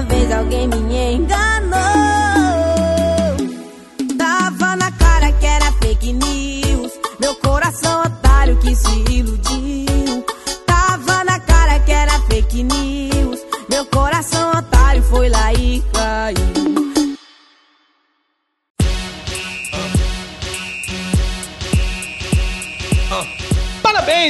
uma 0.00 0.08
vez 0.08 0.32
alguém 0.32 0.66
me 0.68 1.14
enganou. 1.14 1.78
Tava 4.16 4.76
na 4.76 4.90
cara 4.92 5.30
que 5.32 5.46
era 5.46 5.72
fake 5.72 6.12
news. 6.14 6.92
Meu 7.20 7.34
coração 7.36 8.02
otário 8.02 8.56
que 8.58 8.74
se 8.74 8.88
iludiu. 9.10 9.59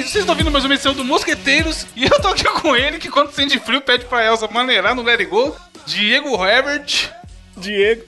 Vocês 0.08 0.16
estão 0.16 0.34
ouvindo 0.34 0.50
mais 0.50 0.64
uma 0.64 0.74
edição 0.74 0.92
do 0.94 1.04
Mosqueteiros 1.04 1.86
e 1.96 2.04
eu 2.04 2.20
tô 2.20 2.28
aqui 2.28 2.44
com 2.60 2.74
ele 2.76 2.98
que 2.98 3.08
quando 3.08 3.32
sente 3.32 3.58
frio 3.58 3.80
pede 3.80 4.04
pra 4.06 4.24
Elsa 4.24 4.48
maneirar 4.48 4.94
no 4.94 5.02
Let 5.02 5.20
It 5.20 5.30
Go, 5.30 5.54
Diego 5.86 6.34
Herbert. 6.44 7.10
Diego. 7.56 8.04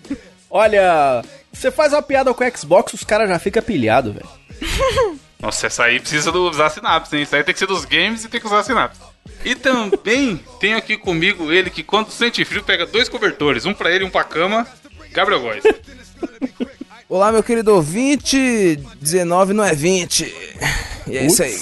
Olha, 0.50 1.22
você 1.52 1.70
faz 1.70 1.92
uma 1.92 2.02
piada 2.02 2.32
com 2.32 2.44
o 2.44 2.56
Xbox, 2.58 2.92
os 2.94 3.04
caras 3.04 3.28
já 3.28 3.38
ficam 3.38 3.62
pilhados, 3.62 4.14
velho. 4.14 4.28
Nossa, 5.40 5.66
essa 5.66 5.84
aí 5.84 5.98
precisa 5.98 6.30
do- 6.30 6.48
usar 6.48 6.70
sinapse, 6.70 7.16
hein? 7.16 7.22
Isso 7.22 7.34
aí 7.34 7.42
tem 7.42 7.52
que 7.52 7.58
ser 7.58 7.66
dos 7.66 7.84
games 7.84 8.24
e 8.24 8.28
tem 8.28 8.40
que 8.40 8.46
usar 8.46 8.62
sinapse. 8.62 9.00
E 9.44 9.54
também 9.56 10.36
tenho 10.60 10.76
aqui 10.76 10.96
comigo 10.96 11.50
ele 11.52 11.68
que 11.70 11.82
quando 11.82 12.10
sente 12.10 12.44
frio 12.44 12.62
pega 12.62 12.86
dois 12.86 13.08
cobertores, 13.08 13.66
um 13.66 13.74
pra 13.74 13.90
ele 13.90 14.04
e 14.04 14.06
um 14.06 14.10
pra 14.10 14.22
cama, 14.24 14.66
Gabriel 15.10 15.40
Góes. 15.40 15.64
Olá, 17.08 17.32
meu 17.32 17.42
querido 17.42 17.74
ouvinte. 17.74 18.78
19 19.00 19.52
não 19.52 19.64
é 19.64 19.74
20. 19.74 20.32
E 21.08 21.18
é 21.18 21.26
isso 21.26 21.42
aí. 21.42 21.58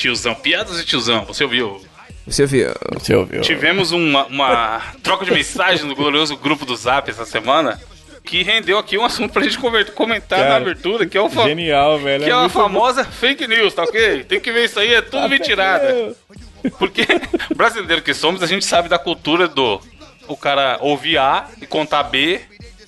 Tiozão, 0.00 0.34
piadas 0.34 0.78
de 0.78 0.84
tiozão, 0.86 1.26
você 1.26 1.44
ouviu? 1.44 1.78
Você 2.26 2.46
viu? 2.46 2.70
Você 2.94 3.14
ouviu? 3.14 3.42
Tivemos 3.42 3.92
uma, 3.92 4.24
uma 4.24 4.80
troca 5.02 5.26
de 5.26 5.30
mensagem 5.30 5.84
no 5.84 5.94
glorioso 5.94 6.38
grupo 6.38 6.64
do 6.64 6.74
Zap 6.74 7.10
essa 7.10 7.26
semana 7.26 7.78
que 8.24 8.42
rendeu 8.42 8.78
aqui 8.78 8.96
um 8.96 9.04
assunto 9.04 9.30
pra 9.30 9.42
gente 9.42 9.58
comentar 9.58 10.38
Cara, 10.38 10.50
na 10.50 10.56
abertura, 10.56 11.04
que 11.04 11.18
é 11.18 11.20
o 11.20 11.28
Genial, 11.28 11.98
velho. 11.98 12.24
que 12.24 12.30
é 12.30 12.32
a 12.32 12.40
muito 12.40 12.52
famosa 12.52 13.04
fake 13.04 13.46
news, 13.46 13.74
tá 13.74 13.82
ok? 13.82 14.24
Tem 14.24 14.40
que 14.40 14.50
ver 14.50 14.64
isso 14.64 14.80
aí, 14.80 14.94
é 14.94 15.02
tudo 15.02 15.28
mentirada. 15.28 15.92
bom. 15.92 16.70
Porque 16.78 17.06
brasileiro 17.54 18.00
que 18.00 18.14
somos, 18.14 18.42
a 18.42 18.46
gente 18.46 18.64
sabe 18.64 18.88
da 18.88 18.98
cultura 18.98 19.46
do 19.46 19.82
o 20.26 20.34
cara 20.36 20.78
ouvir 20.80 21.18
A 21.18 21.46
e 21.60 21.66
contar 21.66 22.04
B 22.04 22.40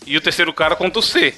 e 0.07 0.17
o 0.17 0.21
terceiro 0.23 0.51
cara 0.55 0.75
conta 0.77 0.99
o 0.99 1.03
C. 1.03 1.35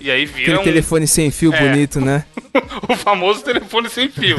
E 0.00 0.10
aí 0.10 0.24
vira 0.24 0.54
Aquele 0.54 0.58
um, 0.58 0.64
telefone 0.64 1.06
sem 1.06 1.30
fio 1.30 1.52
É. 1.52 1.60
bonito, 1.60 2.00
né? 2.00 2.24
o 2.88 2.96
famoso 2.96 3.42
telefone 3.42 3.88
sem 3.88 4.08
fio. 4.08 4.38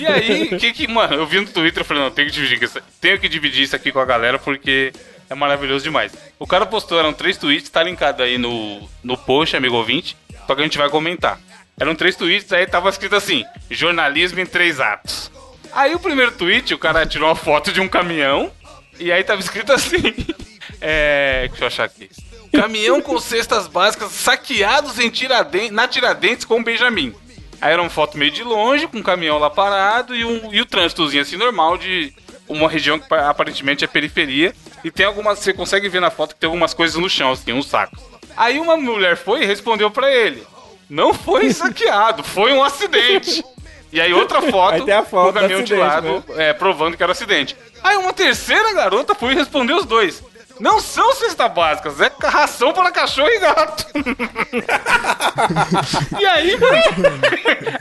E 0.00 0.06
aí, 0.06 0.48
que 0.58 0.72
que, 0.72 0.86
mano, 0.88 1.14
eu 1.14 1.26
vi 1.26 1.40
no 1.40 1.46
Twitter 1.46 1.82
e 1.82 1.86
falei, 1.86 2.02
não, 2.02 2.10
tenho 2.10 2.28
que 2.28 2.34
dividir 2.34 2.62
isso, 2.62 2.80
tenho 3.00 3.18
que 3.18 3.28
dividir 3.28 3.62
isso 3.62 3.76
aqui 3.76 3.90
com 3.92 4.00
a 4.00 4.04
galera 4.04 4.38
porque 4.38 4.92
é 5.28 5.34
maravilhoso 5.34 5.84
demais. 5.84 6.12
O 6.38 6.46
cara 6.46 6.64
postou, 6.66 6.98
eram 6.98 7.12
três 7.12 7.36
tweets, 7.36 7.68
tá 7.68 7.82
linkado 7.82 8.22
aí 8.22 8.38
no, 8.38 8.88
no 9.02 9.16
post, 9.16 9.56
amigo 9.56 9.74
ouvinte, 9.76 10.16
só 10.46 10.54
que 10.54 10.60
a 10.60 10.64
gente 10.64 10.78
vai 10.78 10.88
comentar. 10.88 11.40
Eram 11.78 11.94
três 11.94 12.16
tweets, 12.16 12.52
aí 12.52 12.66
tava 12.66 12.88
escrito 12.88 13.16
assim, 13.16 13.44
jornalismo 13.70 14.40
em 14.40 14.46
três 14.46 14.80
atos. 14.80 15.30
Aí 15.72 15.94
o 15.94 15.98
primeiro 15.98 16.32
tweet, 16.32 16.72
o 16.72 16.78
cara 16.78 17.04
tirou 17.04 17.28
uma 17.28 17.36
foto 17.36 17.70
de 17.72 17.80
um 17.80 17.88
caminhão, 17.88 18.50
e 18.98 19.12
aí 19.12 19.22
tava 19.22 19.40
escrito 19.40 19.72
assim, 19.72 20.14
é, 20.80 21.48
deixa 21.48 21.64
eu 21.64 21.66
achar 21.66 21.84
aqui. 21.84 22.08
Caminhão 22.56 23.00
com 23.00 23.18
cestas 23.18 23.66
básicas 23.66 24.10
saqueados 24.12 24.98
em 24.98 25.08
Tiradentes, 25.10 25.70
na 25.70 25.86
Tiradentes 25.88 26.44
com 26.44 26.60
o 26.60 26.62
Benjamin. 26.64 27.14
Aí 27.60 27.72
era 27.72 27.80
uma 27.80 27.90
foto 27.90 28.18
meio 28.18 28.30
de 28.30 28.42
longe, 28.42 28.86
com 28.86 28.98
um 28.98 29.02
caminhão 29.02 29.38
lá 29.38 29.48
parado 29.48 30.14
e, 30.14 30.24
um, 30.24 30.52
e 30.52 30.60
o 30.60 30.66
trânsitozinho 30.66 31.22
assim 31.22 31.36
normal 31.36 31.78
de 31.78 32.12
uma 32.48 32.68
região 32.68 32.98
que 32.98 33.08
pa- 33.08 33.28
aparentemente 33.30 33.84
é 33.84 33.88
periferia. 33.88 34.54
E 34.84 34.90
tem 34.90 35.06
algumas. 35.06 35.38
Você 35.38 35.52
consegue 35.52 35.88
ver 35.88 36.00
na 36.00 36.10
foto 36.10 36.34
que 36.34 36.40
tem 36.40 36.46
algumas 36.48 36.74
coisas 36.74 36.96
no 37.00 37.08
chão, 37.08 37.32
assim, 37.32 37.52
uns 37.52 37.66
sacos. 37.66 37.98
Aí 38.36 38.58
uma 38.58 38.76
mulher 38.76 39.16
foi 39.16 39.42
e 39.42 39.46
respondeu 39.46 39.90
pra 39.90 40.12
ele: 40.14 40.46
Não 40.88 41.14
foi 41.14 41.50
saqueado, 41.52 42.22
foi 42.22 42.52
um 42.52 42.62
acidente. 42.62 43.42
E 43.92 44.00
aí 44.00 44.12
outra 44.12 44.42
foto, 44.42 44.74
Aí 44.74 45.04
foto 45.04 45.24
com 45.24 45.30
o 45.30 45.32
caminhão 45.32 45.62
de 45.62 45.74
lado, 45.74 46.24
é, 46.36 46.52
provando 46.52 46.96
que 46.96 47.02
era 47.02 47.12
acidente. 47.12 47.56
Aí 47.82 47.96
uma 47.96 48.12
terceira 48.12 48.74
garota 48.74 49.14
foi 49.14 49.32
e 49.32 49.36
respondeu 49.36 49.76
os 49.78 49.86
dois. 49.86 50.22
Não 50.58 50.80
são 50.80 51.14
cestas 51.14 51.52
básicas, 51.52 52.00
é 52.00 52.10
ração 52.22 52.72
para 52.72 52.90
cachorro 52.90 53.28
e 53.28 53.38
gato. 53.38 53.86
e 56.18 56.26
aí, 56.26 56.56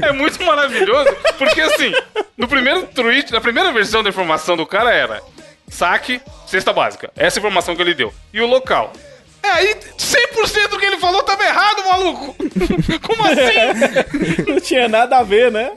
é 0.01 0.11
muito 0.11 0.43
maravilhoso, 0.43 1.15
porque 1.37 1.61
assim, 1.61 1.93
no 2.37 2.47
primeiro 2.47 2.87
tweet, 2.87 3.31
na 3.31 3.39
primeira 3.39 3.71
versão 3.71 4.03
da 4.03 4.09
informação 4.09 4.57
do 4.57 4.65
cara 4.65 4.93
era 4.93 5.21
saque, 5.69 6.21
cesta 6.47 6.73
básica. 6.73 7.11
Essa 7.15 7.39
informação 7.39 7.75
que 7.75 7.81
ele 7.81 7.93
deu. 7.93 8.13
E 8.33 8.41
o 8.41 8.47
local. 8.47 8.91
É 9.43 9.49
aí, 9.49 9.75
100% 9.75 10.69
do 10.69 10.79
que 10.79 10.85
ele 10.85 10.97
falou 10.97 11.21
tava 11.23 11.43
errado, 11.43 11.85
maluco. 11.85 12.35
Como 13.05 13.25
assim? 13.25 14.45
Não 14.51 14.59
tinha 14.59 14.87
nada 14.87 15.19
a 15.19 15.23
ver, 15.23 15.51
né? 15.51 15.71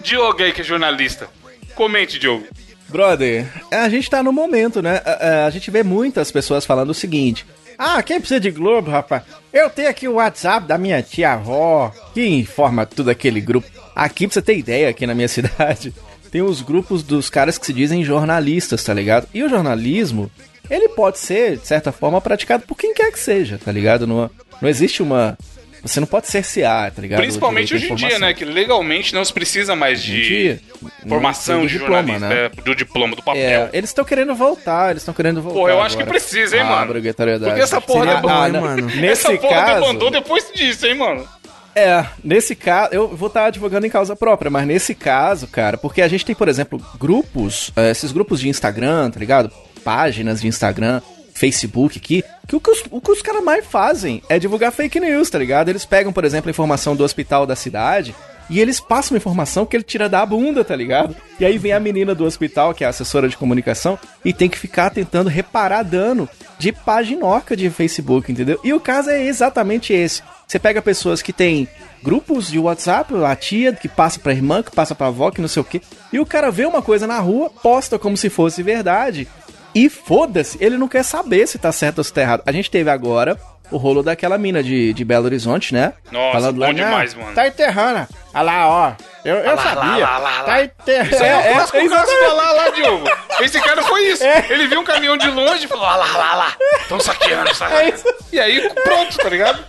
Diogo 0.00 0.42
aí, 0.42 0.52
que 0.52 0.62
é 0.62 0.64
jornalista. 0.64 1.28
Comente, 1.74 2.18
Diogo. 2.18 2.46
Brother, 2.92 3.46
a 3.70 3.88
gente 3.88 4.08
tá 4.10 4.22
no 4.22 4.32
momento, 4.32 4.82
né? 4.82 5.00
A, 5.04 5.10
a- 5.42 5.46
a 5.46 5.50
gente 5.50 5.70
vê 5.70 5.82
muitas 5.82 6.30
pessoas 6.30 6.64
falando 6.66 6.90
o 6.90 6.94
seguinte: 6.94 7.46
Ah, 7.78 8.02
quem 8.02 8.20
precisa 8.20 8.38
de 8.38 8.50
Globo, 8.50 8.90
rapaz? 8.90 9.22
Eu 9.52 9.68
tenho 9.70 9.88
aqui 9.88 10.06
o 10.06 10.14
WhatsApp 10.14 10.66
da 10.66 10.76
minha 10.78 11.02
tia-avó, 11.02 11.92
que 12.14 12.26
informa 12.26 12.84
tudo 12.86 13.10
aquele 13.10 13.40
grupo. 13.40 13.66
Aqui, 13.94 14.26
pra 14.26 14.34
você 14.34 14.42
ter 14.42 14.56
ideia, 14.58 14.88
aqui 14.88 15.06
na 15.06 15.14
minha 15.14 15.28
cidade, 15.28 15.92
tem 16.30 16.42
os 16.42 16.60
grupos 16.62 17.02
dos 17.02 17.28
caras 17.28 17.58
que 17.58 17.66
se 17.66 17.72
dizem 17.72 18.04
jornalistas, 18.04 18.84
tá 18.84 18.94
ligado? 18.94 19.26
E 19.34 19.42
o 19.42 19.48
jornalismo, 19.48 20.30
ele 20.70 20.88
pode 20.90 21.18
ser, 21.18 21.56
de 21.58 21.66
certa 21.66 21.92
forma, 21.92 22.20
praticado 22.20 22.64
por 22.66 22.76
quem 22.76 22.94
quer 22.94 23.10
que 23.12 23.18
seja, 23.20 23.58
tá 23.62 23.70
ligado? 23.72 24.06
Não, 24.06 24.30
não 24.60 24.68
existe 24.68 25.02
uma. 25.02 25.36
Você 25.82 25.98
não 25.98 26.06
pode 26.06 26.28
cercear, 26.28 26.92
tá 26.92 27.02
ligado? 27.02 27.18
Principalmente 27.20 27.74
hoje 27.74 27.92
em 27.92 27.94
dia, 27.96 28.18
né? 28.18 28.32
Que 28.32 28.44
legalmente 28.44 29.12
não 29.12 29.24
se 29.24 29.32
precisa 29.32 29.74
mais 29.74 30.00
de 30.00 30.60
formação 31.08 31.66
de 31.66 31.72
diploma, 31.72 32.02
jornalista, 32.12 32.28
né? 32.28 32.44
é, 32.44 32.48
do 32.62 32.74
diploma, 32.74 33.16
do 33.16 33.22
papel. 33.22 33.42
É, 33.42 33.70
eles 33.72 33.90
estão 33.90 34.04
querendo 34.04 34.34
voltar, 34.34 34.90
eles 34.90 35.02
estão 35.02 35.12
querendo 35.12 35.42
voltar. 35.42 35.58
Pô, 35.58 35.68
eu 35.68 35.80
acho 35.82 35.96
que 35.96 36.04
precisa, 36.04 36.56
hein, 36.56 36.62
Ah, 36.62 36.66
mano? 36.66 36.90
obrigatoriedade. 36.90 37.50
Porque 37.50 37.62
essa 37.64 37.80
porra 37.80 38.06
da 38.06 38.16
bom, 38.20 38.46
hein, 38.46 38.52
né? 38.52 38.60
mano? 38.60 38.86
Nesse 38.86 39.26
Essa 39.26 39.36
porra 39.38 39.54
caso, 39.54 39.80
debandou 39.80 40.10
depois 40.10 40.50
disso, 40.54 40.86
hein, 40.86 40.94
mano? 40.94 41.26
É, 41.74 42.04
nesse 42.22 42.54
caso, 42.54 42.92
eu 42.92 43.08
vou 43.08 43.28
estar 43.28 43.46
advogando 43.46 43.86
em 43.86 43.90
causa 43.90 44.14
própria, 44.14 44.50
mas 44.50 44.66
nesse 44.66 44.94
caso, 44.94 45.46
cara, 45.46 45.76
porque 45.78 46.02
a 46.02 46.08
gente 46.08 46.24
tem, 46.24 46.34
por 46.34 46.46
exemplo, 46.48 46.80
grupos, 46.98 47.72
eh, 47.74 47.90
esses 47.90 48.12
grupos 48.12 48.40
de 48.40 48.48
Instagram, 48.48 49.10
tá 49.10 49.18
ligado? 49.18 49.50
Páginas 49.82 50.40
de 50.42 50.46
Instagram, 50.48 51.00
Facebook 51.42 51.98
aqui, 51.98 52.22
que 52.46 52.54
o 52.54 52.60
que 52.60 52.70
os, 52.70 52.84
os 52.88 53.20
caras 53.20 53.42
mais 53.42 53.66
fazem 53.66 54.22
é 54.28 54.38
divulgar 54.38 54.70
fake 54.70 55.00
news, 55.00 55.28
tá 55.28 55.40
ligado? 55.40 55.68
Eles 55.68 55.84
pegam, 55.84 56.12
por 56.12 56.24
exemplo, 56.24 56.48
a 56.48 56.52
informação 56.52 56.94
do 56.94 57.02
hospital 57.02 57.44
da 57.44 57.56
cidade 57.56 58.14
e 58.48 58.60
eles 58.60 58.78
passam 58.78 59.16
informação 59.16 59.66
que 59.66 59.76
ele 59.76 59.82
tira 59.82 60.08
da 60.08 60.24
bunda, 60.24 60.64
tá 60.64 60.76
ligado? 60.76 61.16
E 61.40 61.44
aí 61.44 61.58
vem 61.58 61.72
a 61.72 61.80
menina 61.80 62.14
do 62.14 62.24
hospital, 62.24 62.72
que 62.72 62.84
é 62.84 62.86
a 62.86 62.90
assessora 62.90 63.28
de 63.28 63.36
comunicação, 63.36 63.98
e 64.24 64.32
tem 64.32 64.48
que 64.48 64.58
ficar 64.58 64.90
tentando 64.90 65.28
reparar 65.28 65.82
dano 65.82 66.28
de 66.60 66.70
paginoca 66.70 67.56
de 67.56 67.68
Facebook, 67.70 68.30
entendeu? 68.30 68.60
E 68.62 68.72
o 68.72 68.78
caso 68.78 69.10
é 69.10 69.24
exatamente 69.24 69.92
esse. 69.92 70.22
Você 70.46 70.60
pega 70.60 70.80
pessoas 70.80 71.22
que 71.22 71.32
têm 71.32 71.66
grupos 72.02 72.48
de 72.48 72.58
WhatsApp, 72.58 73.14
a 73.24 73.34
tia 73.34 73.72
que 73.72 73.88
passa 73.88 74.20
pra 74.20 74.32
irmã, 74.32 74.62
que 74.62 74.70
passa 74.70 74.94
pra 74.94 75.06
avó, 75.06 75.30
que 75.30 75.40
não 75.40 75.48
sei 75.48 75.62
o 75.62 75.64
quê, 75.64 75.80
e 76.12 76.20
o 76.20 76.26
cara 76.26 76.50
vê 76.50 76.66
uma 76.66 76.82
coisa 76.82 77.06
na 77.06 77.18
rua, 77.18 77.50
posta 77.62 77.98
como 77.98 78.16
se 78.16 78.28
fosse 78.28 78.62
verdade, 78.62 79.26
e 79.74 79.88
foda-se, 79.88 80.58
ele 80.60 80.76
não 80.76 80.88
quer 80.88 81.02
saber 81.02 81.46
se 81.46 81.58
tá 81.58 81.72
certo 81.72 81.98
ou 81.98 82.04
se 82.04 82.12
tá 82.12 82.20
errado. 82.20 82.42
A 82.46 82.52
gente 82.52 82.70
teve 82.70 82.90
agora 82.90 83.38
o 83.70 83.76
rolo 83.78 84.02
daquela 84.02 84.36
mina 84.36 84.62
de, 84.62 84.92
de 84.92 85.04
Belo 85.04 85.24
Horizonte, 85.24 85.72
né? 85.72 85.94
Nossa, 86.10 86.52
bom 86.52 86.58
"Não, 86.66 86.74
demais, 86.74 87.14
mano." 87.14 87.34
Tá 87.34 87.46
enterrando. 87.48 88.06
Olha 88.34 88.42
lá, 88.42 88.68
ó. 88.68 88.92
Eu, 89.24 89.36
eu 89.36 89.54
lá, 89.54 89.62
sabia. 89.62 90.04
lá, 90.04 90.18
lá, 90.18 90.30
lá. 90.40 90.44
Tá 90.44 90.64
enterrando. 90.64 91.14
Isso 91.14 91.22
aí 91.22 91.28
é, 91.28 91.32
É, 91.32 91.50
é, 91.52 91.54
caso 91.54 91.76
exatamente. 91.76 92.24
falar 92.26 92.52
lá, 92.52 92.68
Diogo. 92.70 93.04
Esse 93.40 93.60
cara 93.60 93.82
foi 93.82 94.02
isso. 94.10 94.24
É. 94.24 94.46
Ele 94.50 94.66
viu 94.66 94.80
um 94.80 94.84
caminhão 94.84 95.16
de 95.16 95.30
longe 95.30 95.64
e 95.64 95.68
falou: 95.68 95.86
ah 95.86 95.96
lá, 95.96 96.16
lá, 96.18 96.34
lá. 96.34 96.56
Estão 96.82 97.00
saqueando, 97.00 97.50
É 97.50 97.54
saqueando. 97.54 97.94
isso. 97.94 98.04
E 98.32 98.38
aí, 98.40 98.68
pronto, 98.84 99.16
tá 99.16 99.28
ligado? 99.28 99.64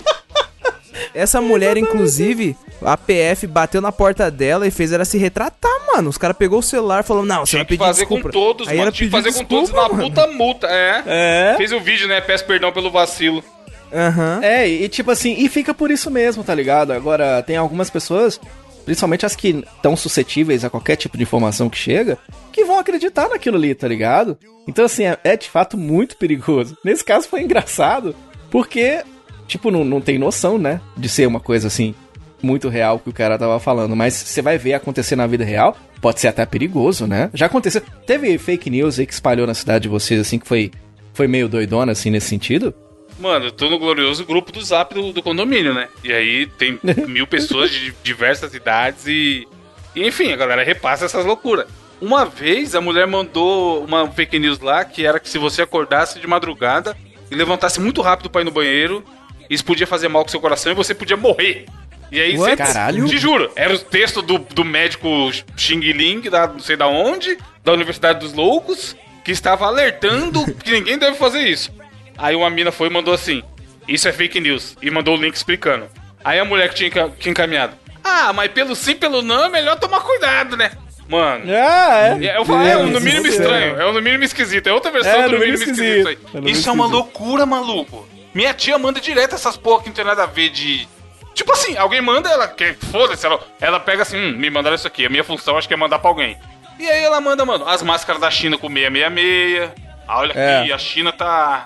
Essa 1.13 1.41
mulher, 1.41 1.77
inclusive, 1.77 2.55
a 2.81 2.95
PF 2.97 3.47
bateu 3.47 3.81
na 3.81 3.91
porta 3.91 4.29
dela 4.29 4.67
e 4.67 4.71
fez 4.71 4.91
ela 4.91 5.05
se 5.05 5.17
retratar, 5.17 5.71
mano. 5.93 6.09
Os 6.09 6.17
caras 6.17 6.37
pegou 6.37 6.59
o 6.59 6.63
celular 6.63 7.03
e 7.03 7.07
falou: 7.07 7.25
Não, 7.25 7.45
você 7.45 7.51
Tinha 7.51 7.59
vai 7.59 7.65
que 7.65 7.73
pedir 7.73 7.83
fazer 7.87 7.99
desculpa. 8.01 8.23
com 8.23 8.29
todos, 8.29 8.67
Aí 8.67 8.73
mano. 8.75 8.81
ela 8.87 8.91
Tinha 8.91 9.07
que 9.09 9.11
fazer 9.15 9.33
com 9.33 9.45
todos 9.45 9.69
desculpa, 9.69 9.87
na 9.89 9.95
mano. 9.97 10.09
puta 10.09 10.27
multa. 10.27 10.67
É. 10.67 11.03
É. 11.05 11.53
Fez 11.57 11.71
o 11.71 11.79
vídeo, 11.79 12.07
né? 12.07 12.21
Peço 12.21 12.45
perdão 12.45 12.71
pelo 12.71 12.91
vacilo. 12.91 13.43
Aham. 13.91 14.39
É, 14.41 14.67
e 14.67 14.89
tipo 14.89 15.11
assim, 15.11 15.35
e 15.37 15.47
fica 15.47 15.73
por 15.73 15.91
isso 15.91 16.09
mesmo, 16.09 16.43
tá 16.43 16.55
ligado? 16.55 16.91
Agora, 16.93 17.43
tem 17.43 17.57
algumas 17.57 17.91
pessoas, 17.91 18.39
principalmente 18.85 19.25
as 19.25 19.35
que 19.35 19.63
estão 19.75 19.95
suscetíveis 19.95 20.65
a 20.65 20.69
qualquer 20.69 20.95
tipo 20.95 21.15
de 21.15 21.21
informação 21.23 21.69
que 21.69 21.77
chega, 21.77 22.17
que 22.51 22.65
vão 22.65 22.79
acreditar 22.79 23.29
naquilo 23.29 23.55
ali, 23.57 23.75
tá 23.75 23.87
ligado? 23.87 24.35
Então, 24.67 24.85
assim, 24.85 25.03
é, 25.05 25.17
é 25.23 25.37
de 25.37 25.47
fato 25.47 25.77
muito 25.77 26.17
perigoso. 26.17 26.75
Nesse 26.83 27.03
caso 27.03 27.27
foi 27.27 27.41
engraçado, 27.41 28.15
porque, 28.49 29.03
tipo, 29.47 29.71
não, 29.71 29.83
não 29.83 30.01
tem 30.01 30.17
noção, 30.17 30.57
né? 30.57 30.81
De 30.95 31.07
ser 31.09 31.27
uma 31.27 31.39
coisa 31.39 31.67
assim, 31.67 31.95
muito 32.41 32.69
real 32.69 32.99
que 32.99 33.09
o 33.09 33.13
cara 33.13 33.37
tava 33.37 33.59
falando. 33.59 33.95
Mas 33.95 34.13
você 34.13 34.41
vai 34.41 34.57
ver 34.57 34.73
acontecer 34.73 35.15
na 35.15 35.25
vida 35.25 35.43
real, 35.43 35.77
pode 36.01 36.19
ser 36.19 36.27
até 36.27 36.45
perigoso, 36.45 37.07
né? 37.07 37.29
Já 37.33 37.45
aconteceu. 37.45 37.81
Teve 38.05 38.37
fake 38.37 38.69
news 38.69 38.99
aí 38.99 39.05
que 39.05 39.13
espalhou 39.13 39.47
na 39.47 39.53
cidade 39.53 39.83
de 39.83 39.89
vocês, 39.89 40.19
assim, 40.19 40.37
que 40.37 40.47
foi, 40.47 40.71
foi 41.13 41.27
meio 41.27 41.47
doidona, 41.47 41.93
assim, 41.93 42.09
nesse 42.09 42.27
sentido? 42.27 42.73
Mano, 43.19 43.45
eu 43.45 43.51
tô 43.51 43.69
no 43.69 43.79
glorioso 43.79 44.25
grupo 44.25 44.51
do 44.51 44.61
zap 44.61 44.93
do, 44.93 45.13
do 45.13 45.23
condomínio, 45.23 45.73
né? 45.73 45.87
E 46.03 46.11
aí 46.11 46.47
tem 46.47 46.79
mil 47.07 47.25
pessoas 47.25 47.71
de 47.71 47.93
diversas 48.03 48.53
idades 48.53 49.07
e, 49.07 49.47
e. 49.95 50.05
Enfim, 50.05 50.31
a 50.33 50.35
galera 50.35 50.63
repassa 50.63 51.05
essas 51.05 51.25
loucuras. 51.25 51.67
Uma 52.01 52.25
vez 52.25 52.75
a 52.75 52.81
mulher 52.81 53.07
mandou 53.07 53.85
uma 53.85 54.09
fake 54.09 54.37
news 54.37 54.59
lá 54.59 54.83
que 54.83 55.05
era 55.05 55.19
que 55.19 55.29
se 55.29 55.37
você 55.37 55.61
acordasse 55.61 56.19
de 56.19 56.27
madrugada 56.27 56.97
e 57.31 57.35
levantasse 57.35 57.79
muito 57.79 58.01
rápido 58.01 58.29
pra 58.29 58.41
ir 58.41 58.45
no 58.45 58.51
banheiro, 58.51 59.03
isso 59.49 59.63
podia 59.65 59.85
fazer 59.87 60.07
mal 60.07 60.23
com 60.23 60.29
seu 60.29 60.39
coração 60.39 60.71
e 60.71 60.75
você 60.75 60.93
podia 60.93 61.17
morrer. 61.17 61.65
E 62.11 62.19
aí 62.21 62.37
What? 62.37 62.57
você. 62.57 62.73
Caralho. 62.73 63.05
Te 63.07 63.17
juro, 63.17 63.51
era 63.55 63.73
o 63.73 63.77
texto 63.79 64.21
do, 64.21 64.37
do 64.37 64.63
médico 64.63 65.09
Xing 65.57 65.79
Ling, 65.79 66.21
da 66.29 66.47
não 66.47 66.59
sei 66.59 66.75
da 66.77 66.87
onde, 66.87 67.37
da 67.63 67.71
Universidade 67.73 68.19
dos 68.19 68.33
Loucos, 68.33 68.95
que 69.25 69.31
estava 69.31 69.65
alertando 69.65 70.45
que 70.63 70.71
ninguém 70.71 70.97
deve 70.97 71.17
fazer 71.17 71.41
isso. 71.41 71.71
Aí 72.17 72.35
uma 72.35 72.49
mina 72.49 72.71
foi 72.71 72.87
e 72.87 72.91
mandou 72.91 73.13
assim: 73.13 73.41
Isso 73.87 74.07
é 74.07 74.11
fake 74.13 74.39
news. 74.39 74.75
E 74.81 74.91
mandou 74.91 75.17
o 75.17 75.21
link 75.21 75.33
explicando. 75.33 75.87
Aí 76.23 76.39
a 76.39 76.45
mulher 76.45 76.69
que 76.69 76.75
tinha, 76.75 76.89
tinha 77.19 77.31
encaminhado: 77.31 77.75
Ah, 78.03 78.31
mas 78.31 78.51
pelo 78.51 78.75
sim, 78.75 78.95
pelo 78.95 79.21
não, 79.23 79.45
é 79.45 79.49
melhor 79.49 79.77
tomar 79.79 80.01
cuidado, 80.01 80.55
né? 80.55 80.71
Mano. 81.09 81.45
Ah, 81.51 82.15
É, 82.21 82.37
eu 82.37 82.45
falo, 82.45 82.61
é 82.65 82.77
um 82.77 82.87
no 82.91 83.01
mínimo 83.01 83.27
estranho, 83.27 83.79
é 83.81 83.85
um 83.87 83.91
no 83.91 84.01
mínimo 84.01 84.23
esquisito, 84.23 84.67
é 84.67 84.73
outra 84.73 84.89
versão 84.91 85.11
É, 85.11 85.23
do 85.25 85.31
no 85.33 85.39
mínimo 85.39 85.57
mínimo 85.57 85.71
esquisito. 85.73 86.07
aí. 86.07 86.13
esquisito. 86.13 86.27
É 86.31 86.37
no 86.37 86.41
mínimo 86.43 86.59
Isso 86.59 86.69
é 86.69 86.71
uma 86.71 86.85
esquisito. 86.85 87.03
loucura, 87.03 87.45
maluco. 87.45 88.07
Minha 88.33 88.53
tia 88.53 88.77
manda 88.77 88.99
direto 88.99 89.35
essas 89.35 89.55
porra 89.57 89.83
que 89.83 89.89
não 89.89 89.95
tem 89.95 90.05
nada 90.05 90.23
a 90.23 90.27
ver 90.27 90.49
de. 90.49 90.87
Tipo 91.33 91.51
assim, 91.53 91.75
alguém 91.77 92.01
manda, 92.01 92.29
ela 92.29 92.47
quer. 92.47 92.75
Foda-se, 92.91 93.25
ela, 93.25 93.39
ela 93.59 93.79
pega 93.79 94.03
assim, 94.03 94.17
hum, 94.17 94.31
me 94.37 94.49
mandaram 94.49 94.75
isso 94.75 94.87
aqui. 94.87 95.05
A 95.05 95.09
minha 95.09 95.23
função 95.23 95.57
acho 95.57 95.67
que 95.67 95.73
é 95.73 95.77
mandar 95.77 95.99
pra 95.99 96.09
alguém. 96.09 96.37
E 96.79 96.87
aí 96.87 97.03
ela 97.03 97.19
manda, 97.21 97.45
mano, 97.45 97.67
as 97.67 97.81
máscaras 97.83 98.21
da 98.21 98.29
China 98.31 98.57
com 98.57 98.67
666. 98.67 99.71
Ah, 100.07 100.19
olha 100.19 100.33
É. 100.33 100.61
aqui, 100.61 100.71
a 100.73 100.77
China 100.77 101.11
tá. 101.11 101.65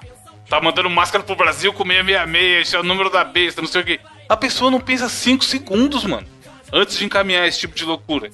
Tá 0.49 0.61
mandando 0.61 0.89
máscara 0.89 1.23
pro 1.23 1.35
Brasil 1.35 1.73
com 1.73 1.83
666, 1.83 2.61
esse 2.67 2.75
é 2.75 2.79
o 2.79 2.83
número 2.83 3.09
da 3.09 3.23
besta, 3.25 3.61
não 3.61 3.67
sei 3.67 3.81
o 3.81 3.85
quê. 3.85 3.99
A 4.29 4.37
pessoa 4.37 4.71
não 4.71 4.79
pensa 4.79 5.09
5 5.09 5.43
segundos, 5.43 6.05
mano. 6.05 6.25
Antes 6.71 6.97
de 6.97 7.03
encaminhar 7.05 7.45
esse 7.47 7.59
tipo 7.59 7.75
de 7.75 7.83
loucura. 7.83 8.29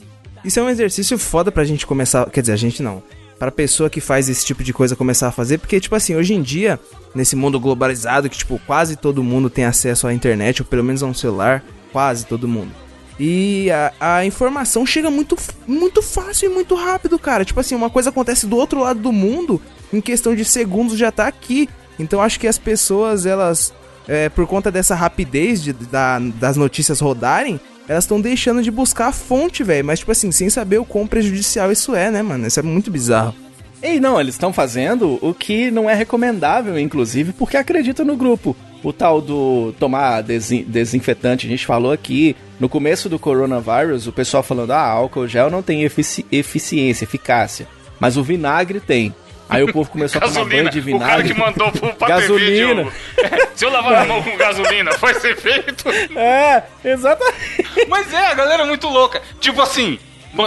Isso 0.45 0.59
é 0.59 0.63
um 0.63 0.69
exercício 0.69 1.18
foda 1.18 1.51
pra 1.51 1.63
gente 1.63 1.88
começar. 1.88 2.29
Quer 2.29 2.41
dizer, 2.41 2.53
a 2.53 2.57
gente 2.57 2.83
não. 2.83 3.01
Pra 3.43 3.51
pessoa 3.51 3.89
que 3.89 3.99
faz 3.99 4.29
esse 4.29 4.45
tipo 4.45 4.63
de 4.63 4.71
coisa 4.71 4.95
começar 4.95 5.27
a 5.27 5.31
fazer, 5.33 5.57
porque, 5.57 5.77
tipo 5.77 5.93
assim, 5.93 6.15
hoje 6.15 6.33
em 6.33 6.41
dia, 6.41 6.79
nesse 7.13 7.35
mundo 7.35 7.59
globalizado, 7.59 8.29
que, 8.29 8.37
tipo, 8.37 8.57
quase 8.65 8.95
todo 8.95 9.21
mundo 9.21 9.49
tem 9.49 9.65
acesso 9.65 10.07
à 10.07 10.13
internet, 10.13 10.61
ou 10.61 10.65
pelo 10.65 10.81
menos 10.81 11.03
a 11.03 11.07
um 11.07 11.13
celular, 11.13 11.61
quase 11.91 12.25
todo 12.25 12.47
mundo. 12.47 12.71
E 13.19 13.69
a, 13.69 13.91
a 14.17 14.25
informação 14.25 14.85
chega 14.85 15.11
muito, 15.11 15.35
muito 15.67 16.01
fácil 16.01 16.49
e 16.49 16.53
muito 16.53 16.73
rápido, 16.73 17.19
cara. 17.19 17.43
Tipo 17.43 17.59
assim, 17.59 17.75
uma 17.75 17.89
coisa 17.89 18.11
acontece 18.11 18.47
do 18.47 18.55
outro 18.55 18.79
lado 18.79 19.01
do 19.01 19.11
mundo, 19.11 19.61
em 19.91 19.99
questão 19.99 20.33
de 20.33 20.45
segundos 20.45 20.97
já 20.97 21.11
tá 21.11 21.27
aqui. 21.27 21.67
Então 21.99 22.21
acho 22.21 22.39
que 22.39 22.47
as 22.47 22.57
pessoas, 22.57 23.25
elas, 23.25 23.73
é, 24.07 24.29
por 24.29 24.47
conta 24.47 24.71
dessa 24.71 24.95
rapidez 24.95 25.61
de- 25.61 25.73
da- 25.73 26.17
das 26.39 26.55
notícias 26.55 27.01
rodarem, 27.01 27.59
elas 27.88 28.03
estão 28.03 28.19
deixando 28.21 28.62
de 28.62 28.71
buscar 28.71 29.07
a 29.07 29.12
fonte, 29.12 29.63
velho. 29.63 29.85
Mas, 29.85 30.00
tipo 30.00 30.12
assim, 30.12 30.31
sem 30.31 30.50
saber 30.50 30.77
o 30.80 30.85
quão 30.85 31.06
prejudicial 31.07 31.71
isso 31.71 31.95
é, 31.95 32.09
né, 32.12 32.21
mano? 32.21 32.47
Isso 32.47 32.59
é 32.59 32.63
muito 32.63 32.89
bizarro. 32.91 33.35
Ei, 33.81 34.00
não, 34.00 34.19
eles 34.19 34.35
estão 34.35 34.53
fazendo 34.53 35.19
o 35.21 35.33
que 35.33 35.69
não 35.69 35.89
é 35.89 35.94
recomendável, 35.94 36.80
inclusive, 36.80 37.33
porque 37.33 37.57
acreditam 37.57 38.06
no 38.06 38.15
grupo. 38.15 38.56
O 38.81 38.94
tal 38.94 39.21
do 39.21 39.74
tomar 39.80 40.21
desin- 40.21 40.63
desinfetante, 40.68 41.45
a 41.45 41.50
gente 41.50 41.65
falou 41.65 41.91
aqui. 41.91 42.35
No 42.59 42.69
começo 42.69 43.09
do 43.09 43.19
coronavírus, 43.19 44.07
o 44.07 44.13
pessoal 44.13 44.41
falando, 44.44 44.71
ah, 44.71 44.79
álcool 44.88 45.27
gel 45.27 45.50
não 45.50 45.62
tem 45.62 45.83
efici- 45.83 46.25
eficiência, 46.31 47.03
eficácia. 47.03 47.68
Mas 48.00 48.15
o 48.18 48.24
vinagre 48.24 48.79
tem. 48.79 49.13
Aí 49.49 49.61
o 49.63 49.71
povo 49.71 49.89
começou 49.89 50.19
a 50.19 50.21
tomar 50.27 50.45
banho 50.45 50.63
Gasolina. 50.65 50.69
de 50.71 50.79
O 50.79 50.99
cara 50.99 51.17
vinagre. 51.23 51.33
que 51.33 51.39
mandou 51.39 51.71
pro 51.71 51.93
pra 51.95 52.07
Gasolina. 52.07 52.83
TV, 52.83 52.83
Diogo. 53.27 53.49
Se 53.55 53.65
eu 53.65 53.69
lavar 53.71 53.95
a 54.01 54.05
mão 54.05 54.23
com 54.23 54.35
gasolina, 54.37 54.91
faz 54.97 55.23
efeito. 55.23 55.89
É, 56.17 56.63
exatamente. 56.83 57.87
Mas 57.87 58.11
é, 58.13 58.27
a 58.27 58.33
galera 58.33 58.63
é 58.63 58.65
muito 58.65 58.87
louca. 58.87 59.21
Tipo 59.39 59.61
assim, 59.61 59.99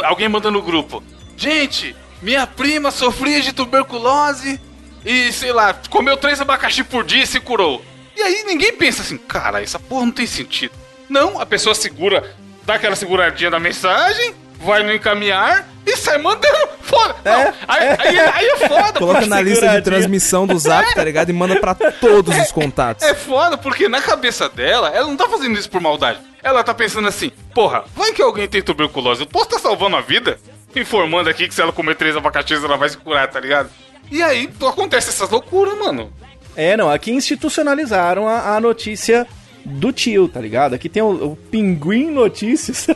alguém 0.04 0.28
manda 0.28 0.50
no 0.50 0.60
grupo. 0.62 1.02
Gente, 1.36 1.94
minha 2.22 2.46
prima 2.46 2.90
sofria 2.90 3.40
de 3.40 3.52
tuberculose 3.52 4.60
e, 5.04 5.32
sei 5.32 5.52
lá, 5.52 5.74
comeu 5.90 6.16
três 6.16 6.40
abacaxi 6.40 6.82
por 6.82 7.04
dia 7.04 7.22
e 7.22 7.26
se 7.26 7.38
curou. 7.38 7.84
E 8.16 8.22
aí 8.22 8.44
ninguém 8.44 8.72
pensa 8.72 9.02
assim, 9.02 9.18
cara, 9.18 9.62
essa 9.62 9.78
porra 9.78 10.06
não 10.06 10.12
tem 10.12 10.26
sentido. 10.26 10.72
Não, 11.08 11.38
a 11.40 11.46
pessoa 11.46 11.74
segura, 11.74 12.34
dá 12.64 12.74
aquela 12.74 12.96
seguradinha 12.96 13.50
da 13.50 13.60
mensagem, 13.60 14.34
vai 14.60 14.82
no 14.82 14.92
encaminhar 14.92 15.68
e 15.86 15.96
sai 15.96 16.18
mandando. 16.18 16.68
Foda! 16.82 17.16
Não, 17.24 17.32
É, 17.32 17.54
aí, 17.66 17.88
aí, 17.98 18.18
aí 18.18 18.46
é 18.46 18.68
foda, 18.68 18.98
Coloca 18.98 19.26
na 19.26 19.40
lista 19.40 19.42
de 19.42 19.54
seguradinha. 19.54 19.82
transmissão 19.82 20.46
do 20.46 20.58
zap, 20.58 20.94
tá 20.94 21.04
ligado? 21.04 21.30
E 21.30 21.32
manda 21.32 21.58
pra 21.60 21.74
todos 22.00 22.36
os 22.36 22.52
contatos. 22.52 23.04
É 23.04 23.14
foda, 23.14 23.56
porque 23.58 23.88
na 23.88 24.00
cabeça 24.00 24.48
dela, 24.48 24.88
ela 24.90 25.06
não 25.06 25.16
tá 25.16 25.28
fazendo 25.28 25.58
isso 25.58 25.68
por 25.70 25.80
maldade. 25.80 26.18
Ela 26.42 26.62
tá 26.62 26.72
pensando 26.72 27.08
assim, 27.08 27.30
porra, 27.52 27.84
vai 27.94 28.12
que 28.12 28.22
alguém 28.22 28.46
tem 28.48 28.62
tuberculose, 28.62 29.22
eu 29.22 29.26
posso 29.26 29.46
estar 29.46 29.58
salvando 29.58 29.96
a 29.96 30.00
vida? 30.00 30.38
Informando 30.74 31.28
aqui 31.28 31.48
que 31.48 31.54
se 31.54 31.60
ela 31.60 31.72
comer 31.72 31.96
três 31.96 32.16
abacaxis, 32.16 32.62
ela 32.62 32.76
vai 32.76 32.88
se 32.88 32.96
curar, 32.98 33.28
tá 33.28 33.40
ligado? 33.40 33.68
E 34.10 34.22
aí, 34.22 34.48
acontece 34.68 35.08
essas 35.08 35.28
loucuras, 35.30 35.76
mano. 35.78 36.12
É, 36.54 36.76
não, 36.76 36.90
aqui 36.90 37.10
institucionalizaram 37.10 38.28
a, 38.28 38.56
a 38.56 38.60
notícia 38.60 39.26
do 39.64 39.92
tio, 39.92 40.28
tá 40.28 40.40
ligado? 40.40 40.74
Aqui 40.74 40.88
tem 40.88 41.02
o, 41.02 41.32
o 41.32 41.36
Pinguim 41.36 42.10
Notícias, 42.10 42.86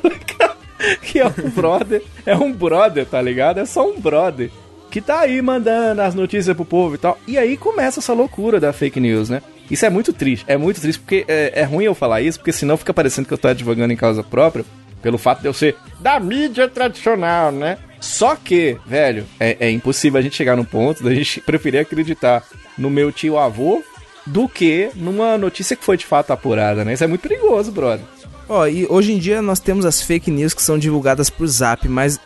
que 1.02 1.18
é 1.18 1.26
um 1.26 1.50
brother, 1.50 2.02
é 2.24 2.36
um 2.36 2.52
brother, 2.52 3.06
tá 3.06 3.20
ligado? 3.20 3.58
É 3.58 3.64
só 3.64 3.88
um 3.88 4.00
brother 4.00 4.50
que 4.90 5.00
tá 5.00 5.20
aí 5.20 5.40
mandando 5.40 6.02
as 6.02 6.14
notícias 6.14 6.54
pro 6.54 6.64
povo 6.64 6.96
e 6.96 6.98
tal. 6.98 7.18
E 7.26 7.38
aí 7.38 7.56
começa 7.56 8.00
essa 8.00 8.12
loucura 8.12 8.58
da 8.58 8.72
fake 8.72 8.98
news, 8.98 9.28
né? 9.30 9.40
Isso 9.70 9.86
é 9.86 9.90
muito 9.90 10.12
triste, 10.12 10.44
é 10.48 10.56
muito 10.56 10.80
triste, 10.80 10.98
porque 10.98 11.24
é, 11.28 11.52
é 11.60 11.62
ruim 11.62 11.84
eu 11.84 11.94
falar 11.94 12.20
isso, 12.20 12.38
porque 12.38 12.52
senão 12.52 12.76
fica 12.76 12.92
parecendo 12.92 13.28
que 13.28 13.34
eu 13.34 13.38
tô 13.38 13.46
advogando 13.46 13.92
em 13.92 13.96
causa 13.96 14.22
própria, 14.22 14.64
pelo 15.00 15.16
fato 15.16 15.40
de 15.40 15.46
eu 15.46 15.52
ser 15.52 15.76
da 16.00 16.18
mídia 16.18 16.68
tradicional, 16.68 17.52
né? 17.52 17.78
Só 18.00 18.34
que, 18.34 18.76
velho, 18.84 19.26
é, 19.38 19.56
é 19.60 19.70
impossível 19.70 20.18
a 20.18 20.22
gente 20.22 20.34
chegar 20.34 20.56
num 20.56 20.64
ponto 20.64 21.04
da 21.04 21.14
gente 21.14 21.40
preferir 21.42 21.80
acreditar 21.80 22.42
no 22.76 22.90
meu 22.90 23.12
tio 23.12 23.38
avô 23.38 23.82
do 24.26 24.48
que 24.48 24.90
numa 24.94 25.38
notícia 25.38 25.76
que 25.76 25.84
foi 25.84 25.96
de 25.96 26.04
fato 26.04 26.32
apurada, 26.32 26.84
né? 26.84 26.94
Isso 26.94 27.04
é 27.04 27.06
muito 27.06 27.22
perigoso, 27.22 27.70
brother. 27.70 28.04
Ó, 28.52 28.66
e 28.66 28.84
hoje 28.90 29.12
em 29.12 29.18
dia 29.18 29.40
nós 29.40 29.60
temos 29.60 29.86
as 29.86 30.02
fake 30.02 30.30
news 30.30 30.52
que 30.52 30.60
são 30.62 30.76
divulgadas 30.76 31.30
por 31.30 31.46
zap, 31.46 31.88
mas 31.88 32.18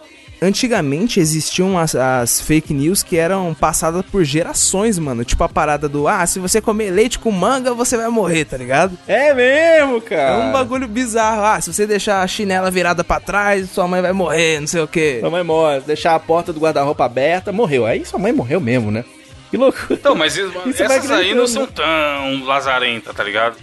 antigamente 0.43 1.21
existiam 1.21 1.79
as, 1.79 1.95
as 1.95 2.41
fake 2.41 2.73
news 2.75 3.03
que 3.03 3.17
eram 3.17 3.55
passadas 3.55 4.03
por 4.11 4.25
gerações, 4.25 4.99
mano. 4.99 5.25
Tipo 5.25 5.45
a 5.45 5.49
parada 5.49 5.89
do, 5.89 6.09
ah, 6.09 6.27
se 6.27 6.39
você 6.39 6.61
comer 6.61 6.91
leite 6.91 7.19
com 7.19 7.31
manga, 7.31 7.73
você 7.75 7.97
vai 7.97 8.09
morrer, 8.09 8.45
tá 8.45 8.57
ligado? 8.57 8.97
É 9.07 9.33
mesmo, 9.35 9.99
É 9.99 10.01
cara. 10.01 10.39
um 10.47 10.53
bagulho 10.53 10.89
bizarro. 10.89 11.45
Ah, 11.45 11.61
se 11.61 11.73
você 11.73 11.87
deixar 11.87 12.23
a 12.23 12.27
chinela 12.27 12.71
virada 12.71 13.05
pra 13.05 13.21
trás, 13.21 13.71
sua 13.71 13.87
mãe 13.87 14.03
vai 14.03 14.13
morrer, 14.13 14.61
não 14.61 14.67
sei 14.67 14.81
o 14.83 14.89
quê. 14.89 15.19
Sua 15.21 15.31
mãe 15.31 15.45
morre, 15.45 15.81
deixar 15.81 16.15
a 16.15 16.19
porta 16.21 16.53
do 16.53 16.61
guarda-roupa 16.61 17.05
aberta, 17.05 17.53
morreu. 17.53 17.87
Aí 17.87 18.05
sua 18.05 18.19
mãe 18.19 18.33
morreu 18.33 18.61
mesmo, 18.61 18.91
né? 18.91 19.05
Que 19.51 19.57
loucura. 19.57 19.87
Então, 19.95 20.15
mas 20.15 20.37
es- 20.37 20.53
você 20.53 20.89
vai 20.89 20.97
essas 20.99 21.11
aí 21.11 21.35
não 21.35 21.47
são 21.47 21.67
tão 21.67 22.45
lazarentas, 22.45 23.15
tá 23.15 23.23
ligado? 23.23 23.57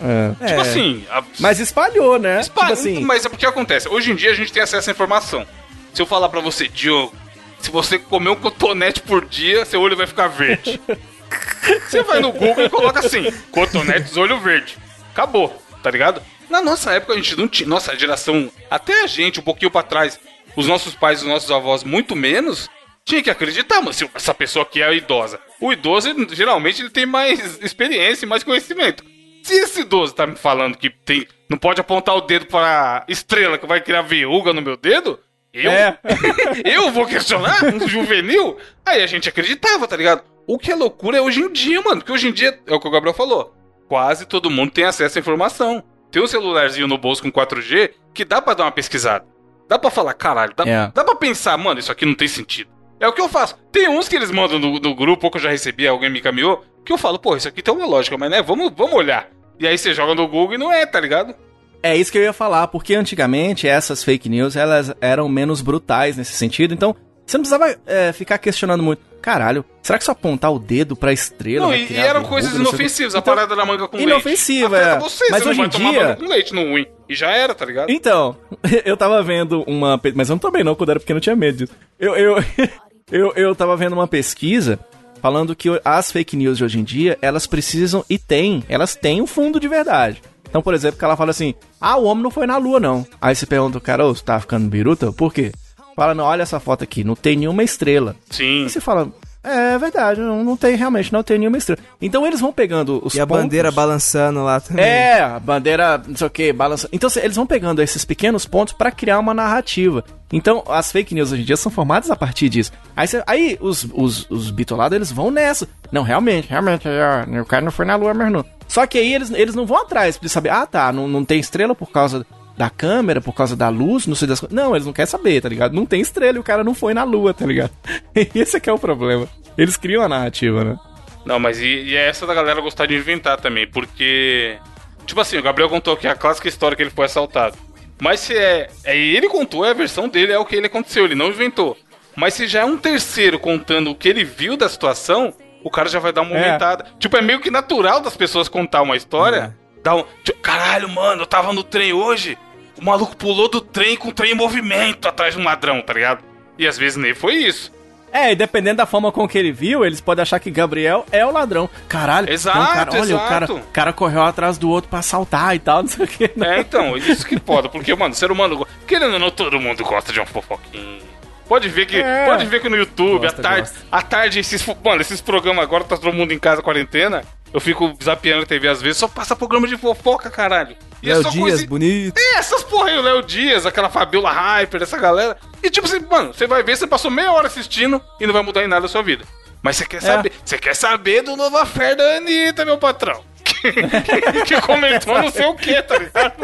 É. 0.00 0.46
Tipo 0.48 0.60
assim, 0.60 1.04
a- 1.10 1.22
Mas 1.40 1.58
espalhou, 1.60 2.18
né? 2.18 2.40
Espa- 2.40 2.60
Tipo 2.62 2.72
assim, 2.72 3.00
Mas 3.04 3.24
é 3.24 3.28
porque 3.28 3.46
acontece. 3.46 3.88
Hoje 3.88 4.10
em 4.12 4.14
dia 4.14 4.30
a 4.30 4.34
gente 4.34 4.52
tem 4.52 4.62
acesso 4.62 4.88
à 4.90 4.92
informação. 4.92 5.46
Se 5.92 6.00
eu 6.02 6.06
falar 6.06 6.28
pra 6.28 6.40
você, 6.40 6.68
Diogo, 6.68 7.14
se 7.60 7.70
você 7.70 7.98
comer 7.98 8.30
um 8.30 8.36
cotonete 8.36 9.00
por 9.00 9.24
dia, 9.24 9.64
seu 9.64 9.80
olho 9.80 9.96
vai 9.96 10.06
ficar 10.06 10.28
verde. 10.28 10.80
você 11.88 12.02
vai 12.02 12.20
no 12.20 12.32
Google 12.32 12.64
e 12.64 12.70
coloca 12.70 13.00
assim: 13.00 13.30
cotonetes 13.50 14.16
olho 14.16 14.38
verde. 14.40 14.76
Acabou, 15.12 15.60
tá 15.82 15.90
ligado? 15.90 16.22
Na 16.48 16.62
nossa 16.62 16.92
época 16.92 17.12
a 17.12 17.16
gente 17.16 17.36
não 17.36 17.48
tinha. 17.48 17.68
Nossa 17.68 17.96
geração, 17.98 18.50
até 18.70 19.02
a 19.02 19.06
gente, 19.06 19.40
um 19.40 19.42
pouquinho 19.42 19.70
pra 19.70 19.82
trás, 19.82 20.18
os 20.56 20.66
nossos 20.66 20.94
pais, 20.94 21.20
os 21.22 21.28
nossos 21.28 21.50
avós, 21.50 21.82
muito 21.84 22.14
menos. 22.16 22.68
Tinha 23.04 23.22
que 23.22 23.30
acreditar, 23.30 23.80
mas 23.80 23.96
se 23.96 24.10
essa 24.14 24.34
pessoa 24.34 24.62
aqui 24.64 24.82
é 24.82 24.94
idosa. 24.94 25.40
O 25.58 25.72
idoso, 25.72 26.10
geralmente, 26.32 26.82
ele 26.82 26.90
tem 26.90 27.06
mais 27.06 27.58
experiência 27.62 28.26
e 28.26 28.28
mais 28.28 28.42
conhecimento. 28.44 29.02
Se 29.48 29.54
esse 29.54 29.80
idoso 29.80 30.14
tá 30.14 30.26
me 30.26 30.36
falando 30.36 30.76
que 30.76 30.90
tem, 30.90 31.26
não 31.48 31.56
pode 31.56 31.80
apontar 31.80 32.14
o 32.14 32.20
dedo 32.20 32.44
pra 32.44 33.02
estrela 33.08 33.56
que 33.56 33.66
vai 33.66 33.80
criar 33.80 34.02
verruga 34.02 34.52
no 34.52 34.60
meu 34.60 34.76
dedo, 34.76 35.18
eu, 35.54 35.70
É. 35.70 35.98
eu 36.66 36.90
vou 36.90 37.06
questionar 37.06 37.64
um 37.64 37.88
juvenil? 37.88 38.58
Aí 38.84 39.02
a 39.02 39.06
gente 39.06 39.26
acreditava, 39.26 39.88
tá 39.88 39.96
ligado? 39.96 40.22
O 40.46 40.58
que 40.58 40.70
é 40.70 40.74
loucura 40.74 41.16
é 41.16 41.20
hoje 41.22 41.40
em 41.40 41.50
dia, 41.50 41.80
mano. 41.80 41.96
Porque 42.02 42.12
hoje 42.12 42.28
em 42.28 42.32
dia, 42.32 42.58
é 42.66 42.74
o 42.74 42.78
que 42.78 42.86
o 42.86 42.90
Gabriel 42.90 43.14
falou, 43.14 43.54
quase 43.88 44.26
todo 44.26 44.50
mundo 44.50 44.70
tem 44.70 44.84
acesso 44.84 45.16
à 45.16 45.20
informação. 45.20 45.82
Tem 46.10 46.22
um 46.22 46.26
celularzinho 46.26 46.86
no 46.86 46.98
bolso 46.98 47.22
com 47.22 47.32
4G 47.32 47.92
que 48.12 48.26
dá 48.26 48.42
pra 48.42 48.52
dar 48.52 48.64
uma 48.64 48.70
pesquisada. 48.72 49.24
Dá 49.66 49.78
pra 49.78 49.90
falar, 49.90 50.12
caralho, 50.12 50.52
dá, 50.54 50.64
É. 50.68 50.92
dá 50.94 51.02
pra 51.02 51.14
pensar, 51.14 51.56
mano, 51.56 51.80
isso 51.80 51.90
aqui 51.90 52.04
não 52.04 52.14
tem 52.14 52.28
sentido. 52.28 52.68
É 53.00 53.08
o 53.08 53.14
que 53.14 53.20
eu 53.22 53.30
faço. 53.30 53.56
Tem 53.72 53.88
uns 53.88 54.08
que 54.08 54.16
eles 54.16 54.30
mandam 54.30 54.58
no, 54.58 54.78
no 54.78 54.94
grupo, 54.94 55.26
ou 55.26 55.30
que 55.30 55.38
eu 55.38 55.42
já 55.42 55.48
recebi, 55.50 55.88
alguém 55.88 56.10
me 56.10 56.20
caminhou, 56.20 56.62
que 56.84 56.92
eu 56.92 56.98
falo, 56.98 57.18
pô, 57.18 57.34
isso 57.34 57.48
aqui 57.48 57.62
tem 57.62 57.72
uma 57.72 57.86
lógica, 57.86 58.18
mas 58.18 58.30
né, 58.30 58.42
vamos, 58.42 58.70
vamos 58.76 58.94
olhar. 58.94 59.28
E 59.58 59.66
aí 59.66 59.76
você 59.76 59.92
joga 59.94 60.14
no 60.14 60.26
Google 60.28 60.54
e 60.54 60.58
não 60.58 60.72
é, 60.72 60.86
tá 60.86 61.00
ligado? 61.00 61.34
É 61.82 61.96
isso 61.96 62.10
que 62.10 62.18
eu 62.18 62.22
ia 62.22 62.32
falar, 62.32 62.66
porque 62.68 62.94
antigamente 62.94 63.66
essas 63.68 64.02
fake 64.02 64.28
news 64.28 64.56
elas 64.56 64.92
eram 65.00 65.28
menos 65.28 65.60
brutais 65.60 66.16
nesse 66.16 66.32
sentido, 66.32 66.74
então 66.74 66.94
você 67.24 67.36
não 67.38 67.42
precisava 67.42 67.76
é, 67.86 68.12
ficar 68.12 68.38
questionando 68.38 68.82
muito. 68.82 69.02
Caralho, 69.20 69.64
será 69.82 69.98
que 69.98 70.04
só 70.04 70.12
apontar 70.12 70.52
o 70.52 70.58
dedo 70.60 70.94
pra 70.96 71.12
estrela? 71.12 71.66
Não, 71.66 71.74
e, 71.74 71.94
eram 71.96 72.22
coisas 72.24 72.52
quê? 72.52 72.58
inofensivas, 72.58 73.14
a 73.14 73.18
Então- 73.18 73.34
parada 73.34 73.54
da 73.54 73.64
manga 73.66 73.86
com 73.88 73.98
Inofensiva, 73.98 74.68
leite. 74.76 74.84
é. 74.86 74.90
Afeta 74.92 75.00
você, 75.08 75.24
Mas 75.30 75.42
você 75.42 75.48
hoje 75.50 75.60
em 75.60 75.68
dia- 75.68 76.16
com 76.16 76.24
leite 76.26 76.54
no 76.54 76.62
ruim. 76.70 76.86
E 77.08 77.14
já 77.14 77.30
era, 77.30 77.54
tá 77.54 77.64
ligado? 77.64 77.90
Então, 77.90 78.36
eu 78.84 78.96
tava 78.96 79.20
vendo 79.22 79.62
uma. 79.66 80.00
Mas 80.14 80.28
eu 80.30 80.34
não 80.34 80.38
tomei, 80.38 80.62
não, 80.64 80.74
quando 80.74 80.90
era 80.90 81.00
pequeno 81.00 81.18
eu 81.18 81.22
tinha 81.22 81.36
medo 81.36 81.58
disso. 81.58 81.72
Eu, 81.98 82.16
eu, 82.16 82.36
eu, 83.10 83.32
eu 83.34 83.54
tava 83.54 83.76
vendo 83.76 83.92
uma 83.92 84.06
pesquisa 84.08 84.78
falando 85.20 85.54
que 85.54 85.68
as 85.84 86.10
fake 86.10 86.36
news 86.36 86.58
de 86.58 86.64
hoje 86.64 86.78
em 86.78 86.84
dia, 86.84 87.18
elas 87.20 87.46
precisam 87.46 88.04
e 88.08 88.18
têm, 88.18 88.62
elas 88.68 88.94
têm 88.94 89.20
um 89.20 89.26
fundo 89.26 89.60
de 89.60 89.68
verdade. 89.68 90.22
Então, 90.48 90.62
por 90.62 90.74
exemplo, 90.74 90.98
que 90.98 91.04
ela 91.04 91.16
fala 91.16 91.30
assim: 91.30 91.54
ah, 91.80 91.96
o 91.96 92.04
homem 92.04 92.22
não 92.22 92.30
foi 92.30 92.46
na 92.46 92.56
lua, 92.56 92.80
não. 92.80 93.06
Aí 93.20 93.34
você 93.34 93.46
pergunta 93.46 93.78
o 93.78 93.80
cara, 93.80 94.06
ô, 94.06 94.14
você 94.14 94.24
tá 94.24 94.40
ficando 94.40 94.68
biruta? 94.68 95.12
Por 95.12 95.32
quê? 95.32 95.52
Fala, 95.94 96.14
não, 96.14 96.24
olha 96.24 96.42
essa 96.42 96.60
foto 96.60 96.84
aqui, 96.84 97.02
não 97.02 97.16
tem 97.16 97.36
nenhuma 97.36 97.64
estrela. 97.64 98.14
Sim. 98.30 98.64
E 98.64 98.70
você 98.70 98.80
fala, 98.80 99.12
é, 99.48 99.78
verdade, 99.78 100.20
não, 100.20 100.44
não 100.44 100.56
tem, 100.56 100.76
realmente, 100.76 101.12
não 101.12 101.22
tem 101.22 101.38
nenhuma 101.38 101.58
estrela. 101.58 101.80
Então 102.00 102.26
eles 102.26 102.40
vão 102.40 102.52
pegando 102.52 103.00
os 103.04 103.14
E 103.14 103.20
a 103.20 103.26
pontos- 103.26 103.42
bandeira 103.44 103.70
balançando 103.70 104.42
lá 104.44 104.60
também. 104.60 104.84
é, 104.84 105.20
a 105.20 105.38
bandeira, 105.40 106.00
não 106.06 106.16
sei 106.16 106.26
o 106.26 106.30
que, 106.30 106.52
balança. 106.52 106.88
Então 106.92 107.08
eles 107.16 107.36
vão 107.36 107.46
pegando 107.46 107.82
esses 107.82 108.04
pequenos 108.04 108.44
pontos 108.46 108.72
pra 108.74 108.90
criar 108.90 109.18
uma 109.18 109.32
narrativa. 109.34 110.04
Então 110.32 110.62
as 110.68 110.92
fake 110.92 111.14
news 111.14 111.32
hoje 111.32 111.42
em 111.42 111.44
dia 111.44 111.56
são 111.56 111.72
formadas 111.72 112.10
a 112.10 112.16
partir 112.16 112.48
disso. 112.48 112.70
Aí, 112.94 113.06
cê- 113.08 113.22
aí 113.26 113.56
os, 113.60 113.86
os, 113.94 114.30
os 114.30 114.50
bitolados 114.50 114.94
eles 114.94 115.10
vão 115.10 115.30
nessa. 115.30 115.66
Não, 115.90 116.02
realmente, 116.02 116.48
realmente, 116.50 116.86
é, 116.86 117.40
o 117.40 117.46
cara 117.46 117.64
não 117.64 117.72
foi 117.72 117.86
na 117.86 117.96
lua 117.96 118.12
mesmo 118.12 118.30
não. 118.32 118.44
Só 118.68 118.86
que 118.86 118.98
aí 118.98 119.14
eles, 119.14 119.30
eles 119.30 119.54
não 119.54 119.64
vão 119.64 119.78
atrás 119.80 120.18
de 120.20 120.28
saber, 120.28 120.50
ah 120.50 120.66
tá, 120.66 120.92
não, 120.92 121.08
não 121.08 121.24
tem 121.24 121.40
estrela 121.40 121.74
por 121.74 121.90
causa 121.90 122.26
da 122.58 122.68
câmera, 122.68 123.20
por 123.20 123.32
causa 123.32 123.54
da 123.56 123.68
luz, 123.68 124.06
não 124.06 124.14
sei 124.16 124.26
das 124.28 124.40
coisas. 124.40 124.54
Não, 124.54 124.74
eles 124.74 124.84
não 124.84 124.92
querem 124.92 125.08
saber, 125.08 125.40
tá 125.40 125.48
ligado? 125.48 125.72
Não 125.74 125.86
tem 125.86 126.00
estrela 126.00 126.36
e 126.36 126.40
o 126.40 126.44
cara 126.44 126.64
não 126.64 126.74
foi 126.74 126.92
na 126.92 127.04
lua, 127.04 127.32
tá 127.32 127.46
ligado? 127.46 127.70
Esse 128.34 128.56
é 128.56 128.60
que 128.60 128.68
é 128.68 128.72
o 128.72 128.78
problema. 128.78 129.28
Eles 129.56 129.76
criam 129.76 130.02
a 130.02 130.08
narrativa, 130.08 130.64
né? 130.64 130.78
Não, 131.24 131.38
mas 131.38 131.60
e, 131.60 131.66
e 131.66 131.96
é 131.96 132.08
essa 132.08 132.26
da 132.26 132.34
galera 132.34 132.60
gostar 132.60 132.86
de 132.86 132.94
inventar 132.96 133.40
também, 133.40 133.66
porque. 133.66 134.58
Tipo 135.06 135.20
assim, 135.20 135.38
o 135.38 135.42
Gabriel 135.42 135.70
contou 135.70 135.96
que 135.96 136.06
é 136.06 136.10
a 136.10 136.14
clássica 136.14 136.48
história 136.48 136.76
que 136.76 136.82
ele 136.82 136.90
foi 136.90 137.06
assaltado. 137.06 137.56
Mas 138.00 138.20
se 138.20 138.34
é. 138.36 138.68
É 138.84 138.96
ele 138.98 139.28
contou, 139.28 139.64
é 139.64 139.70
a 139.70 139.74
versão 139.74 140.08
dele, 140.08 140.32
é 140.32 140.38
o 140.38 140.44
que 140.44 140.56
ele 140.56 140.66
aconteceu, 140.66 141.04
ele 141.04 141.14
não 141.14 141.28
inventou. 141.28 141.76
Mas 142.16 142.34
se 142.34 142.46
já 142.48 142.60
é 142.60 142.64
um 142.64 142.76
terceiro 142.76 143.38
contando 143.38 143.90
o 143.90 143.94
que 143.94 144.08
ele 144.08 144.24
viu 144.24 144.56
da 144.56 144.68
situação, 144.68 145.32
o 145.62 145.70
cara 145.70 145.88
já 145.88 145.98
vai 146.00 146.12
dar 146.12 146.22
uma 146.22 146.36
É. 146.36 146.44
aumentada. 146.46 146.84
Tipo, 146.98 147.16
é 147.16 147.22
meio 147.22 147.40
que 147.40 147.50
natural 147.50 148.00
das 148.00 148.16
pessoas 148.16 148.48
contar 148.48 148.82
uma 148.82 148.96
história. 148.96 149.56
Dar 149.82 149.94
um. 149.96 150.04
tipo, 150.24 150.38
Caralho, 150.40 150.88
mano, 150.88 151.22
eu 151.22 151.26
tava 151.26 151.52
no 151.52 151.62
trem 151.62 151.92
hoje. 151.92 152.36
O 152.80 152.84
maluco 152.84 153.16
pulou 153.16 153.48
do 153.48 153.60
trem 153.60 153.96
com 153.96 154.08
o 154.08 154.12
trem 154.12 154.32
em 154.32 154.34
movimento 154.34 155.08
atrás 155.08 155.34
de 155.34 155.40
um 155.40 155.44
ladrão, 155.44 155.80
tá 155.82 155.92
ligado? 155.92 156.22
E 156.56 156.66
às 156.66 156.78
vezes 156.78 156.96
nem 156.96 157.14
foi 157.14 157.34
isso. 157.34 157.72
É, 158.10 158.32
e 158.32 158.34
dependendo 158.34 158.78
da 158.78 158.86
forma 158.86 159.12
com 159.12 159.28
que 159.28 159.36
ele 159.36 159.52
viu, 159.52 159.84
eles 159.84 160.00
podem 160.00 160.22
achar 160.22 160.40
que 160.40 160.50
Gabriel 160.50 161.04
é 161.12 161.26
o 161.26 161.30
ladrão. 161.30 161.68
Caralho, 161.88 162.32
Exato, 162.32 162.58
um 162.58 162.66
cara, 162.66 162.90
olha, 163.00 163.16
o 163.16 163.18
cara, 163.20 163.44
exato. 163.44 163.60
o 163.60 163.62
cara 163.72 163.92
correu 163.92 164.22
atrás 164.22 164.56
do 164.56 164.70
outro 164.70 164.88
pra 164.88 165.00
assaltar 165.00 165.54
e 165.54 165.58
tal, 165.58 165.82
não 165.82 165.88
sei 165.88 166.04
o 166.06 166.08
que. 166.08 166.24
É, 166.24 166.60
então, 166.60 166.96
isso 166.96 167.26
que 167.26 167.38
pode, 167.38 167.68
porque, 167.68 167.94
mano, 167.94 168.14
ser 168.14 168.30
humano, 168.32 168.66
querendo 168.86 169.12
ou 169.12 169.18
não, 169.18 169.30
todo 169.30 169.60
mundo 169.60 169.84
gosta 169.84 170.10
de 170.12 170.20
um 170.20 170.24
fofoquinho. 170.26 171.02
Pode 171.46 171.68
ver 171.68 171.84
que, 171.86 171.96
É. 171.98 172.24
pode 172.24 172.46
ver 172.46 172.60
que 172.62 172.68
no 172.68 172.76
YouTube, 172.76 173.22
Gosta, 173.22 173.40
à 173.40 173.42
tarde, 173.42 173.60
gosta. 173.70 173.86
à 173.92 174.02
tarde, 174.02 174.38
esses, 174.40 174.66
mano, 174.84 175.00
esses 175.02 175.20
programas 175.20 175.64
agora, 175.64 175.84
tá 175.84 175.96
todo 175.96 176.12
mundo 176.12 176.32
em 176.32 176.38
casa, 176.38 176.62
quarentena, 176.62 177.22
eu 177.52 177.60
fico 177.60 177.94
zapeando 178.02 178.42
a 178.42 178.46
TV 178.46 178.68
às 178.68 178.80
vezes, 178.80 178.96
só 178.98 179.08
passa 179.08 179.36
programa 179.36 179.66
de 179.68 179.76
fofoca, 179.76 180.30
caralho. 180.30 180.76
E 181.02 181.10
é 181.10 181.14
Léo 181.14 181.22
só 181.22 181.30
Dias, 181.30 181.42
coisa- 181.42 181.66
bonito. 181.66 182.18
É, 182.18 182.38
essas 182.38 182.62
porra 182.64 182.88
aí, 182.90 182.98
o 182.98 183.02
Léo 183.02 183.22
Dias, 183.22 183.64
aquela 183.66 183.88
Fabiola 183.88 184.30
Hyper, 184.32 184.82
essa 184.82 184.98
galera. 184.98 185.36
E 185.62 185.70
tipo 185.70 185.86
assim, 185.86 186.00
mano, 186.00 186.32
você 186.34 186.46
vai 186.46 186.62
ver, 186.62 186.76
você 186.76 186.86
passou 186.86 187.10
meia 187.10 187.32
hora 187.32 187.46
assistindo 187.46 188.02
e 188.20 188.26
não 188.26 188.32
vai 188.32 188.42
mudar 188.42 188.64
em 188.64 188.68
nada 188.68 188.86
a 188.86 188.88
sua 188.88 189.02
vida. 189.02 189.24
Mas 189.62 189.76
você 189.76 189.84
É. 189.84 189.86
quer 189.86 190.02
saber, 190.02 190.32
você 190.44 190.58
quer 190.58 190.74
saber 190.74 191.22
do 191.22 191.36
novo 191.36 191.56
affair 191.58 191.96
da 191.96 192.16
Anitta, 192.16 192.64
meu 192.64 192.78
patrão. 192.78 193.22
Que, 193.44 193.72
que- 193.72 194.42
que 194.44 194.60
comentou 194.60 195.20
não 195.20 195.30
sei 195.32 195.46
o 195.46 195.54
que, 195.54 195.82
tá 195.82 195.98
ligado? 195.98 196.34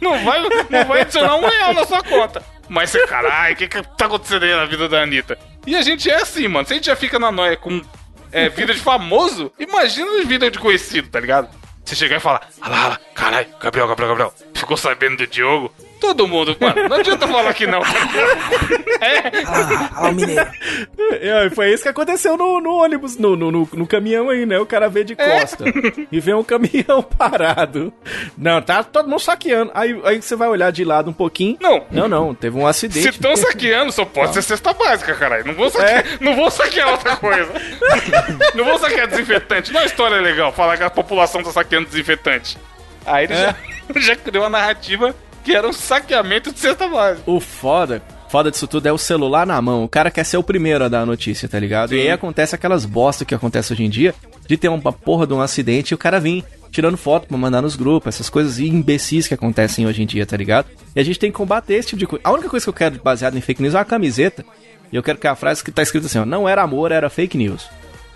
Não 0.00 0.22
vai, 0.24 0.40
não 0.68 0.84
vai 0.84 1.00
adicionar 1.02 1.36
um 1.36 1.46
real 1.48 1.72
na 1.72 1.86
sua 1.86 2.02
conta. 2.02 2.42
Mas 2.68 2.90
você, 2.90 3.06
caralho, 3.06 3.54
o 3.54 3.56
que, 3.56 3.66
que 3.66 3.82
tá 3.96 4.04
acontecendo 4.06 4.44
aí 4.44 4.54
na 4.54 4.66
vida 4.66 4.86
da 4.88 5.02
Anitta? 5.02 5.38
E 5.66 5.74
a 5.74 5.80
gente 5.82 6.10
é 6.10 6.16
assim, 6.16 6.48
mano. 6.48 6.66
Se 6.66 6.74
a 6.74 6.76
gente 6.76 6.86
já 6.86 6.96
fica 6.96 7.18
na 7.18 7.32
noia 7.32 7.56
com 7.56 7.80
é, 8.30 8.48
vida 8.50 8.74
de 8.74 8.80
famoso, 8.80 9.50
imagina 9.58 10.22
vida 10.24 10.50
de 10.50 10.58
conhecido, 10.58 11.08
tá 11.08 11.18
ligado? 11.18 11.48
Você 11.84 11.94
chegar 11.96 12.16
e 12.16 12.20
falar, 12.20 12.48
ah 12.60 12.68
lá, 12.68 12.88
lá, 12.88 13.00
caralho, 13.14 13.48
Gabriel, 13.60 13.88
Gabriel, 13.88 14.08
Gabriel, 14.10 14.34
ficou 14.54 14.76
sabendo 14.76 15.18
do 15.18 15.26
Diogo? 15.26 15.72
Todo 16.00 16.26
mundo, 16.26 16.56
mano, 16.58 16.88
não 16.88 16.96
adianta 16.96 17.28
falar 17.28 17.52
que 17.54 17.66
não. 17.66 17.80
É, 19.00 19.18
Ah, 19.46 19.90
ah, 19.94 20.08
o 20.08 20.12
mineiro. 20.14 20.46
É, 21.22 21.50
foi 21.50 21.72
isso 21.72 21.82
que 21.82 21.88
aconteceu 21.88 22.36
no, 22.36 22.60
no 22.60 22.74
ônibus, 22.82 23.16
no, 23.16 23.34
no, 23.36 23.50
no- 23.50 23.68
no 23.72 23.86
caminhão 23.86 24.28
aí, 24.30 24.44
né? 24.46 24.58
O 24.58 24.66
cara 24.66 24.88
vê 24.88 25.02
de 25.04 25.14
costa 25.16 25.64
e 26.10 26.20
vê 26.20 26.32
um 26.34 26.44
caminhão 26.44 27.02
parado. 27.18 27.92
Não, 28.36 28.60
tá 28.62 28.82
todo 28.82 29.08
mundo 29.08 29.20
saqueando. 29.20 29.70
Aí, 29.74 29.98
aí 30.04 30.20
você 30.20 30.36
vai 30.36 30.48
olhar 30.48 30.70
de 30.70 30.84
lado 30.84 31.10
um 31.10 31.12
pouquinho. 31.12 31.56
Não. 31.60 31.84
Não, 31.90 32.08
não, 32.08 32.34
teve 32.34 32.56
um 32.56 32.62
se 32.62 32.86
acidente. 32.86 33.08
estão 33.08 33.34
saqueando, 33.36 33.90
só 33.92 34.04
pode 34.04 34.34
ser 34.34 34.42
cesta 34.42 34.72
básica, 34.72 35.14
caralho. 35.14 35.46
Não 35.46 35.54
vou 35.54 35.70
saquear, 35.70 36.04
não 36.20 36.36
vou 36.36 36.50
saquear 36.50 36.88
outra 36.90 37.16
coisa. 37.16 37.50
não 38.54 38.64
vou 38.64 38.78
saquear 38.78 39.08
desinfetante. 39.08 39.72
Não 39.72 39.80
é 39.80 39.86
história 39.86 40.20
legal 40.20 40.52
falar 40.52 40.76
que 40.76 40.82
a 40.82 40.90
população 40.90 41.42
tá 41.42 41.50
saqueando 41.50 41.86
desinfetante. 41.88 42.56
Aí 43.06 43.24
ele 43.24 43.34
já, 43.34 43.54
já 43.96 44.16
criou 44.16 44.44
a 44.44 44.50
narrativa 44.50 45.14
que 45.44 45.54
era 45.54 45.68
um 45.68 45.72
saqueamento 45.72 46.52
de 46.52 46.58
cesta 46.58 46.88
básica. 46.88 47.30
O 47.30 47.40
foda, 47.40 48.02
foda 48.28 48.50
disso 48.50 48.66
tudo 48.66 48.86
é 48.86 48.92
o 48.92 48.98
celular 48.98 49.46
na 49.46 49.60
mão. 49.60 49.84
O 49.84 49.88
cara 49.88 50.10
quer 50.10 50.24
ser 50.24 50.36
o 50.36 50.42
primeiro 50.42 50.84
a 50.84 50.88
dar 50.88 51.00
a 51.00 51.06
notícia, 51.06 51.48
tá 51.48 51.58
ligado? 51.58 51.94
E 51.94 52.00
aí 52.00 52.10
acontece 52.10 52.54
aquelas 52.54 52.84
bosta 52.84 53.24
que 53.24 53.34
acontece 53.34 53.72
hoje 53.72 53.84
em 53.84 53.90
dia, 53.90 54.14
de 54.46 54.56
ter 54.56 54.68
uma 54.68 54.92
porra 54.92 55.26
de 55.26 55.32
um 55.32 55.40
acidente 55.40 55.92
e 55.92 55.94
o 55.94 55.98
cara 55.98 56.20
vir 56.20 56.44
tirando 56.70 56.96
foto 56.96 57.26
pra 57.26 57.36
mandar 57.36 57.60
nos 57.60 57.76
grupos, 57.76 58.14
essas 58.14 58.30
coisas 58.30 58.60
imbecis 58.60 59.26
que 59.26 59.34
acontecem 59.34 59.86
hoje 59.86 60.02
em 60.02 60.06
dia, 60.06 60.24
tá 60.24 60.36
ligado? 60.36 60.68
E 60.94 61.00
a 61.00 61.02
gente 61.02 61.18
tem 61.18 61.30
que 61.30 61.36
combater 61.36 61.74
esse 61.74 61.88
tipo 61.88 61.98
de 61.98 62.06
coisa. 62.06 62.22
A 62.24 62.32
única 62.32 62.48
coisa 62.48 62.64
que 62.64 62.70
eu 62.70 62.74
quero 62.74 63.00
baseado 63.02 63.36
em 63.36 63.40
fake 63.40 63.60
news 63.60 63.74
é 63.74 63.78
uma 63.78 63.84
camiseta. 63.84 64.44
E 64.92 64.96
eu 64.96 65.02
quero 65.02 65.18
que 65.18 65.26
a 65.26 65.34
frase 65.34 65.62
que 65.62 65.70
tá 65.70 65.82
escrita 65.82 66.06
assim, 66.06 66.18
ó, 66.18 66.24
não 66.24 66.48
era 66.48 66.62
amor, 66.62 66.92
era 66.92 67.10
fake 67.10 67.36
news. 67.36 67.68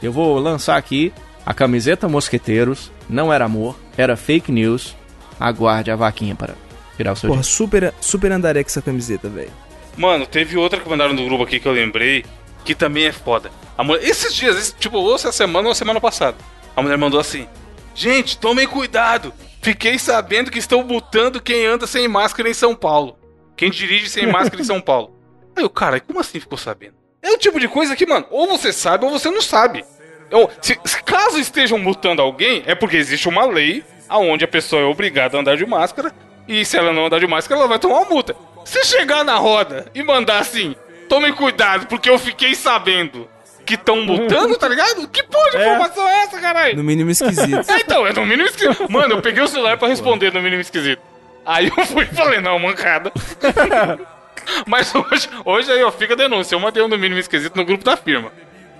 Eu 0.02 0.12
vou 0.12 0.38
lançar 0.38 0.76
aqui 0.76 1.12
a 1.44 1.52
camiseta 1.52 2.08
Mosqueteiros, 2.08 2.90
não 3.08 3.32
era 3.32 3.44
amor, 3.44 3.76
era 3.96 4.16
fake 4.16 4.50
news. 4.50 4.96
Aguarde 5.38 5.90
a 5.90 5.96
vaquinha 5.96 6.34
para 6.34 6.54
virar 6.96 7.12
o 7.12 7.16
seu 7.16 7.28
Porra, 7.28 7.42
dia. 7.42 7.50
super, 7.50 7.94
super 8.00 8.32
andaria 8.32 8.62
com 8.62 8.68
essa 8.68 8.82
camiseta, 8.82 9.28
velho. 9.28 9.50
Mano, 9.96 10.26
teve 10.26 10.56
outra 10.56 10.80
que 10.80 10.88
mandaram 10.88 11.12
no 11.14 11.24
grupo 11.24 11.44
aqui 11.44 11.60
que 11.60 11.66
eu 11.66 11.72
lembrei, 11.72 12.24
que 12.64 12.74
também 12.74 13.06
é 13.06 13.12
foda. 13.12 13.50
A 13.76 13.84
mulher, 13.84 14.04
esses 14.08 14.34
dias, 14.34 14.56
esse- 14.56 14.74
tipo, 14.74 14.96
ou 14.98 15.14
essa 15.14 15.30
semana 15.32 15.68
ou 15.68 15.72
a 15.72 15.74
semana 15.74 16.00
passada, 16.00 16.36
a 16.76 16.82
mulher 16.82 16.96
mandou 16.98 17.20
assim: 17.20 17.46
Gente, 17.94 18.36
tomem 18.38 18.66
cuidado. 18.66 19.32
Fiquei 19.62 19.98
sabendo 19.98 20.50
que 20.50 20.58
estão 20.58 20.82
multando 20.82 21.40
quem 21.40 21.64
anda 21.64 21.86
sem 21.86 22.06
máscara 22.08 22.48
em 22.50 22.54
São 22.54 22.74
Paulo. 22.74 23.16
Quem 23.56 23.70
dirige 23.70 24.10
sem 24.10 24.26
máscara 24.26 24.60
em 24.60 24.64
São 24.64 24.80
Paulo. 24.82 25.16
Aí 25.56 25.64
o 25.64 25.70
cara, 25.70 26.00
como 26.00 26.20
assim 26.20 26.40
ficou 26.40 26.58
sabendo? 26.58 26.94
É 27.22 27.30
o 27.30 27.38
tipo 27.38 27.58
de 27.58 27.68
coisa 27.68 27.96
que, 27.96 28.04
mano, 28.04 28.26
ou 28.30 28.46
você 28.48 28.72
sabe 28.72 29.04
ou 29.06 29.10
você 29.10 29.30
não 29.30 29.40
sabe. 29.40 29.84
Então, 30.26 30.50
se, 30.60 30.78
se 30.84 31.02
caso 31.02 31.38
estejam 31.38 31.78
multando 31.78 32.20
alguém, 32.20 32.62
é 32.66 32.74
porque 32.74 32.96
existe 32.96 33.28
uma 33.28 33.46
lei 33.46 33.82
aonde 34.08 34.44
a 34.44 34.48
pessoa 34.48 34.82
é 34.82 34.84
obrigada 34.84 35.36
a 35.36 35.40
andar 35.40 35.56
de 35.56 35.64
máscara 35.64 36.12
e 36.46 36.64
se 36.64 36.76
ela 36.76 36.92
não 36.92 37.06
andar 37.06 37.20
de 37.20 37.26
máscara, 37.26 37.60
ela 37.60 37.68
vai 37.68 37.78
tomar 37.78 37.98
uma 37.98 38.08
multa. 38.08 38.36
Se 38.64 38.84
chegar 38.84 39.24
na 39.24 39.36
roda 39.36 39.86
e 39.94 40.02
mandar 40.02 40.38
assim, 40.38 40.74
tomem 41.08 41.32
cuidado 41.32 41.86
porque 41.86 42.08
eu 42.08 42.18
fiquei 42.18 42.54
sabendo 42.54 43.28
que 43.64 43.74
estão 43.74 44.02
multando, 44.02 44.56
tá 44.56 44.68
ligado? 44.68 45.08
Que 45.08 45.22
porra 45.22 45.50
de 45.50 45.56
informação 45.56 46.08
é 46.08 46.22
essa, 46.22 46.40
caralho? 46.40 46.76
No 46.76 46.84
mínimo 46.84 47.10
esquisito. 47.10 47.70
É, 47.70 47.80
então, 47.80 48.06
é 48.06 48.12
no 48.12 48.26
mínimo 48.26 48.48
esquisito. 48.48 48.90
Mano, 48.90 49.14
eu 49.14 49.22
peguei 49.22 49.42
o 49.42 49.48
celular 49.48 49.78
pra 49.78 49.88
responder 49.88 50.32
no 50.32 50.42
mínimo 50.42 50.60
esquisito. 50.60 51.00
Aí 51.46 51.70
eu 51.74 51.86
fui 51.86 52.04
e 52.04 52.14
falei, 52.14 52.40
não, 52.40 52.58
mancada. 52.58 53.12
Mas 54.66 54.94
hoje, 54.94 55.28
hoje 55.44 55.72
aí, 55.72 55.82
ó, 55.82 55.90
fica 55.90 56.14
a 56.14 56.16
denúncia. 56.16 56.54
Eu 56.54 56.60
mandei 56.60 56.82
um 56.82 56.88
no 56.88 56.98
mínimo 56.98 57.20
esquisito 57.20 57.56
no 57.56 57.64
grupo 57.64 57.84
da 57.84 57.96
firma. 57.96 58.30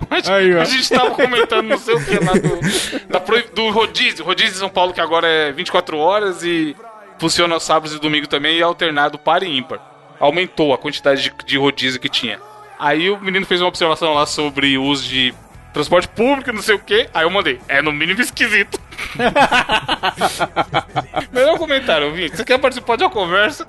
Mas 0.09 0.29
Aí, 0.29 0.53
a 0.53 0.63
gente 0.65 0.89
tava 0.89 1.11
comentando 1.11 1.67
não 1.67 1.77
sei 1.77 1.95
o 1.95 2.05
que 2.05 2.19
lá 2.23 2.33
do, 2.33 3.07
da 3.07 3.19
do 3.53 3.69
rodízio. 3.69 4.25
Rodízio 4.25 4.53
de 4.53 4.59
São 4.59 4.69
Paulo, 4.69 4.93
que 4.93 5.01
agora 5.01 5.27
é 5.27 5.51
24 5.51 5.97
horas 5.97 6.43
e 6.43 6.75
funciona 7.19 7.53
aos 7.53 7.63
sábados 7.63 7.95
e 7.95 7.99
domingos 7.99 8.27
também 8.27 8.57
e 8.57 8.61
é 8.61 8.63
alternado 8.63 9.17
par 9.17 9.43
e 9.43 9.57
ímpar. 9.57 9.79
Aumentou 10.19 10.73
a 10.73 10.77
quantidade 10.77 11.23
de, 11.23 11.33
de 11.45 11.57
rodízio 11.57 11.99
que 11.99 12.09
tinha. 12.09 12.39
Aí 12.79 13.09
o 13.09 13.19
menino 13.19 13.45
fez 13.45 13.61
uma 13.61 13.67
observação 13.67 14.13
lá 14.13 14.25
sobre 14.25 14.77
o 14.77 14.83
uso 14.83 15.07
de 15.07 15.33
transporte 15.73 16.07
público, 16.07 16.51
não 16.51 16.61
sei 16.61 16.75
o 16.75 16.79
que. 16.79 17.09
Aí 17.13 17.23
eu 17.23 17.29
mandei, 17.29 17.59
é 17.67 17.81
no 17.81 17.91
mínimo 17.91 18.21
esquisito. 18.21 18.79
Melhor 21.31 21.57
comentário, 21.57 22.07
ouvinte. 22.07 22.37
Você 22.37 22.45
quer 22.45 22.59
participar 22.59 22.95
de 22.95 23.03
uma 23.03 23.09
conversa? 23.09 23.67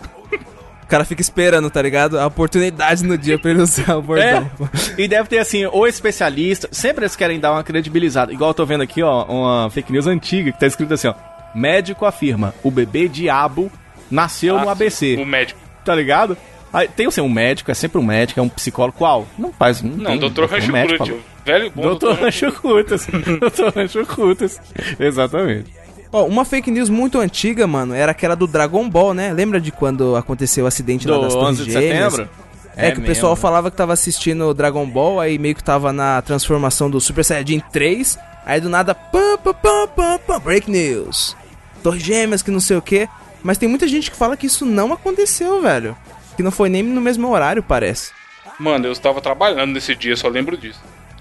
O 0.86 0.88
cara 0.88 1.04
fica 1.04 1.20
esperando, 1.20 1.68
tá 1.68 1.82
ligado? 1.82 2.16
A 2.16 2.26
oportunidade 2.26 3.04
no 3.04 3.18
dia 3.18 3.36
pra 3.36 3.50
ele 3.50 3.60
usar 3.60 3.96
o 3.96 4.02
bordão. 4.02 4.48
É, 4.96 5.02
e 5.02 5.08
deve 5.08 5.28
ter 5.28 5.38
assim, 5.38 5.66
ou 5.66 5.84
especialista, 5.84 6.68
sempre 6.70 7.04
eles 7.04 7.16
querem 7.16 7.40
dar 7.40 7.50
uma 7.50 7.64
credibilizada. 7.64 8.32
Igual 8.32 8.50
eu 8.50 8.54
tô 8.54 8.64
vendo 8.64 8.82
aqui, 8.82 9.02
ó, 9.02 9.24
uma 9.24 9.68
fake 9.70 9.90
news 9.90 10.06
antiga 10.06 10.52
que 10.52 10.60
tá 10.60 10.66
escrito 10.66 10.94
assim, 10.94 11.08
ó. 11.08 11.14
Médico 11.56 12.04
afirma, 12.04 12.54
o 12.62 12.70
bebê 12.70 13.08
diabo 13.08 13.70
nasceu 14.10 14.56
Ah, 14.58 14.62
no 14.62 14.68
ABC, 14.68 15.16
O 15.16 15.25
médico. 15.26 15.58
tá 15.84 15.94
ligado? 15.94 16.36
Aí, 16.72 16.86
tem 16.88 17.06
assim, 17.06 17.20
um 17.22 17.28
médico, 17.28 17.70
é 17.70 17.75
sempre 17.75 17.98
um 17.98 18.02
médico, 18.04 18.38
é 18.38 18.42
um 18.42 18.48
psicólogo. 18.48 18.98
Qual? 18.98 19.26
Não 19.38 19.52
faz. 19.52 19.80
Não, 19.80 19.90
Não, 19.96 20.04
tem, 20.10 20.18
doutor 20.18 20.42
é 20.44 20.46
um 20.46 20.50
Rancho 20.72 21.04
tio. 21.04 21.20
Velho 21.44 21.72
bom 21.75 21.82
Doutor 21.82 22.14
Rancho 22.16 22.52
Cutas. 22.52 23.06
doutor 23.40 23.72
Rancho 23.75 24.04
Cutas. 24.06 24.60
Exatamente. 25.00 25.72
Ó, 26.12 26.25
uma 26.26 26.44
fake 26.44 26.70
news 26.70 26.88
muito 26.90 27.18
antiga, 27.18 27.66
mano, 27.66 27.94
era 27.94 28.12
aquela 28.12 28.36
do 28.36 28.46
Dragon 28.46 28.88
Ball, 28.88 29.14
né? 29.14 29.32
Lembra 29.32 29.60
de 29.60 29.72
quando 29.72 30.16
aconteceu 30.16 30.64
o 30.64 30.68
acidente 30.68 31.08
lá 31.08 31.16
Do 31.16 31.22
das 31.22 31.32
Torres 31.34 31.48
11 31.60 31.64
de 31.64 31.70
Gêmeas? 31.72 32.12
setembro? 32.14 32.30
É, 32.76 32.90
que 32.90 32.98
o 32.98 33.00
mesmo. 33.00 33.06
pessoal 33.06 33.34
falava 33.36 33.70
que 33.70 33.76
tava 33.76 33.94
assistindo 33.94 34.52
Dragon 34.52 34.86
Ball, 34.86 35.18
aí 35.18 35.38
meio 35.38 35.54
que 35.54 35.64
tava 35.64 35.92
na 35.94 36.20
transformação 36.20 36.90
do 36.90 37.00
Super 37.00 37.25
Saiyajin 37.25 37.62
3, 37.72 38.18
aí 38.44 38.60
do 38.60 38.68
nada, 38.68 38.94
pam, 38.94 39.38
pam, 39.42 39.54
pam, 39.54 39.88
pam, 39.96 40.18
pam, 40.26 40.40
break 40.40 40.70
news. 40.70 41.34
Torres 41.83 42.02
Gêmeas, 42.02 42.42
que 42.42 42.50
não 42.50 42.61
sei 42.61 42.76
o 42.76 42.83
que. 42.83 43.09
Mas 43.42 43.59
tem 43.59 43.68
muita 43.68 43.87
gente 43.87 44.11
que 44.11 44.16
fala 44.16 44.37
que 44.37 44.47
isso 44.47 44.64
não 44.64 44.92
aconteceu, 44.92 45.61
velho. 45.62 45.97
Que 46.37 46.42
não 46.42 46.50
foi 46.50 46.68
nem 46.68 46.83
no 46.83 47.00
mesmo 47.00 47.30
horário, 47.30 47.62
parece. 47.62 48.12
Mano, 48.59 48.87
eu 48.87 48.92
estava 48.92 49.21
trabalhando 49.21 49.73
nesse 49.73 49.95
dia, 49.95 50.16
só 50.16 50.28
lembro 50.28 50.56
disso. 50.56 50.80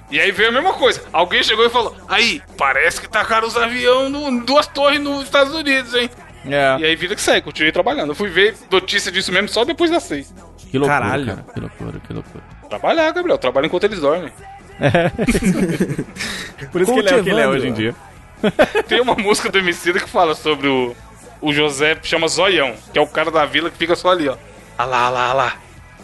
E 0.09 0.19
aí 0.19 0.31
veio 0.31 0.49
a 0.49 0.51
mesma 0.51 0.73
coisa. 0.73 1.03
Alguém 1.11 1.43
chegou 1.43 1.65
e 1.65 1.69
falou: 1.69 1.95
Aí, 2.07 2.41
parece 2.57 3.01
que 3.01 3.09
tacaram 3.09 3.47
os 3.47 3.57
aviões 3.57 4.11
no, 4.11 4.45
duas 4.45 4.67
torres 4.67 4.99
nos 4.99 5.23
Estados 5.23 5.53
Unidos, 5.53 5.93
hein? 5.93 6.09
É. 6.45 6.77
E 6.79 6.85
aí, 6.85 6.95
vida 6.95 7.15
que 7.15 7.21
segue, 7.21 7.41
continuei 7.41 7.71
trabalhando. 7.71 8.11
Eu 8.11 8.15
fui 8.15 8.29
ver 8.29 8.55
notícia 8.69 9.11
disso 9.11 9.31
mesmo 9.31 9.49
só 9.49 9.65
depois 9.65 9.89
das 9.89 10.03
seis. 10.03 10.33
Que 10.69 10.77
loucura, 10.77 10.99
Caralho. 10.99 11.25
cara. 11.25 11.45
Que 11.53 11.59
loucura, 11.59 11.99
que 12.07 12.13
loucura. 12.13 12.43
Trabalhar, 12.69 13.11
Gabriel. 13.11 13.37
Trabalho 13.37 13.65
enquanto 13.65 13.83
eles 13.85 13.99
dormem. 13.99 14.31
Por 16.71 16.81
isso 16.81 16.93
que 16.93 16.99
ele 16.99 17.09
é 17.09 17.15
o 17.15 17.23
que 17.23 17.29
ele 17.29 17.41
é 17.41 17.47
hoje 17.47 17.67
em 17.67 17.73
dia. 17.73 17.95
Tem 18.87 19.01
uma 19.01 19.15
música 19.15 19.49
do 19.49 19.57
Emicida 19.57 19.99
que 19.99 20.09
fala 20.09 20.35
sobre 20.35 20.67
o, 20.67 20.95
o 21.41 21.53
José, 21.53 21.97
chama 22.03 22.27
Zoião, 22.27 22.75
que 22.91 22.99
é 22.99 23.01
o 23.01 23.07
cara 23.07 23.31
da 23.31 23.45
vila 23.45 23.69
que 23.69 23.77
fica 23.77 23.95
só 23.95 24.09
ali, 24.09 24.27
ó. 24.27 24.37
Ah 24.77 24.85
lá, 24.85 25.05
ah 25.05 25.09
lá, 25.09 25.29
ah 25.29 25.33
lá. 25.33 25.57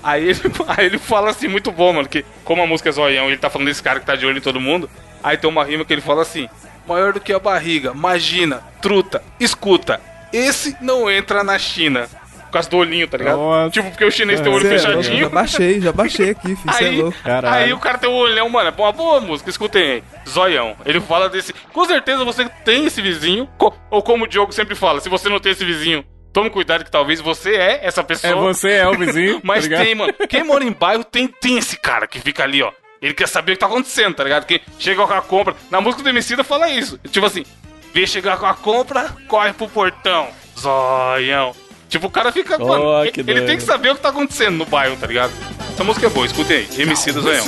Aí 0.04 0.30
ele, 0.30 0.40
aí 0.68 0.86
ele 0.86 0.98
fala 0.98 1.30
assim, 1.30 1.48
muito 1.48 1.72
bom, 1.72 1.94
mano, 1.94 2.08
que 2.08 2.26
como 2.44 2.62
a 2.62 2.68
música 2.68 2.90
é 2.90 2.92
Zoião 2.92 3.28
ele 3.28 3.38
tá 3.38 3.50
falando 3.50 3.68
desse 3.68 3.84
cara 3.84 4.00
que 4.00 4.06
tá 4.06 4.16
de 4.16 4.26
olho 4.26 4.38
em 4.38 4.42
todo 4.42 4.60
mundo, 4.60 4.90
aí 5.24 5.38
tem 5.38 5.50
uma 5.50 5.64
rima 5.64 5.86
que 5.86 5.94
ele 5.94 6.02
fala 6.02 6.22
assim, 6.22 6.50
maior 6.88 7.14
do 7.14 7.20
que 7.20 7.34
a 7.34 7.40
barriga, 7.40 7.92
imagina, 7.92 8.64
truta, 8.82 9.24
escuta, 9.40 10.02
esse 10.34 10.76
não 10.82 11.10
entra 11.10 11.44
na 11.44 11.60
China. 11.60 12.08
Por 12.52 12.56
causa 12.56 12.70
do 12.70 12.76
olhinho, 12.76 13.08
tá 13.08 13.18
ligado? 13.18 13.38
Nossa. 13.38 13.70
Tipo, 13.70 13.90
porque 13.92 14.04
o 14.04 14.12
chinês 14.12 14.42
tem 14.42 14.52
o 14.52 14.56
olho 14.56 14.68
Cê 14.68 14.76
é 14.76 14.78
fechadinho. 14.78 15.20
já 15.22 15.30
baixei, 15.30 15.80
já 15.80 15.92
baixei 15.94 16.30
aqui, 16.32 16.54
filho. 16.54 16.70
É 16.70 16.84
Aí, 16.84 17.02
louco. 17.02 17.18
Caralho. 17.24 17.56
aí 17.56 17.74
o 17.74 17.80
cara 17.80 17.98
tem 17.98 18.10
um 18.10 18.14
olhão, 18.14 18.50
mano. 18.50 18.68
É 18.78 18.82
uma 18.82 18.92
boa 18.92 19.22
música, 19.22 19.50
escutem 19.50 19.82
aí. 19.82 20.04
Zoião. 20.28 20.76
Ele 20.86 21.00
fala 21.00 21.30
desse. 21.30 21.54
Com 21.72 21.86
certeza 21.86 22.26
você 22.26 22.44
tem 22.66 22.86
esse 22.86 23.02
vizinho. 23.02 23.48
ou 23.90 24.04
como 24.04 24.26
o 24.26 24.28
Diogo 24.28 24.52
sempre 24.52 24.76
fala, 24.76 25.00
se 25.00 25.08
você 25.08 25.30
não 25.30 25.40
tem 25.40 25.54
esse 25.54 25.64
vizinho, 25.64 26.04
tome 26.34 26.50
cuidado 26.50 26.84
que 26.84 26.92
talvez 26.92 27.22
você 27.22 27.56
é 27.56 27.80
essa 27.86 28.04
pessoa. 28.04 28.34
É 28.34 28.36
você, 28.36 28.72
é 28.72 28.88
o 28.90 28.98
vizinho. 28.98 29.40
Mas 29.46 29.66
tá 29.66 29.78
tem, 29.78 29.96
mano. 29.96 30.14
Quem 30.28 30.44
mora 30.44 30.66
em 30.66 30.74
bairro 30.74 31.06
tem, 31.06 31.30
tem 31.30 31.58
esse 31.58 31.78
cara 31.80 32.06
que 32.06 32.20
fica 32.20 32.44
ali, 32.44 32.62
ó. 32.62 32.72
Ele 33.02 33.14
quer 33.14 33.30
saber 33.30 33.54
o 33.54 33.56
que 33.56 33.62
tá 33.62 33.66
acontecendo, 33.68 34.14
tá 34.14 34.26
ligado? 34.26 34.46
Que 34.46 34.62
chega 34.78 35.08
com 35.08 35.14
a 35.14 35.22
compra. 35.22 35.56
Na 35.72 35.80
música 35.80 36.04
do 36.04 36.10
Emicida 36.10 36.44
fala 36.44 36.70
isso. 36.70 37.00
Tipo 37.10 37.28
assim, 37.28 37.46
vê 37.94 38.06
chegar 38.06 38.38
com 38.38 38.46
a 38.46 38.54
compra, 38.54 39.16
corre 39.30 39.54
pro 39.54 39.70
portão. 39.70 40.28
Zoião. 40.60 41.56
Tipo, 41.92 42.08
o 42.08 42.10
cara 42.10 42.32
fica. 42.32 42.56
Oh, 42.58 42.66
mano, 42.66 43.04
ele, 43.04 43.22
doido. 43.22 43.46
tem 43.46 43.58
que 43.58 43.64
saber 43.64 43.92
o 43.92 43.96
que 43.96 44.02
tá 44.02 44.10
acontecendo 44.10 44.56
no 44.56 44.66
bairro, 44.66 44.96
tá 44.96 45.06
ligado? 45.06 45.34
Essa 45.74 45.84
música 45.84 46.08
é 46.08 46.10
boa, 46.10 46.26
escutem 46.26 46.58
aí. 46.58 46.82
Emicida 46.82 47.20
Zoião. 47.20 47.46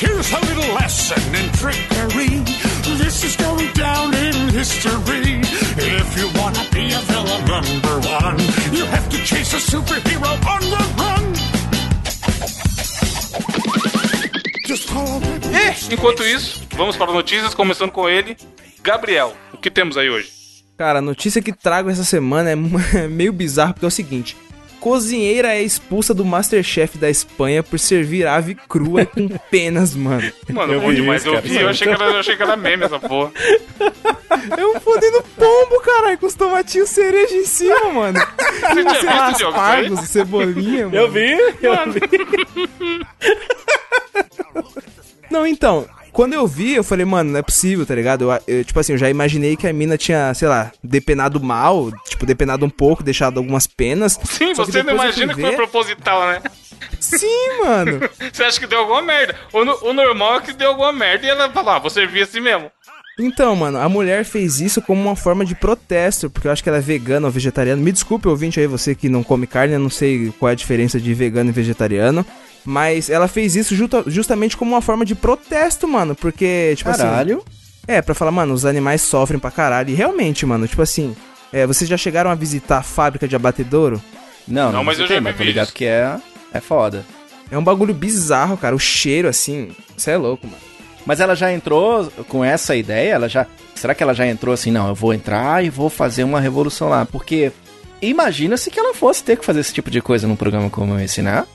Here's 0.00 0.32
a 0.32 0.40
little 0.40 0.74
lesson 0.74 1.20
in 1.34 1.50
trickery. 1.52 2.42
This 2.96 3.22
is 3.22 3.36
going 3.36 3.70
down 3.74 4.14
in 4.14 4.48
history. 4.48 5.42
If 5.76 6.16
you 6.16 6.30
wanna 6.40 6.64
be 6.72 6.94
a 6.94 7.00
villain 7.00 7.44
number 7.44 8.00
one, 8.08 8.38
you 8.74 8.86
have 8.86 9.06
to 9.10 9.18
chase 9.18 9.54
a 9.54 9.60
superhero 9.60 10.32
on 10.46 10.60
the 10.70 11.02
run. 11.02 11.34
E, 15.52 15.94
enquanto 15.94 16.24
isso, 16.24 16.62
vamos 16.74 16.96
para 16.96 17.12
notícias, 17.12 17.52
começando 17.54 17.90
com 17.92 18.08
ele, 18.08 18.38
Gabriel. 18.82 19.36
O 19.52 19.58
que 19.58 19.70
temos 19.70 19.98
aí 19.98 20.08
hoje? 20.08 20.38
Cara, 20.78 21.00
a 21.00 21.02
notícia 21.02 21.42
que 21.42 21.52
trago 21.52 21.90
essa 21.90 22.04
semana 22.04 22.50
é 22.50 22.54
é 22.96 23.08
meio 23.08 23.32
bizarro, 23.32 23.74
porque 23.74 23.84
é 23.84 23.88
o 23.88 23.90
seguinte: 23.90 24.36
cozinheira 24.78 25.48
é 25.48 25.60
expulsa 25.60 26.14
do 26.14 26.24
Masterchef 26.24 26.96
da 26.96 27.10
Espanha 27.10 27.64
por 27.64 27.80
servir 27.80 28.28
ave 28.28 28.54
crua 28.54 29.04
com 29.04 29.28
penas, 29.50 29.94
mano. 29.96 30.32
Mano, 30.48 30.72
Eu 30.74 30.80
bom 30.80 30.90
vi 30.90 30.94
demais. 30.96 31.22
isso, 31.22 31.34
eu 31.34 31.42
vi, 31.42 31.56
eu 31.56 31.68
achei, 31.68 31.88
que 31.88 31.92
era, 31.92 32.04
eu 32.04 32.18
achei 32.20 32.36
que 32.36 32.42
era 32.42 32.56
meme 32.56 32.84
essa 32.84 32.98
porra. 33.00 33.32
É 34.56 34.64
um 34.64 34.78
fodendo 34.80 35.22
pombo, 35.36 35.80
caralho, 35.80 36.16
com 36.16 36.26
os 36.26 36.34
tomatinhos 36.34 36.88
cereja 36.90 37.34
em 37.34 37.44
cima, 37.44 37.92
mano. 37.92 38.18
Você 38.20 38.84
tinha 39.00 39.28
visto, 39.28 39.46
aspargos, 39.46 40.00
cebolinha, 40.08 40.84
mano. 40.86 40.96
Eu 40.96 41.10
vi, 41.10 41.32
eu 41.60 41.92
vi. 41.92 42.00
Não, 45.30 45.46
então, 45.46 45.86
quando 46.18 46.32
eu 46.32 46.48
vi, 46.48 46.74
eu 46.74 46.82
falei, 46.82 47.06
mano, 47.06 47.30
não 47.30 47.38
é 47.38 47.42
possível, 47.42 47.86
tá 47.86 47.94
ligado? 47.94 48.24
Eu, 48.24 48.42
eu, 48.48 48.64
tipo 48.64 48.80
assim, 48.80 48.90
eu 48.90 48.98
já 48.98 49.08
imaginei 49.08 49.56
que 49.56 49.68
a 49.68 49.72
mina 49.72 49.96
tinha, 49.96 50.34
sei 50.34 50.48
lá, 50.48 50.72
depenado 50.82 51.38
mal, 51.38 51.92
tipo, 52.08 52.26
depenado 52.26 52.66
um 52.66 52.68
pouco, 52.68 53.04
deixado 53.04 53.38
algumas 53.38 53.68
penas. 53.68 54.18
Sim, 54.24 54.52
você 54.52 54.82
não 54.82 54.94
imagina 54.94 55.32
que 55.32 55.40
foi 55.40 55.52
proposital, 55.52 56.26
né? 56.26 56.42
Sim, 56.98 57.62
mano. 57.62 58.00
Você 58.32 58.42
acha 58.42 58.58
que 58.58 58.66
deu 58.66 58.80
alguma 58.80 59.00
merda. 59.00 59.36
O, 59.52 59.90
o 59.90 59.92
normal 59.92 60.38
é 60.38 60.40
que 60.40 60.52
deu 60.52 60.70
alguma 60.70 60.92
merda 60.92 61.24
e 61.24 61.30
ela 61.30 61.48
falou, 61.50 61.70
ah, 61.70 61.78
vou 61.78 61.88
servir 61.88 62.22
assim 62.22 62.40
mesmo. 62.40 62.68
Então, 63.16 63.54
mano, 63.54 63.78
a 63.78 63.88
mulher 63.88 64.24
fez 64.24 64.60
isso 64.60 64.82
como 64.82 65.00
uma 65.00 65.14
forma 65.14 65.44
de 65.44 65.54
protesto, 65.54 66.28
porque 66.28 66.48
eu 66.48 66.52
acho 66.52 66.64
que 66.64 66.68
ela 66.68 66.78
é 66.78 66.80
vegana 66.80 67.28
ou 67.28 67.32
vegetariana. 67.32 67.80
Me 67.80 67.92
desculpe, 67.92 68.26
ouvinte 68.26 68.58
aí, 68.58 68.66
você 68.66 68.92
que 68.92 69.08
não 69.08 69.22
come 69.22 69.46
carne, 69.46 69.74
eu 69.74 69.80
não 69.80 69.90
sei 69.90 70.32
qual 70.36 70.48
é 70.48 70.52
a 70.52 70.56
diferença 70.56 71.00
de 71.00 71.14
vegano 71.14 71.50
e 71.50 71.52
vegetariano. 71.52 72.26
Mas 72.70 73.08
ela 73.08 73.26
fez 73.26 73.56
isso 73.56 73.74
justa- 73.74 74.04
justamente 74.06 74.54
como 74.54 74.72
uma 74.74 74.82
forma 74.82 75.02
de 75.02 75.14
protesto, 75.14 75.88
mano. 75.88 76.14
Porque, 76.14 76.74
tipo 76.76 76.90
assim. 76.90 77.02
Caralho. 77.02 77.42
É, 77.86 78.02
pra 78.02 78.14
falar, 78.14 78.30
mano, 78.30 78.52
os 78.52 78.66
animais 78.66 79.00
sofrem 79.00 79.40
pra 79.40 79.50
caralho. 79.50 79.88
E 79.88 79.94
realmente, 79.94 80.44
mano, 80.44 80.68
tipo 80.68 80.82
assim. 80.82 81.16
É, 81.50 81.66
vocês 81.66 81.88
já 81.88 81.96
chegaram 81.96 82.30
a 82.30 82.34
visitar 82.34 82.78
a 82.78 82.82
fábrica 82.82 83.26
de 83.26 83.34
abatedouro? 83.34 84.02
Não, 84.46 84.64
Não, 84.66 84.72
não, 84.72 84.84
mas 84.84 84.98
mas 84.98 85.00
eu 85.00 85.06
já 85.06 85.14
vi 85.14 85.20
mas 85.22 85.36
tô 85.36 85.42
ligado 85.44 85.72
que 85.72 85.86
é, 85.86 86.14
é 86.52 86.60
foda. 86.60 87.06
É 87.50 87.56
um 87.56 87.64
bagulho 87.64 87.94
bizarro, 87.94 88.58
cara. 88.58 88.76
O 88.76 88.78
cheiro, 88.78 89.28
assim. 89.28 89.70
Você 89.96 90.10
é 90.10 90.16
louco, 90.18 90.46
mano. 90.46 90.58
Mas 91.06 91.20
ela 91.20 91.34
já 91.34 91.50
entrou 91.50 92.12
com 92.28 92.44
essa 92.44 92.76
ideia? 92.76 93.14
Ela 93.14 93.30
já. 93.30 93.46
Será 93.74 93.94
que 93.94 94.02
ela 94.02 94.12
já 94.12 94.26
entrou 94.26 94.52
assim? 94.52 94.70
Não, 94.70 94.88
eu 94.88 94.94
vou 94.94 95.14
entrar 95.14 95.64
e 95.64 95.70
vou 95.70 95.88
fazer 95.88 96.22
uma 96.22 96.38
revolução 96.38 96.90
lá. 96.90 97.06
Porque 97.06 97.50
imagina-se 98.02 98.70
que 98.70 98.78
ela 98.78 98.92
fosse 98.92 99.24
ter 99.24 99.38
que 99.38 99.44
fazer 99.46 99.60
esse 99.60 99.72
tipo 99.72 99.90
de 99.90 100.02
coisa 100.02 100.26
num 100.28 100.36
programa 100.36 100.68
como 100.68 100.98
esse, 101.00 101.22
né? 101.22 101.46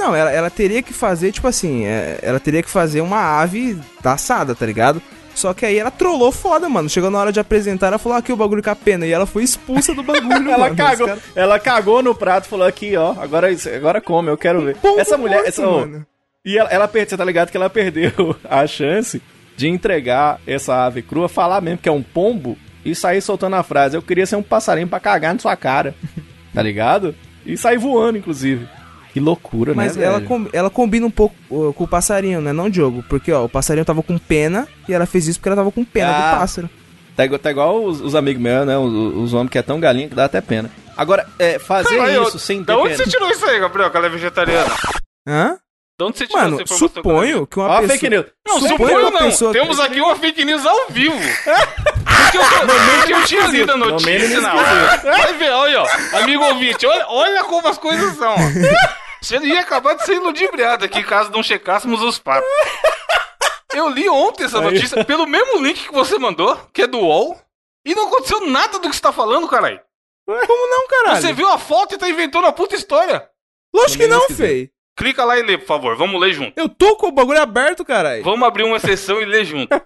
Não, 0.00 0.16
ela, 0.16 0.32
ela 0.32 0.50
teria 0.50 0.82
que 0.82 0.92
fazer, 0.94 1.30
tipo 1.30 1.46
assim, 1.46 1.84
é, 1.84 2.18
ela 2.22 2.40
teria 2.40 2.62
que 2.62 2.70
fazer 2.70 3.00
uma 3.02 3.40
ave 3.40 3.78
assada, 4.02 4.54
tá 4.54 4.64
ligado? 4.64 5.02
Só 5.34 5.52
que 5.54 5.64
aí 5.66 5.78
ela 5.78 5.90
trollou 5.90 6.32
foda, 6.32 6.68
mano. 6.68 6.88
Chegou 6.88 7.10
na 7.10 7.18
hora 7.18 7.32
de 7.32 7.38
apresentar, 7.38 7.86
ela 7.88 7.98
falou 7.98 8.16
"Ah, 8.16 8.18
aqui 8.18 8.32
o 8.32 8.36
bagulho 8.36 8.62
com 8.62 8.70
a 8.70 8.74
pena. 8.76 9.06
E 9.06 9.12
ela 9.12 9.26
foi 9.26 9.44
expulsa 9.44 9.94
do 9.94 10.02
bagulho, 10.02 10.48
Ela 10.50 10.64
mano. 10.64 10.76
cagou, 10.76 11.06
cara- 11.06 11.20
ela 11.36 11.58
cagou 11.58 12.02
no 12.02 12.14
prato, 12.14 12.48
falou 12.48 12.66
aqui, 12.66 12.96
ó, 12.96 13.12
agora, 13.20 13.48
agora 13.76 14.00
come, 14.00 14.28
eu 14.28 14.36
quero 14.38 14.62
ver. 14.62 14.76
Pombo 14.76 14.98
essa 15.00 15.16
mulher, 15.18 15.36
morto, 15.36 15.48
essa, 15.48 15.66
ó, 15.68 15.86
e 16.44 16.58
ela, 16.58 16.68
ela 16.70 16.88
perdeu, 16.88 17.10
você 17.10 17.16
tá 17.18 17.24
ligado 17.24 17.50
que 17.50 17.56
ela 17.56 17.70
perdeu 17.70 18.34
a 18.48 18.66
chance 18.66 19.22
de 19.56 19.68
entregar 19.68 20.40
essa 20.46 20.86
ave 20.86 21.02
crua, 21.02 21.28
falar 21.28 21.60
mesmo 21.60 21.78
que 21.78 21.88
é 21.88 21.92
um 21.92 22.02
pombo 22.02 22.56
e 22.84 22.94
sair 22.94 23.20
soltando 23.20 23.56
a 23.56 23.62
frase, 23.62 23.96
eu 23.96 24.02
queria 24.02 24.24
ser 24.26 24.36
um 24.36 24.42
passarinho 24.42 24.88
pra 24.88 24.98
cagar 24.98 25.34
na 25.34 25.38
sua 25.40 25.54
cara, 25.56 25.94
tá 26.54 26.62
ligado? 26.62 27.14
E 27.46 27.56
sair 27.56 27.78
voando, 27.78 28.18
inclusive. 28.18 28.66
Que 29.12 29.18
loucura, 29.20 29.74
Mas 29.74 29.96
né, 29.96 30.04
ela, 30.04 30.16
velho? 30.18 30.28
com- 30.28 30.48
ela 30.52 30.70
combina 30.70 31.04
um 31.06 31.10
pouco 31.10 31.34
uh, 31.50 31.72
com 31.72 31.84
o 31.84 31.88
passarinho, 31.88 32.40
né? 32.40 32.52
Não 32.52 32.70
Diogo. 32.70 33.04
Porque, 33.08 33.32
ó, 33.32 33.44
o 33.44 33.48
passarinho 33.48 33.84
tava 33.84 34.02
com 34.02 34.16
pena 34.18 34.68
e 34.88 34.92
ela 34.94 35.04
fez 35.06 35.26
isso 35.26 35.38
porque 35.38 35.48
ela 35.48 35.56
tava 35.56 35.72
com 35.72 35.84
pena 35.84 36.10
Ah. 36.10 36.32
do 36.34 36.38
pássaro. 36.40 36.70
Tá 37.16 37.24
igual, 37.24 37.38
tá 37.38 37.50
igual 37.50 37.84
os, 37.84 38.00
os 38.00 38.14
amigos 38.14 38.40
meus, 38.40 38.66
né? 38.66 38.78
Os, 38.78 38.92
os 39.16 39.34
homens 39.34 39.50
que 39.50 39.58
é 39.58 39.62
tão 39.62 39.80
galinha 39.80 40.08
que 40.08 40.14
dá 40.14 40.26
até 40.26 40.40
pena. 40.40 40.70
Agora, 40.96 41.26
é, 41.38 41.58
fazer 41.58 41.98
isso 42.22 42.38
sem 42.38 42.62
Da 42.62 42.76
onde 42.78 42.90
pena. 42.90 43.04
você 43.04 43.10
tirou 43.10 43.28
isso 43.30 43.44
aí, 43.46 43.58
Gabriel, 43.58 43.90
que 43.90 43.96
ela 43.96 44.06
é 44.06 44.10
vegetariana? 44.10 44.70
Hã? 45.26 45.58
De 45.98 46.04
onde 46.06 46.16
você 46.18 46.26
tirou 46.26 46.42
Mano, 46.42 46.66
suponho 46.66 47.46
que 47.46 47.58
uma 47.58 47.66
Ó, 47.68 47.80
pessoa... 47.80 47.88
fake 47.98 48.08
news. 48.10 48.26
Não, 48.46 48.60
Suponho 48.60 48.88
suponho 48.90 49.10
não. 49.10 49.18
pessoa 49.18 49.52
Temos 49.52 49.78
aqui 49.80 50.00
uma 50.00 50.16
fake 50.16 50.44
news 50.44 50.64
ao 50.64 50.88
vivo. 50.88 51.14
Porque 52.30 52.38
eu, 52.38 52.98
porque 52.98 53.12
eu 53.12 53.24
tinha 53.24 53.46
lido 53.48 53.72
a 53.72 53.76
No 53.76 53.86
notícia 53.90 54.40
na 54.40 54.54
hora. 54.54 54.96
Vai 54.96 55.32
ver, 55.34 55.50
olha, 55.50 55.82
ó. 55.82 55.88
Amigo 56.18 56.44
ouvinte, 56.44 56.86
olha, 56.86 57.06
olha 57.08 57.44
como 57.44 57.68
as 57.68 57.78
coisas 57.78 58.16
são, 58.16 58.34
ó. 58.34 58.38
Você 59.20 59.38
ia 59.38 59.60
acabar 59.60 59.94
de 59.94 60.04
ser 60.04 60.18
ludibriado 60.18 60.84
aqui 60.84 61.02
caso 61.02 61.30
não 61.30 61.42
checássemos 61.42 62.02
os 62.02 62.18
papos. 62.18 62.48
Eu 63.74 63.88
li 63.88 64.08
ontem 64.08 64.44
essa 64.44 64.60
notícia 64.60 65.04
pelo 65.04 65.26
mesmo 65.26 65.62
link 65.62 65.86
que 65.88 65.92
você 65.92 66.18
mandou, 66.18 66.56
que 66.72 66.82
é 66.82 66.86
do 66.86 66.98
UOL, 66.98 67.38
e 67.84 67.94
não 67.94 68.08
aconteceu 68.08 68.46
nada 68.46 68.78
do 68.78 68.88
que 68.88 68.96
você 68.96 69.02
tá 69.02 69.12
falando, 69.12 69.46
caralho. 69.48 69.80
Como 70.26 70.70
não, 70.70 70.86
caralho? 70.88 71.20
Você 71.20 71.32
viu 71.32 71.48
a 71.48 71.58
foto 71.58 71.94
e 71.94 71.98
tá 71.98 72.08
inventando 72.08 72.46
a 72.46 72.52
puta 72.52 72.74
história. 72.74 73.28
Lógico 73.74 74.02
que 74.02 74.08
não, 74.08 74.28
não 74.28 74.36
fei. 74.36 74.70
Clica 74.96 75.24
lá 75.24 75.38
e 75.38 75.42
lê, 75.42 75.56
por 75.56 75.66
favor. 75.66 75.96
Vamos 75.96 76.20
ler 76.20 76.32
junto. 76.32 76.58
Eu 76.58 76.68
tô 76.68 76.96
com 76.96 77.08
o 77.08 77.12
bagulho 77.12 77.40
aberto, 77.40 77.84
caralho. 77.84 78.22
Vamos 78.22 78.46
abrir 78.46 78.64
uma 78.64 78.76
exceção 78.76 79.20
e 79.20 79.24
ler 79.24 79.44
junto. 79.44 79.70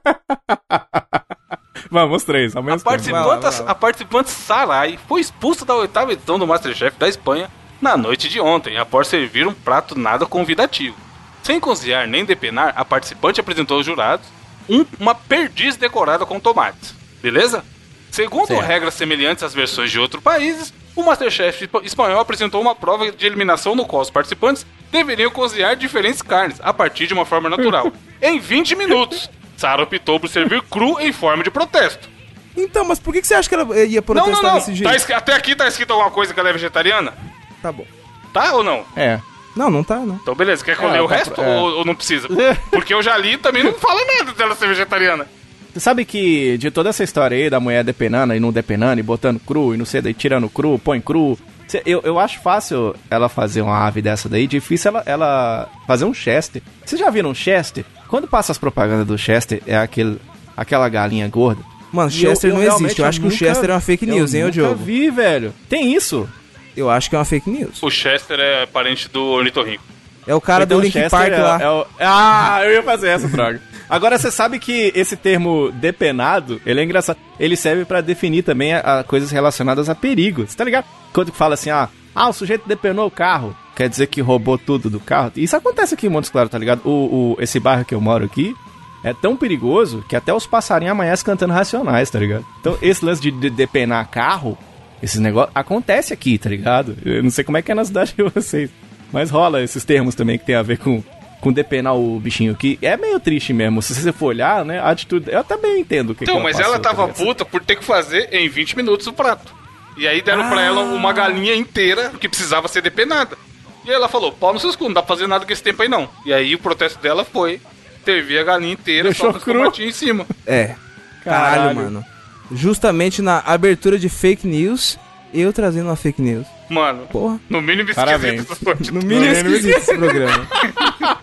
Vamos, 1.91 2.25
três, 2.25 2.55
ao 2.57 2.63
A 2.63 2.65
mesmo 2.65 2.79
tempo. 2.79 2.91
participante, 2.91 3.63
lá. 3.63 3.71
a 3.71 3.75
participante 3.75 4.31
Sarai 4.31 4.99
foi 5.09 5.21
expulsa 5.21 5.65
da 5.65 5.75
oitava 5.75 6.13
edição 6.13 6.39
do 6.39 6.47
Masterchef 6.47 6.99
da 6.99 7.09
Espanha 7.09 7.51
na 7.81 7.97
noite 7.97 8.29
de 8.29 8.41
ontem, 8.41 8.77
após 8.79 9.09
servir 9.09 9.47
um 9.47 9.53
prato 9.55 9.99
nada 9.99 10.25
convidativo. 10.27 10.97
Sem 11.43 11.61
cozinhar 11.61 12.07
nem 12.07 12.25
depenar, 12.25 12.73
a 12.77 12.85
participante 12.85 13.41
apresentou 13.41 13.77
aos 13.77 13.87
jurados 13.87 14.27
um- 14.69 14.87
uma 14.99 15.15
perdiz 15.15 15.77
decorada 15.77 16.25
com 16.25 16.41
tomates. 16.41 16.95
Beleza? 17.23 17.63
Segundo 18.11 18.47
Certo. 18.47 18.63
regras 18.65 18.95
semelhantes 18.95 19.43
às 19.45 19.53
versões 19.53 19.91
de 19.91 19.99
outros 19.99 20.23
países, 20.23 20.73
o 20.97 21.03
Masterchef 21.03 21.65
espa- 21.65 21.81
espanhol 21.83 22.21
apresentou 22.21 22.61
uma 22.63 22.75
prova 22.75 23.11
de 23.11 23.27
eliminação 23.27 23.75
no 23.75 23.85
qual 23.85 24.01
os 24.01 24.09
participantes 24.11 24.65
deveriam 24.91 25.31
cozinhar 25.31 25.75
diferentes 25.77 26.23
carnes 26.23 26.59
a 26.63 26.73
partir 26.73 27.07
de 27.09 27.13
uma 27.13 27.27
forma 27.27 27.51
natural. 27.51 27.93
em 28.23 28.39
20 28.39 28.77
minutos, 28.77 29.29
Sara 29.65 29.83
optou 29.83 30.21
por 30.21 30.29
servir 30.29 30.61
cru 30.63 31.01
em 31.01 31.11
forma 31.11 31.43
de 31.43 31.51
protesto. 31.51 32.07
Então, 32.55 32.85
mas 32.85 32.99
por 32.99 33.15
que, 33.15 33.25
você 33.25 33.33
acha 33.33 33.49
que 33.49 33.55
ela 33.55 33.65
ia 33.79 33.97
Não, 33.97 34.03
protestar 34.03 34.43
não, 34.43 34.51
não. 34.51 34.55
desse 34.59 34.75
jeito? 34.75 35.07
Tá 35.07 35.17
até 35.17 35.33
aqui 35.35 35.57
tá 35.57 35.67
escrito 35.67 35.91
alguma 35.93 36.11
coisa 36.11 36.35
que 36.35 36.39
ela 36.39 36.51
é 36.51 36.53
vegetariana? 36.53 37.15
Tá 37.63 37.73
bom. 37.73 37.87
Tá 38.31 38.53
ou 38.53 38.63
não? 38.63 38.85
É. 38.95 39.19
Não, 39.57 39.71
não 39.71 39.83
tá, 39.83 39.97
não. 40.01 40.17
Então 40.17 40.35
beleza, 40.35 40.63
quer 40.63 40.77
que 40.77 40.83
eu 40.85 40.89
É, 40.89 40.93
leia 40.93 41.05
o 41.05 41.09
tá 41.09 41.15
resto 41.17 41.31
pro- 41.33 41.43
é. 41.43 41.57
ou, 41.57 41.79
ou 41.79 41.85
não 41.87 41.95
precisa? 41.95 42.29
Porque 42.71 42.93
eu 42.93 43.03
já 43.03 43.17
li 43.17 43.33
e 43.33 43.39
também 43.39 43.65
não 43.65 43.73
fala 43.73 44.01
nada 44.19 44.33
dela 44.33 44.55
ser 44.55 44.69
vegetariana. 44.69 45.27
Você 45.73 45.81
sabe 45.81 46.05
que 46.05 46.59
de 46.59 46.71
toda 46.71 46.91
essa 46.91 47.03
história 47.03 47.37
aí 47.37 47.49
da 47.49 47.59
mulher 47.59 47.83
depenando 47.83 48.35
e 48.35 48.39
não 48.41 48.53
depenando 48.53 49.01
e 49.01 49.03
botando 49.03 49.41
cru 49.41 49.75
e 49.75 49.79
não 49.79 49.87
sei 49.87 50.03
daí, 50.03 50.13
tirando 50.13 50.49
cru, 50.51 50.79
põe 50.79 51.01
cru. 51.01 51.39
Eu, 51.87 52.03
eu 52.05 52.19
acho 52.21 52.41
fácil 52.41 52.95
ela 53.11 53.29
fazer 53.29 53.63
uma 53.63 53.85
ave 53.87 54.03
dessa 54.03 54.29
daí, 54.29 54.47
difícil 54.47 54.91
ela, 54.91 55.03
ela 55.07 55.69
fazer 55.87 56.05
um 56.05 56.13
Chester. 56.15 56.63
Vocês 56.85 57.01
já 57.01 57.09
viram 57.11 57.31
um 57.31 57.35
Chester? 57.35 57.85
Quando 58.09 58.27
passa 58.29 58.53
as 58.53 58.59
propagandas 58.59 59.07
do 59.07 59.17
Chester, 59.19 59.63
é 59.67 59.77
aquele, 59.77 60.19
aquela 60.57 60.89
galinha 60.89 61.27
gorda. 61.29 61.63
Mano, 61.93 62.11
Chester 62.11 62.51
eu- 62.51 62.57
eu 62.61 62.63
não 62.71 62.77
existe. 62.77 63.01
Eu 63.01 63.07
acho 63.07 63.21
que 63.21 63.27
o 63.27 63.31
nunca- 63.31 63.39
Chester 63.45 63.71
é 63.71 63.73
uma 63.73 63.81
fake 63.81 64.07
news, 64.07 64.35
eu 64.35 64.39
hein, 64.39 64.43
ô 64.45 64.47
nunca 64.47 64.53
Diogo? 64.61 64.85
vi, 64.85 65.11
velho. 65.11 65.55
Tem 65.69 65.95
isso. 65.95 66.29
Eu 66.77 66.91
acho 66.91 67.09
que 67.09 67.15
é 67.15 67.19
uma 67.19 67.25
fake 67.25 67.49
news. 67.51 67.81
O 67.83 67.91
Chester 67.91 68.39
é 68.41 68.67
parente 68.67 69.09
do 69.09 69.23
Ornitorrinco. 69.25 69.83
É 70.27 70.35
o 70.35 70.41
cara 70.41 70.65
Então, 70.65 70.79
do 70.79 70.83
Link 70.85 70.99
Park 71.11 71.33
é- 71.33 71.39
lá. 71.39 71.63
é 71.63 71.69
o- 71.71 71.87
Ah, 72.01 72.61
eu 72.65 72.73
ia 72.73 72.83
fazer 72.83 73.09
essa, 73.09 73.29
droga. 73.29 73.61
Agora, 73.89 74.19
você 74.19 74.31
sabe 74.31 74.59
que 74.59 74.91
esse 74.95 75.15
termo 75.17 75.71
depenado, 75.73 76.61
ele 76.65 76.81
é 76.81 76.85
engraçado. 76.85 77.19
Ele 77.39 77.55
serve 77.57 77.85
pra 77.85 78.01
definir 78.01 78.43
também 78.43 78.73
a, 78.73 79.01
a 79.01 79.05
coisas 79.05 79.31
relacionadas 79.31 79.89
a 79.91 79.95
perigo. 79.95 80.47
Você 80.49 80.57
tá 80.57 80.65
ligado? 80.65 80.87
Quando 81.13 81.31
fala 81.33 81.55
assim, 81.55 81.71
ah, 81.71 81.89
ah, 82.15 82.29
o 82.29 82.33
sujeito 82.33 82.67
depenou 82.67 83.07
o 83.07 83.11
carro, 83.11 83.55
quer 83.75 83.89
dizer 83.89 84.07
que 84.09 84.21
roubou 84.21 84.57
tudo 84.59 84.89
do 84.91 85.01
carro. 85.01 85.33
Isso 85.37 85.57
acontece 85.57 85.95
aqui 85.95 86.07
em 86.07 86.11
Montes 86.11 86.31
Claros, 86.31 86.51
tá 86.51 86.59
ligado? 86.59 86.81
O, 86.85 87.35
o- 87.39 87.43
esse 87.43 87.59
bairro 87.59 87.85
que 87.85 87.95
eu 87.95 88.01
moro 88.01 88.25
aqui 88.25 88.55
é 89.03 89.13
tão 89.13 89.37
perigoso 89.37 90.05
que 90.09 90.17
até 90.17 90.33
os 90.33 90.47
passarinhos 90.47 90.93
amanhecem 90.93 91.25
cantando 91.27 91.53
racionais, 91.53 92.09
tá 92.11 92.19
ligado? 92.19 92.45
Então, 92.61 92.79
esse 92.81 93.05
lance 93.05 93.21
de, 93.21 93.31
de 93.31 93.51
depenar 93.51 94.09
carro, 94.09 94.57
esses 95.03 95.21
negócios, 95.21 95.53
acontece 95.55 96.13
aqui, 96.13 96.39
tá 96.39 96.49
ligado? 96.49 96.97
Eu 97.05 97.23
não 97.23 97.31
sei 97.31 97.45
como 97.45 97.59
é 97.59 97.63
que 97.63 97.71
é 97.73 97.75
na 97.75 97.85
cidade 97.85 98.15
de 98.17 98.23
vocês. 98.23 98.71
Mas 99.13 99.31
rola 99.31 99.63
esses 99.63 99.85
termos 99.85 100.15
também 100.15 100.39
que 100.39 100.47
tem 100.47 100.55
a 100.55 100.63
ver 100.63 100.79
com, 100.79 101.03
com 101.41 101.53
depenar 101.53 101.95
o 101.95 102.19
bichinho 102.19 102.55
que 102.55 102.79
é 102.81 102.97
meio 102.97 103.21
triste 103.21 103.53
mesmo. 103.53 103.83
Se 103.83 103.95
você 103.95 104.11
for 104.13 104.27
olhar, 104.29 104.65
né, 104.65 104.79
a 104.81 104.89
atitude. 104.91 105.31
Eu 105.31 105.45
também 105.45 105.81
entendo 105.81 106.11
o 106.11 106.15
que 106.15 106.25
Então, 106.25 106.39
que 106.39 106.43
mas 106.43 106.57
passou, 106.57 106.73
ela 106.73 106.83
tava 106.83 107.03
tá 107.09 107.13
ligado? 107.13 107.27
puta 107.27 107.45
por 107.45 107.63
ter 107.63 107.77
que 107.77 107.85
fazer 107.85 108.29
em 108.33 108.49
20 108.49 108.77
minutos 108.77 109.07
o 109.07 109.13
prato. 109.13 109.53
E 109.97 110.09
aí 110.09 110.21
deram 110.23 110.49
pra 110.49 110.63
ela 110.63 110.81
uma 110.83 111.13
galinha 111.13 111.55
inteira 111.55 112.11
que 112.19 112.29
precisava 112.29 112.67
ser 112.67 112.81
depenada. 112.83 113.37
E 113.85 113.91
aí 113.91 113.95
ela 113.95 114.09
falou, 114.09 114.33
pau 114.33 114.53
nos 114.53 114.63
seus 114.63 114.77
cu, 114.77 114.85
não 114.85 114.93
dá 114.95 115.03
pra 115.03 115.15
fazer 115.15 115.27
nada 115.27 115.45
com 115.45 115.53
esse 115.53 115.63
tempo 115.63 115.83
aí 115.83 115.89
não. 115.89 116.09
E 116.25 116.33
aí 116.33 116.55
o 116.55 116.59
protesto 116.59 116.99
dela 117.01 117.25
foi 117.25 117.61
servir 118.05 118.39
a 118.39 118.45
galinha 118.45 118.73
inteira 118.73 119.11
Deixou 119.11 119.33
só 119.33 119.39
cru. 119.39 119.71
em 119.81 119.93
cima. 119.93 120.27
É. 120.47 120.75
Caralho, 121.23 121.57
Caralho. 121.57 121.75
mano. 121.77 122.05
Justamente 122.53 123.23
na 123.23 123.39
abertura 123.41 123.99
de 123.99 124.09
fake 124.09 124.47
news, 124.47 124.99
eu 125.33 125.53
trazendo 125.53 125.87
uma 125.89 125.97
fake 125.97 126.21
news. 126.21 126.47
Mano, 126.69 127.07
Porra. 127.07 127.39
no 127.49 127.61
mínimo 127.61 127.95
Parabéns. 127.95 128.41
esquisito. 128.43 128.93
No 128.95 129.01
mínimo 129.03 129.33
esquisito 129.33 129.77
esse 129.79 129.95
programa. 129.97 130.47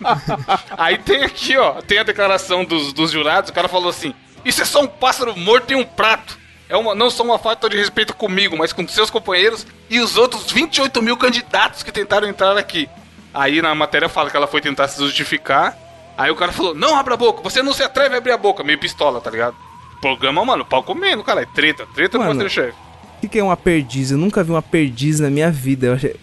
Aí 0.78 0.97
tem 1.00 1.24
aqui, 1.24 1.58
ó, 1.58 1.82
tem 1.82 1.97
a 2.00 2.04
declaração 2.04 2.63
dos, 2.63 2.93
dos 2.93 3.12
jurados, 3.12 3.50
o 3.50 3.54
cara 3.54 3.67
falou 3.67 3.89
assim: 3.89 4.13
Isso 4.45 4.62
é 4.62 4.65
só 4.65 4.82
um 4.82 4.88
pássaro 4.88 5.36
morto 5.38 5.71
em 5.71 5.76
um 5.78 5.84
prato. 5.84 6.38
É 6.71 6.77
uma, 6.77 6.95
não 6.95 7.10
só 7.10 7.21
uma 7.21 7.38
falta 7.38 7.69
de 7.69 7.75
respeito 7.75 8.15
comigo, 8.15 8.57
mas 8.57 8.71
com 8.71 8.88
seus 8.88 9.10
companheiros 9.10 9.67
e 9.89 9.99
os 9.99 10.15
outros 10.15 10.49
28 10.53 11.01
mil 11.01 11.17
candidatos 11.17 11.84
que 11.84 11.91
tentaram 11.91 12.29
entrar 12.29 12.57
aqui. 12.57 12.88
Aí 13.34 13.62
na 13.62 13.75
matéria 13.75 14.07
fala 14.07 14.29
que 14.29 14.38
ela 14.38 14.47
foi 14.47 14.62
tentar 14.62 14.88
se 14.88 14.97
justificar. 15.03 15.77
Aí 16.17 16.31
o 16.31 16.36
cara 16.38 16.53
falou: 16.53 16.73
Não 16.73 16.95
abra 16.95 17.15
a 17.15 17.17
boca, 17.17 17.41
você 17.43 17.62
não 17.62 17.73
se 17.73 17.84
atreve 17.84 18.15
a 18.15 18.19
abrir 18.19 18.31
a 18.31 18.38
boca. 18.38 18.63
Meio 18.63 18.79
pistola, 18.79 19.19
tá 19.19 19.29
ligado? 19.29 19.57
Programa, 19.99 20.45
mano, 20.45 20.63
pau 20.63 20.81
comendo, 20.81 21.21
cara. 21.25 21.41
É 21.41 21.45
treta, 21.45 21.86
treta 21.93 22.17
Mano. 22.17 22.36
Masterchef. 22.36 22.71
O 23.17 23.19
que, 23.19 23.27
que 23.27 23.39
é 23.39 23.43
uma 23.43 23.57
perdiz? 23.57 24.12
Eu 24.12 24.17
nunca 24.17 24.41
vi 24.41 24.51
uma 24.51 24.62
perdiz 24.62 25.19
na 25.19 25.29
minha 25.29 25.51
vida. 25.51 25.88
Eu 25.88 25.93
achei... 25.93 26.15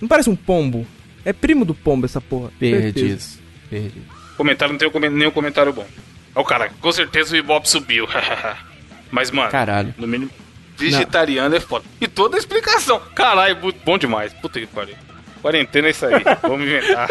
Não 0.00 0.06
parece 0.06 0.30
um 0.30 0.36
pombo? 0.36 0.86
É 1.24 1.32
primo 1.32 1.64
do 1.64 1.74
pombo 1.74 2.06
essa 2.06 2.20
porra. 2.20 2.52
Perdiz. 2.60 3.40
Perdiz. 3.68 4.02
Comentário 4.36 4.72
não 4.72 4.78
tem 4.78 5.10
nenhum 5.10 5.32
comentário 5.32 5.72
bom. 5.72 5.86
Ó, 6.32 6.42
o 6.42 6.44
cara, 6.44 6.70
com 6.80 6.92
certeza 6.92 7.34
o 7.34 7.36
Ibope 7.36 7.68
subiu. 7.68 8.06
Mas, 9.10 9.30
mano, 9.30 9.50
Caralho. 9.50 9.94
no 9.96 10.06
mínimo, 10.06 10.30
vegetariano 10.76 11.54
é 11.56 11.60
foda. 11.60 11.84
E 12.00 12.06
toda 12.08 12.36
a 12.36 12.38
explicação. 12.38 13.00
Caralho, 13.14 13.56
bom 13.84 13.96
demais. 13.98 14.32
Puta 14.34 14.58
que 14.60 14.66
pariu. 14.66 14.94
Quarentena 15.42 15.86
é 15.88 15.90
isso 15.90 16.04
aí. 16.06 16.22
Vamos 16.42 16.66
inventar. 16.66 17.08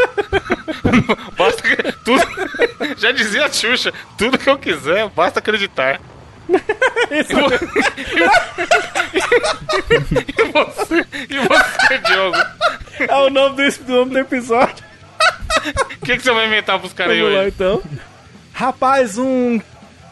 basta 1.38 1.62
que. 1.62 1.92
Tudo. 2.04 2.24
Já 2.98 3.12
dizia 3.12 3.46
a 3.46 3.52
Xuxa: 3.52 3.94
tudo 4.18 4.38
que 4.38 4.50
eu 4.50 4.58
quiser, 4.58 5.08
basta 5.10 5.40
acreditar. 5.40 6.00
e, 6.48 7.24
vo- 7.24 7.50
e 10.38 10.52
você, 10.52 11.06
e 11.30 11.40
você, 11.40 11.98
Diogo? 12.00 12.38
É 13.00 13.16
o 13.16 13.30
nome 13.30 13.56
do, 13.56 13.84
do 13.86 13.92
nome 13.96 14.12
do 14.12 14.20
episódio. 14.20 14.84
O 16.02 16.06
que, 16.06 16.18
que 16.18 16.22
você 16.24 16.32
vai 16.32 16.46
inventar 16.48 16.80
pros 16.80 16.94
caras 16.94 17.14
aí 17.14 17.20
Vamos 17.22 17.36
lá 17.36 17.42
hoje? 17.42 17.54
então. 17.56 17.82
Rapaz, 18.54 19.18
um 19.18 19.60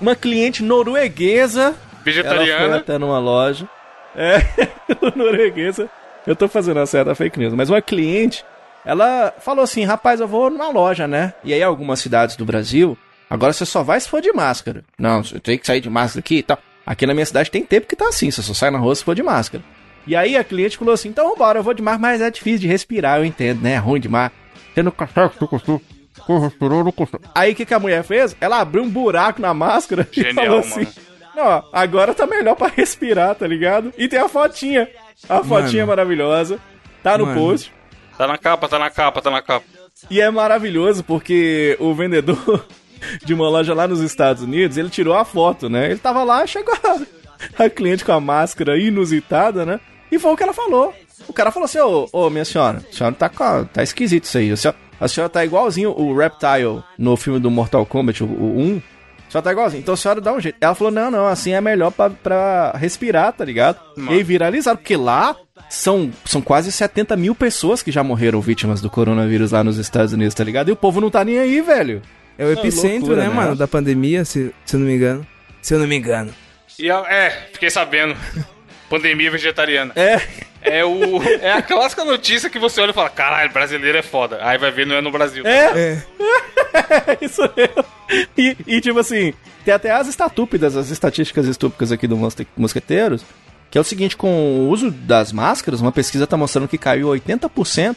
uma 0.04 0.16
cliente 0.16 0.62
norueguesa. 0.62 1.62
Ela 1.62 1.74
foi 1.74 2.04
Vegetariana? 2.04 2.78
até 2.78 2.98
numa 2.98 3.20
loja. 3.20 3.68
É, 4.16 4.36
norueguesa. 5.16 5.90
Eu 6.28 6.36
tô 6.36 6.48
fazendo 6.48 6.78
uma 6.78 6.86
certa 6.86 7.16
fake 7.16 7.40
news, 7.40 7.54
mas 7.54 7.70
uma 7.70 7.82
cliente, 7.82 8.46
ela 8.86 9.34
falou 9.40 9.64
assim: 9.64 9.84
rapaz, 9.84 10.20
eu 10.20 10.28
vou 10.28 10.50
numa 10.50 10.70
loja, 10.70 11.08
né? 11.08 11.34
E 11.44 11.54
aí, 11.54 11.64
algumas 11.64 12.00
cidades 12.00 12.36
do 12.36 12.46
Brasil, 12.46 12.98
agora 13.30 13.54
você 13.54 13.66
só 13.66 13.82
vai 13.82 14.00
se 14.00 14.10
for 14.10 14.22
de 14.22 14.32
máscara. 14.32 14.84
Não, 14.98 15.24
você 15.24 15.40
tem 15.40 15.58
que 15.58 15.66
sair 15.66 15.82
de 15.82 15.90
máscara 15.90 16.20
aqui 16.20 16.38
e 16.38 16.44
tal. 16.44 16.60
Aqui 16.86 17.06
na 17.06 17.14
minha 17.14 17.26
cidade 17.26 17.50
tem 17.50 17.64
tempo 17.64 17.88
que 17.88 17.96
tá 17.96 18.10
assim, 18.10 18.30
você 18.30 18.42
só 18.42 18.54
sai 18.54 18.70
na 18.70 18.78
rua 18.78 18.94
se 18.94 19.04
for 19.04 19.16
de 19.16 19.24
máscara. 19.24 19.64
E 20.06 20.18
aí 20.18 20.36
a 20.36 20.44
cliente 20.44 20.78
falou 20.78 20.94
assim: 20.94 21.10
então 21.10 21.30
vambora, 21.30 21.60
eu 21.60 21.64
vou 21.64 21.74
de 21.74 21.82
máscara, 21.82 22.02
mas 22.02 22.22
é 22.22 22.30
difícil 22.30 22.60
de 22.60 22.68
respirar, 22.68 23.20
eu 23.20 23.26
entendo, 23.26 23.62
né? 23.62 23.74
É 23.74 23.78
ruim 23.78 24.02
demais. 24.02 24.32
Você 24.74 24.84
não 24.84 24.92
consegue, 24.92 25.32
consegue. 26.92 27.24
Aí 27.36 27.54
o 27.54 27.56
que, 27.56 27.66
que 27.66 27.74
a 27.74 27.80
mulher 27.80 28.04
fez? 28.04 28.36
Ela 28.40 28.60
abriu 28.60 28.84
um 28.84 28.90
buraco 28.90 29.42
na 29.42 29.54
máscara 29.54 30.08
e 30.12 30.16
Genial, 30.16 30.46
falou 30.46 30.60
assim: 30.60 30.80
mano. 30.82 30.94
Não, 31.36 31.64
agora 31.74 32.14
tá 32.14 32.28
melhor 32.28 32.56
pra 32.56 32.68
respirar, 32.68 33.36
tá 33.36 33.48
ligado? 33.48 33.92
E 33.98 34.08
tem 34.08 34.20
a 34.20 34.30
fotinha. 34.30 34.88
A 35.28 35.44
fotinha 35.44 35.86
maravilhosa. 35.86 36.60
Tá 37.02 37.18
no 37.18 37.26
Mano. 37.26 37.40
post. 37.40 37.74
Tá 38.18 38.28
na 38.28 38.38
capa, 38.38 38.68
tá 38.68 38.78
na 38.78 38.90
capa, 38.90 39.22
tá 39.22 39.32
na 39.32 39.42
capa. 39.42 39.66
E 40.10 40.22
é 40.22 40.30
maravilhoso 40.30 41.04
porque 41.04 41.76
o 41.80 41.94
vendedor 41.94 42.66
de 43.26 43.34
uma 43.34 43.50
loja 43.50 43.74
lá 43.74 43.88
nos 43.88 44.02
Estados 44.02 44.44
Unidos, 44.44 44.78
ele 44.78 44.90
tirou 44.90 45.16
a 45.16 45.26
foto, 45.26 45.70
né? 45.70 45.90
Ele 45.90 46.00
tava 46.00 46.24
lá, 46.24 46.46
chegou 46.46 46.76
a, 46.84 47.64
a 47.66 47.70
cliente 47.70 48.06
com 48.06 48.12
a 48.12 48.20
máscara 48.20 48.78
inusitada, 48.78 49.66
né? 49.66 49.80
E 50.12 50.20
foi 50.20 50.32
o 50.32 50.38
que 50.38 50.44
ela 50.44 50.54
falou. 50.54 50.94
O 51.28 51.34
cara 51.34 51.52
falou 51.52 51.66
assim, 51.66 51.80
ô, 51.80 52.08
ô 52.12 52.30
minha 52.30 52.46
senhora, 52.46 52.84
a 52.88 52.96
senhora 52.96 53.16
tá, 53.16 53.30
tá 53.66 53.82
esquisito 53.82 54.26
isso 54.26 54.38
aí. 54.38 54.52
A 54.52 54.58
senhora, 54.58 54.78
a 55.00 55.08
senhora 55.08 55.30
tá 55.30 55.44
igualzinho 55.46 55.92
o 55.92 56.16
Reptile 56.18 56.84
no 56.98 57.16
filme 57.18 57.40
do 57.40 57.50
Mortal 57.52 57.86
Kombat, 57.86 58.24
o, 58.24 58.28
o 58.28 58.60
1. 58.60 58.82
A 59.28 59.32
senhora 59.34 59.44
tá 59.44 59.52
igualzinho. 59.52 59.82
Então 59.82 59.94
a 59.96 59.98
senhora 59.98 60.22
dá 60.22 60.32
um 60.34 60.40
jeito. 60.40 60.58
Ela 60.62 60.76
falou, 60.76 60.92
não, 60.94 61.10
não, 61.10 61.28
assim 61.28 61.54
é 61.54 61.60
melhor 61.62 61.92
pra, 61.92 62.10
pra 62.10 62.72
respirar, 62.78 63.34
tá 63.34 63.44
ligado? 63.44 63.80
E 63.98 64.14
aí 64.14 64.24
viralizaram, 64.24 64.78
porque 64.78 64.96
lá 64.96 65.36
são, 65.70 66.12
são 66.26 66.40
quase 66.42 66.72
70 66.72 67.18
mil 67.18 67.34
pessoas 67.34 67.82
que 67.82 67.92
já 67.92 68.04
morreram 68.04 68.40
vítimas 68.42 68.80
do 68.80 68.90
coronavírus 68.92 69.52
lá 69.52 69.64
nos 69.64 69.78
Estados 69.78 70.14
Unidos, 70.14 70.36
tá 70.36 70.44
ligado? 70.44 70.70
E 70.70 70.72
o 70.72 70.76
povo 70.76 71.02
não 71.02 71.10
tá 71.10 71.24
nem 71.26 71.40
aí, 71.40 71.62
velho. 71.62 72.02
É 72.38 72.46
o 72.46 72.52
epicentro, 72.52 73.08
loucura, 73.08 73.24
né, 73.24 73.28
né? 73.30 73.34
mano, 73.34 73.56
da 73.56 73.68
pandemia, 73.68 74.24
se, 74.26 74.54
se 74.66 74.76
eu 74.76 74.80
não 74.80 74.88
me 74.88 74.96
engano. 74.96 75.26
Se 75.62 75.74
eu 75.74 75.80
não 75.80 75.88
me 75.88 75.96
engano. 75.96 76.32
E 76.80 76.90
a- 76.92 77.06
é, 77.08 77.30
fiquei 77.54 77.70
sabendo. 77.70 78.16
Pandemia 78.90 79.32
vegetariana. 79.32 79.94
É, 79.96 80.22
É 80.62 80.86
o 80.86 81.22
é 81.24 81.52
a 81.52 81.62
clássica 81.62 82.06
notícia 82.06 82.50
que 82.50 82.58
você 82.60 82.80
olha 82.82 82.92
e 82.92 82.94
fala: 82.94 83.10
"Caralho, 83.10 83.52
brasileiro 83.52 83.98
é 83.98 84.02
foda". 84.02 84.40
Aí 84.42 84.58
vai 84.58 84.72
ver 84.72 84.86
não 84.88 84.96
é 84.96 85.02
no 85.02 85.12
Brasil. 85.12 85.46
é, 85.46 85.66
É. 85.66 86.04
é 87.20 87.26
isso 87.26 87.42
mesmo. 87.56 87.86
E, 88.38 88.56
e, 88.68 88.82
tipo 88.82 89.00
assim, 89.00 89.34
tem 89.66 89.74
até 89.74 89.92
as 89.92 90.08
estatúpidas, 90.08 90.78
as 90.78 90.90
estatísticas 90.90 91.48
estúpidas 91.48 91.92
aqui 91.92 92.08
do 92.08 92.16
Mosque- 92.18 92.48
Mosqueteiros, 92.56 93.26
que 93.72 93.78
é 93.78 93.82
o 93.82 93.84
seguinte, 93.84 94.16
com 94.16 94.30
o 94.30 94.70
uso 94.70 94.92
das 94.92 95.32
máscaras, 95.32 95.82
uma 95.82 95.92
pesquisa 95.92 96.28
tá 96.28 96.38
mostrando 96.38 96.68
que 96.68 96.78
caiu 96.78 97.08
80% 97.10 97.96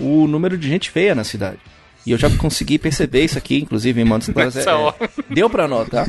o 0.00 0.26
número 0.26 0.56
de 0.56 0.68
gente 0.68 0.90
feia 0.90 1.14
na 1.14 1.24
cidade. 1.24 1.58
E 2.08 2.12
eu 2.12 2.16
já 2.18 2.30
consegui 2.30 2.78
perceber 2.78 3.24
isso 3.24 3.36
aqui, 3.36 3.58
inclusive 3.60 4.00
em 4.00 4.04
Mantos 4.04 4.30
Claros. 4.30 4.54
Nessa 4.54 4.70
é- 4.70 4.74
hora. 4.74 4.96
Deu 5.28 5.50
pra 5.50 5.68
notar. 5.68 6.06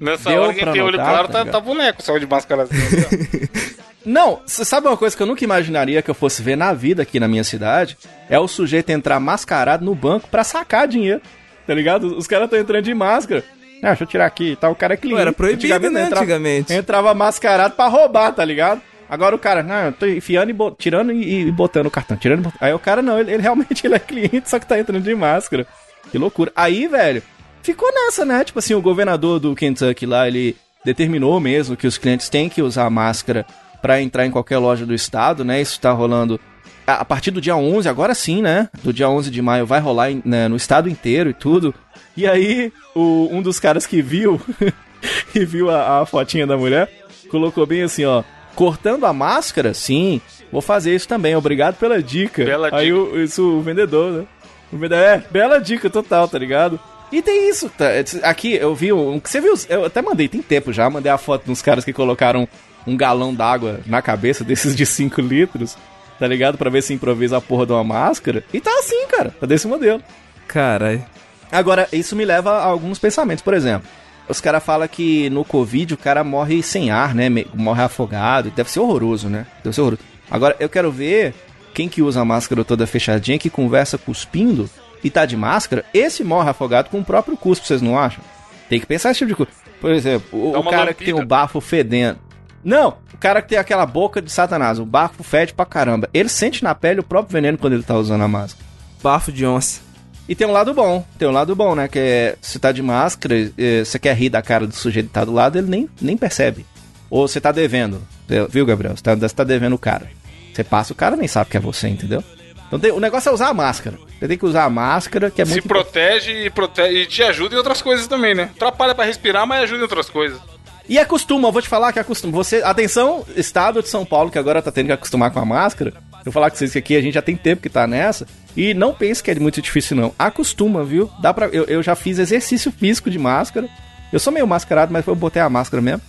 Nessa 0.00 0.28
Deu 0.28 0.42
hora 0.42 0.54
quem 0.54 0.72
tem 0.72 0.82
olho 0.82 0.98
claro 0.98 1.28
tá 1.28 1.44
tá, 1.44 1.52
tá 1.52 1.60
boneco, 1.60 2.02
só 2.02 2.18
de 2.18 2.26
máscara 2.26 2.64
assim. 2.64 2.74
ó. 2.74 3.74
Não, 4.04 4.40
você 4.44 4.64
sabe 4.64 4.88
uma 4.88 4.96
coisa 4.96 5.16
que 5.16 5.22
eu 5.22 5.26
nunca 5.26 5.44
imaginaria 5.44 6.02
que 6.02 6.10
eu 6.10 6.14
fosse 6.14 6.42
ver 6.42 6.56
na 6.56 6.72
vida 6.74 7.02
aqui 7.02 7.20
na 7.20 7.28
minha 7.28 7.44
cidade? 7.44 7.96
É 8.28 8.38
o 8.38 8.48
sujeito 8.48 8.90
entrar 8.90 9.18
mascarado 9.20 9.84
no 9.84 9.94
banco 9.94 10.28
pra 10.28 10.42
sacar 10.42 10.88
dinheiro. 10.88 11.22
Tá 11.66 11.72
ligado? 11.72 12.18
Os 12.18 12.26
caras 12.26 12.46
estão 12.46 12.58
entrando 12.58 12.84
de 12.84 12.92
máscara. 12.92 13.44
Ah, 13.82 13.88
deixa 13.88 14.02
eu 14.04 14.08
tirar 14.08 14.26
aqui 14.26 14.50
e 14.52 14.56
tal. 14.56 14.72
O 14.72 14.74
cara 14.74 14.94
é 14.94 14.96
cliente. 14.96 15.20
Era 15.20 15.32
proibido, 15.32 15.90
né, 15.90 16.02
entrava, 16.02 16.22
antigamente. 16.22 16.72
Entrava 16.72 17.14
mascarado 17.14 17.74
pra 17.76 17.86
roubar, 17.86 18.32
tá 18.32 18.44
ligado? 18.44 18.82
Agora 19.14 19.34
o 19.34 19.38
cara, 19.38 19.62
não, 19.62 19.86
eu 19.86 19.92
tô 19.92 20.06
enfiando 20.06 20.50
e 20.50 20.54
tirando 20.78 21.12
e, 21.12 21.50
botando 21.50 21.86
o 21.86 21.90
cartão. 21.90 22.16
Tirando 22.16 22.40
e 22.40 22.42
botando. 22.42 22.58
Aí 22.62 22.72
o 22.72 22.78
cara, 22.78 23.00
não, 23.00 23.18
ele, 23.18 23.32
ele 23.32 23.42
realmente 23.42 23.86
ele 23.86 23.94
é 23.94 23.98
cliente, 23.98 24.48
só 24.50 24.58
que 24.58 24.66
tá 24.66 24.78
entrando 24.78 25.02
de 25.02 25.14
máscara. 25.14 25.66
Que 26.10 26.18
loucura. 26.18 26.52
Aí, 26.54 26.86
velho, 26.88 27.22
ficou 27.62 27.90
nessa, 27.92 28.24
né? 28.24 28.44
Tipo 28.44 28.58
assim, 28.58 28.74
o 28.74 28.82
governador 28.82 29.38
do 29.40 29.54
Kentucky 29.54 30.04
lá, 30.06 30.26
ele 30.28 30.56
determinou 30.84 31.40
mesmo 31.40 31.76
que 31.76 31.86
os 31.86 31.96
clientes 31.96 32.28
têm 32.28 32.48
que 32.48 32.60
usar 32.60 32.90
máscara 32.90 33.46
pra 33.80 34.00
entrar 34.02 34.26
em 34.26 34.30
qualquer 34.30 34.58
loja 34.58 34.84
do 34.84 34.94
estado, 34.94 35.44
né? 35.44 35.60
Isso 35.60 35.80
tá 35.80 35.90
rolando 35.92 36.38
a 36.86 37.04
partir 37.04 37.30
do 37.30 37.40
dia 37.40 37.56
11, 37.56 37.88
agora 37.88 38.14
sim, 38.14 38.42
né? 38.42 38.68
Do 38.82 38.92
dia 38.92 39.08
11 39.08 39.30
de 39.30 39.40
maio 39.40 39.64
vai 39.64 39.80
rolar 39.80 40.10
né, 40.24 40.48
no 40.48 40.56
estado 40.56 40.88
inteiro 40.88 41.30
e 41.30 41.34
tudo. 41.34 41.74
E 42.16 42.26
aí, 42.26 42.70
o- 42.94 43.28
um 43.32 43.40
dos 43.40 43.58
caras 43.58 43.86
que 43.86 44.02
viu 44.02 44.40
e 45.34 45.44
viu 45.46 45.70
a, 45.70 46.00
a 46.02 46.06
fotinha 46.06 46.46
da 46.46 46.56
mulher, 46.58 46.90
colocou 47.30 47.64
bem 47.66 47.82
assim, 47.82 48.04
ó. 48.04 48.22
Cortando 48.54 49.04
a 49.06 49.12
máscara? 49.12 49.74
Sim, 49.74 50.20
vou 50.50 50.62
fazer 50.62 50.94
isso 50.94 51.08
também. 51.08 51.34
Obrigado 51.34 51.76
pela 51.76 52.02
dica. 52.02 52.44
Bela 52.44 52.68
aí 52.72 52.86
dica. 52.86 52.98
O, 52.98 53.20
isso 53.20 53.42
o 53.42 53.62
vendedor, 53.62 54.12
né? 54.12 54.24
O 54.72 54.76
vendedor, 54.76 55.04
é, 55.04 55.24
bela 55.30 55.58
dica 55.58 55.90
total, 55.90 56.28
tá 56.28 56.38
ligado? 56.38 56.78
E 57.12 57.22
tem 57.22 57.48
isso, 57.48 57.68
tá? 57.68 57.86
Aqui 58.22 58.54
eu 58.54 58.74
vi 58.74 58.92
um. 58.92 59.20
Você 59.22 59.40
viu? 59.40 59.54
Eu 59.68 59.84
até 59.84 60.02
mandei, 60.02 60.28
tem 60.28 60.42
tempo 60.42 60.72
já, 60.72 60.88
mandei 60.90 61.12
a 61.12 61.18
foto 61.18 61.46
dos 61.46 61.62
caras 61.62 61.84
que 61.84 61.92
colocaram 61.92 62.48
um 62.86 62.96
galão 62.96 63.34
d'água 63.34 63.80
na 63.86 64.02
cabeça 64.02 64.42
desses 64.44 64.74
de 64.74 64.84
5 64.84 65.20
litros, 65.20 65.76
tá 66.18 66.26
ligado? 66.26 66.58
Pra 66.58 66.70
ver 66.70 66.82
se 66.82 66.92
improvisa 66.92 67.36
a 67.36 67.40
porra 67.40 67.66
de 67.66 67.72
uma 67.72 67.84
máscara. 67.84 68.44
E 68.52 68.60
tá 68.60 68.70
assim, 68.78 69.06
cara, 69.06 69.34
tá 69.38 69.46
desse 69.46 69.66
modelo. 69.66 70.02
Caralho. 70.46 71.04
Agora, 71.52 71.88
isso 71.92 72.16
me 72.16 72.24
leva 72.24 72.50
a 72.50 72.64
alguns 72.64 72.98
pensamentos. 72.98 73.42
Por 73.42 73.54
exemplo, 73.54 73.88
os 74.28 74.40
caras 74.40 74.62
falam 74.62 74.88
que 74.88 75.28
no 75.30 75.44
Covid 75.44 75.94
o 75.94 75.98
cara 75.98 76.24
morre 76.24 76.62
sem 76.62 76.90
ar, 76.90 77.14
né? 77.14 77.28
Morre 77.54 77.82
afogado. 77.82 78.50
Deve 78.50 78.70
ser 78.70 78.80
horroroso, 78.80 79.28
né? 79.28 79.46
Deve 79.62 79.74
ser 79.74 79.82
horroroso. 79.82 80.02
Agora, 80.30 80.56
eu 80.58 80.68
quero 80.68 80.90
ver 80.90 81.34
quem 81.74 81.88
que 81.88 82.02
usa 82.02 82.20
a 82.20 82.24
máscara 82.24 82.64
toda 82.64 82.86
fechadinha, 82.86 83.38
que 83.38 83.50
conversa 83.50 83.98
cuspindo 83.98 84.70
e 85.02 85.10
tá 85.10 85.26
de 85.26 85.36
máscara. 85.36 85.84
Esse 85.92 86.24
morre 86.24 86.48
afogado 86.48 86.88
com 86.88 87.00
o 87.00 87.04
próprio 87.04 87.36
cuspo, 87.36 87.66
vocês 87.66 87.82
não 87.82 87.98
acham? 87.98 88.24
Tem 88.68 88.80
que 88.80 88.86
pensar 88.86 89.10
esse 89.10 89.18
tipo 89.18 89.30
de 89.30 89.36
coisa. 89.36 89.52
Por 89.80 89.90
exemplo, 89.90 90.50
o, 90.50 90.52
Dá 90.52 90.60
o 90.60 90.64
cara 90.64 90.94
que 90.94 91.04
tem 91.04 91.14
o 91.14 91.26
bafo 91.26 91.60
fedendo. 91.60 92.18
Não, 92.64 92.96
o 93.12 93.18
cara 93.18 93.42
que 93.42 93.50
tem 93.50 93.58
aquela 93.58 93.84
boca 93.84 94.22
de 94.22 94.32
satanás, 94.32 94.78
o 94.78 94.86
bafo 94.86 95.22
fede 95.22 95.52
pra 95.52 95.66
caramba. 95.66 96.08
Ele 96.14 96.30
sente 96.30 96.64
na 96.64 96.74
pele 96.74 97.00
o 97.00 97.04
próprio 97.04 97.34
veneno 97.34 97.58
quando 97.58 97.74
ele 97.74 97.82
tá 97.82 97.94
usando 97.94 98.22
a 98.22 98.28
máscara. 98.28 98.64
Bafo 99.02 99.30
de 99.30 99.44
onça. 99.44 99.83
E 100.28 100.34
tem 100.34 100.46
um 100.46 100.52
lado 100.52 100.72
bom, 100.72 101.04
tem 101.18 101.28
um 101.28 101.32
lado 101.32 101.54
bom, 101.54 101.74
né? 101.74 101.86
Que 101.86 101.98
é, 101.98 102.36
se 102.40 102.58
tá 102.58 102.72
de 102.72 102.82
máscara, 102.82 103.34
eh, 103.58 103.84
você 103.84 103.98
quer 103.98 104.16
rir 104.16 104.30
da 104.30 104.40
cara 104.40 104.66
do 104.66 104.74
sujeito 104.74 105.06
que 105.08 105.12
tá 105.12 105.24
do 105.24 105.32
lado, 105.32 105.58
ele 105.58 105.68
nem, 105.68 105.88
nem 106.00 106.16
percebe. 106.16 106.64
Ou 107.10 107.28
você 107.28 107.40
tá 107.40 107.52
devendo, 107.52 108.00
eh, 108.30 108.46
viu, 108.48 108.64
Gabriel? 108.64 108.96
Você 108.96 109.02
tá, 109.02 109.14
você 109.14 109.34
tá 109.34 109.44
devendo 109.44 109.74
o 109.74 109.78
cara. 109.78 110.10
Você 110.52 110.64
passa, 110.64 110.92
o 110.92 110.96
cara 110.96 111.14
nem 111.16 111.28
sabe 111.28 111.50
que 111.50 111.56
é 111.56 111.60
você, 111.60 111.88
entendeu? 111.88 112.24
Então 112.66 112.78
tem- 112.78 112.90
o 112.92 112.98
negócio 113.00 113.28
é 113.28 113.32
usar 113.32 113.48
a 113.48 113.54
máscara. 113.54 113.98
Você 114.18 114.26
tem 114.26 114.38
que 114.38 114.46
usar 114.46 114.64
a 114.64 114.70
máscara, 114.70 115.30
que 115.30 115.42
é 115.42 115.44
Se 115.44 115.50
muito 115.52 115.68
protege 115.68 116.46
e, 116.46 116.50
protege 116.50 117.02
e 117.02 117.06
te 117.06 117.22
ajuda 117.22 117.54
em 117.54 117.58
outras 117.58 117.82
coisas 117.82 118.06
também, 118.06 118.34
né? 118.34 118.50
Atrapalha 118.56 118.94
pra 118.94 119.04
respirar, 119.04 119.46
mas 119.46 119.64
ajuda 119.64 119.80
em 119.80 119.82
outras 119.82 120.08
coisas. 120.08 120.40
E 120.88 120.98
acostuma, 120.98 121.48
eu 121.48 121.52
vou 121.52 121.60
te 121.62 121.68
falar 121.68 121.92
que 121.92 121.98
acostuma. 121.98 122.32
Você, 122.32 122.62
atenção, 122.62 123.24
estado 123.36 123.82
de 123.82 123.88
São 123.88 124.04
Paulo, 124.04 124.30
que 124.30 124.38
agora 124.38 124.62
tá 124.62 124.72
tendo 124.72 124.86
que 124.86 124.92
acostumar 124.92 125.30
com 125.30 125.38
a 125.40 125.44
máscara. 125.44 125.92
Eu 126.24 126.32
vou 126.32 126.32
falar 126.32 126.50
com 126.50 126.56
vocês 126.56 126.72
que 126.72 126.78
aqui 126.78 126.96
a 126.96 127.02
gente 127.02 127.14
já 127.14 127.22
tem 127.22 127.36
tempo 127.36 127.60
que 127.62 127.68
tá 127.68 127.86
nessa. 127.86 128.26
E 128.56 128.72
não 128.72 128.94
pense 128.94 129.22
que 129.22 129.30
é 129.30 129.34
muito 129.34 129.60
difícil, 129.60 129.96
não. 129.96 130.12
Acostuma, 130.18 130.82
viu? 130.84 131.10
Dá 131.20 131.34
pra, 131.34 131.46
eu, 131.48 131.64
eu 131.64 131.82
já 131.82 131.94
fiz 131.94 132.18
exercício 132.18 132.72
físico 132.72 133.10
de 133.10 133.18
máscara. 133.18 133.68
Eu 134.12 134.18
sou 134.18 134.32
meio 134.32 134.46
mascarado, 134.46 134.92
mas 134.92 135.06
eu 135.06 135.14
botei 135.14 135.42
a 135.42 135.50
máscara 135.50 135.82
mesmo. 135.82 136.00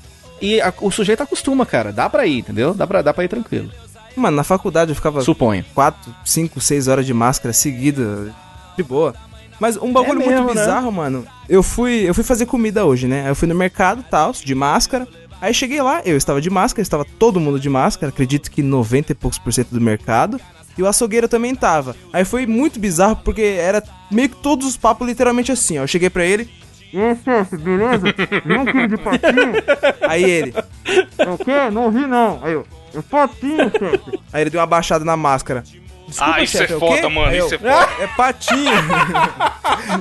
E 0.42 0.62
a- 0.62 0.74
o 0.80 0.90
sujeito 0.92 1.22
acostuma, 1.24 1.66
cara. 1.66 1.92
Dá 1.92 2.10
pra 2.10 2.26
ir, 2.26 2.40
entendeu? 2.40 2.74
Dá 2.74 2.86
pra, 2.88 3.02
dá 3.02 3.14
pra 3.14 3.24
ir 3.26 3.28
tranquilo. 3.28 3.70
Mano, 4.16 4.38
na 4.38 4.44
faculdade 4.46 4.92
eu 4.92 4.96
ficava 4.96 5.22
Suponho. 5.22 5.66
4, 5.74 6.16
5, 6.24 6.62
6 6.62 6.88
horas 6.88 7.06
de 7.06 7.14
máscara 7.14 7.52
seguida, 7.52 8.34
de 8.78 8.84
boa. 8.84 9.14
Mas 9.60 9.76
um 9.78 9.92
bagulho 9.92 10.22
É 10.22 10.28
mesmo, 10.28 10.44
muito 10.46 10.56
né? 10.56 10.62
bizarro, 10.62 10.92
mano. 10.92 11.26
Eu 11.50 11.62
fui, 11.64 12.08
eu 12.08 12.14
fui 12.14 12.24
fazer 12.24 12.46
comida 12.46 12.86
hoje, 12.86 13.08
né? 13.08 13.26
Eu 13.30 13.36
fui 13.36 13.48
no 13.48 13.56
mercado, 13.56 14.04
tal, 14.10 14.32
de 14.32 14.56
máscara. 14.56 15.06
Aí 15.42 15.54
cheguei 15.54 15.82
lá, 15.82 16.02
eu 16.06 16.18
estava 16.18 16.42
de 16.42 16.50
máscara, 16.50 16.82
estava 16.82 17.06
todo 17.06 17.40
mundo 17.40 17.60
de 17.60 17.70
máscara, 17.70 18.10
acredito 18.10 18.50
que 18.50 18.62
90 18.64 19.12
e 19.12 19.16
poucos 19.16 19.38
por 19.38 19.54
cento 19.54 19.70
do 19.70 19.82
mercado. 19.82 20.40
E 20.78 20.84
o 20.84 20.88
açougueiro 20.88 21.28
também 21.28 21.56
tava. 21.56 21.96
Aí 22.12 22.26
foi 22.26 22.46
muito 22.46 22.80
bizarro 22.80 23.16
porque 23.18 23.42
era 23.42 23.82
meio 24.12 24.30
que 24.30 24.36
todos 24.38 24.68
os 24.68 24.76
papos 24.76 25.08
literalmente 25.08 25.52
assim, 25.52 25.78
ó. 25.78 25.84
Eu 25.84 25.88
cheguei 25.88 26.10
pra 26.10 26.26
ele. 26.26 26.50
E 26.92 27.00
aí, 27.00 27.18
chefe, 27.24 27.58
beleza? 27.58 28.06
Vem 28.46 28.58
um 28.58 28.66
quilo 28.66 28.88
de 28.88 28.98
patinho? 28.98 29.54
Aí 30.08 30.24
ele. 30.24 30.54
O 31.28 31.38
quê? 31.44 31.70
Não 31.72 31.86
ouvi 31.86 32.06
não. 32.06 32.40
Aí 32.42 32.54
eu. 32.54 32.66
É 32.94 33.02
patinho, 33.02 33.70
chefe. 33.72 34.20
Aí 34.32 34.42
ele 34.44 34.50
deu 34.50 34.60
uma 34.62 34.68
baixada 34.68 35.04
na 35.04 35.18
máscara. 35.18 35.64
Desculpa, 36.08 36.36
ah, 36.36 36.44
isso 36.44 36.58
chefe, 36.58 36.74
é 36.74 36.76
o 36.76 36.80
foda, 36.80 37.10
mano. 37.10 37.28
Aí 37.28 37.38
eu, 37.38 37.46
Isso 37.48 37.56
é 37.56 37.58
foda. 37.58 37.90
é 38.00 38.08
patinho. 38.08 38.72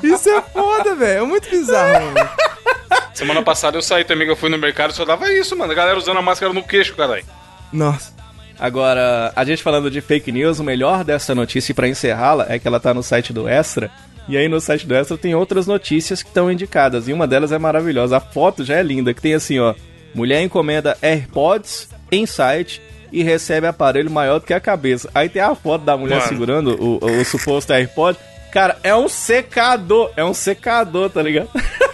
Isso 0.15 0.29
é 0.29 0.43
foda, 0.43 0.95
velho. 0.95 1.25
É 1.25 1.27
muito 1.27 1.49
bizarro, 1.49 2.05
mano. 2.05 2.31
Semana 3.15 3.43
passada 3.43 3.77
eu 3.77 3.83
saí 3.83 4.05
também, 4.05 4.27
que 4.27 4.33
eu 4.33 4.37
fui 4.37 4.51
no 4.51 4.59
mercado 4.59 4.91
e 4.91 4.95
só 4.95 5.05
dava 5.05 5.33
isso, 5.33 5.57
mano. 5.57 5.73
A 5.73 5.75
galera 5.75 5.97
usando 5.97 6.19
a 6.19 6.23
máscara 6.23 6.53
no 6.53 6.63
queixo, 6.63 6.95
caralho. 6.95 7.25
Nossa. 7.73 8.13
Agora, 8.59 9.33
a 9.35 9.45
gente 9.45 9.63
falando 9.63 9.91
de 9.91 10.01
fake 10.01 10.31
news, 10.31 10.59
o 10.59 10.65
melhor 10.65 11.05
dessa 11.05 11.35
notícia 11.35 11.75
pra 11.75 11.89
encerrá-la 11.89 12.47
é 12.49 12.59
que 12.59 12.67
ela 12.67 12.81
tá 12.81 12.93
no 12.93 13.03
site 13.03 13.33
do 13.33 13.49
Extra. 13.49 13.91
E 14.29 14.37
aí 14.37 14.49
no 14.49 14.61
site 14.61 14.87
do 14.87 14.95
Extra 14.95 15.19
tem 15.19 15.35
outras 15.35 15.67
notícias 15.67 16.23
que 16.23 16.29
estão 16.29 16.51
indicadas. 16.51 17.09
E 17.09 17.13
uma 17.13 17.27
delas 17.27 17.53
é 17.53 17.59
maravilhosa. 17.59 18.17
A 18.17 18.21
foto 18.21 18.65
já 18.65 18.77
é 18.77 18.83
linda, 18.83 19.13
que 19.13 19.21
tem 19.21 19.35
assim, 19.35 19.59
ó. 19.59 19.75
Mulher 20.15 20.43
encomenda 20.43 20.97
AirPods 21.03 21.89
em 22.11 22.25
site 22.27 22.81
e 23.13 23.23
recebe 23.23 23.67
aparelho 23.67 24.11
maior 24.11 24.39
do 24.39 24.47
que 24.47 24.55
a 24.55 24.61
cabeça. 24.61 25.11
Aí 25.15 25.29
tem 25.29 25.43
a 25.43 25.55
foto 25.55 25.85
da 25.85 25.97
mulher 25.97 26.17
Mano. 26.17 26.29
segurando 26.29 26.83
o, 26.83 27.05
o 27.05 27.25
suposto 27.25 27.73
AirPod. 27.73 28.19
Cara, 28.53 28.79
é 28.83 28.95
um 28.95 29.09
secador. 29.09 30.11
É 30.17 30.25
um 30.25 30.35
secador, 30.35 31.11
tá 31.11 31.21
ligado? 31.21 31.49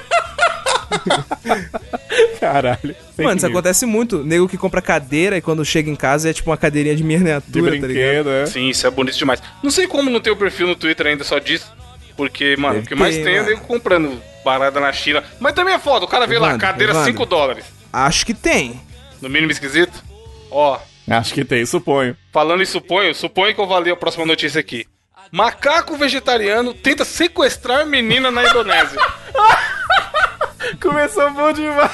Caralho. 2.41 2.97
Mano, 3.17 3.37
isso 3.37 3.47
news. 3.47 3.57
acontece 3.57 3.87
muito. 3.87 4.25
Nego 4.25 4.49
que 4.49 4.57
compra 4.57 4.81
cadeira 4.83 5.37
e 5.37 5.41
quando 5.41 5.65
chega 5.65 5.91
em 5.91 5.97
casa 5.97 6.31
é 6.31 6.33
tipo 6.33 6.51
uma 6.51 6.57
cadeirinha 6.57 6.95
de 6.95 7.03
de 7.03 7.07
miniatura, 7.07 7.71
tá 7.81 7.87
ligado? 7.87 8.25
brinquedo, 8.25 8.31
é. 8.31 8.47
Sim, 8.47 8.69
isso 8.69 8.87
é 8.87 8.91
bonito 8.91 9.17
demais. 9.17 9.43
Não 9.63 9.71
sei 9.71 9.87
como 9.87 10.11
não 10.11 10.21
tem 10.21 10.33
o 10.33 10.37
perfil 10.37 10.67
no 10.67 10.77
Twitter 10.77 11.07
ainda 11.07 11.25
só 11.25 11.39
disso. 11.39 11.73
Porque, 12.17 12.57
mano, 12.59 12.75
Deve 12.75 12.87
o 12.87 12.89
que 12.89 12.95
mais 12.95 13.17
ter, 13.17 13.25
tem 13.25 13.37
é 13.37 13.43
nego 13.43 13.63
comprando 13.63 14.21
parada 14.45 14.79
na 14.81 14.93
China. 14.93 15.25
Mas 15.39 15.55
também 15.55 15.75
é 15.75 15.79
foda, 15.79 16.05
o 16.05 16.09
cara 16.09 16.27
vê 16.27 16.39
lá, 16.39 16.49
Evandro, 16.49 16.67
cadeira 16.67 16.93
Evandro. 16.93 17.13
5 17.13 17.27
dólares. 17.27 17.65
Acho 17.93 18.27
que 18.27 18.35
tem. 18.35 18.81
No 19.23 19.29
mínimo 19.29 19.51
esquisito. 19.51 20.05
Ó, 20.51 20.79
Acho 21.09 21.35
que 21.35 21.45
tem, 21.45 21.65
suponho. 21.65 22.17
falando 22.33 22.63
em 22.63 22.67
suponho, 22.67 23.15
suponho 23.15 23.55
que 23.55 23.61
eu 23.61 23.67
vou 23.67 23.79
ler 23.79 23.93
a 23.93 23.97
próxima 23.97 24.27
notícia 24.27 24.61
aqui. 24.61 24.87
Macaco 25.33 25.97
vegetariano 25.97 26.75
tenta 26.75 27.05
sequestrar 27.05 27.87
menina 27.87 28.31
na 28.31 28.45
Indonésia. 28.49 29.01
Começou 30.81 31.31
bom 31.31 31.53
demais. 31.53 31.91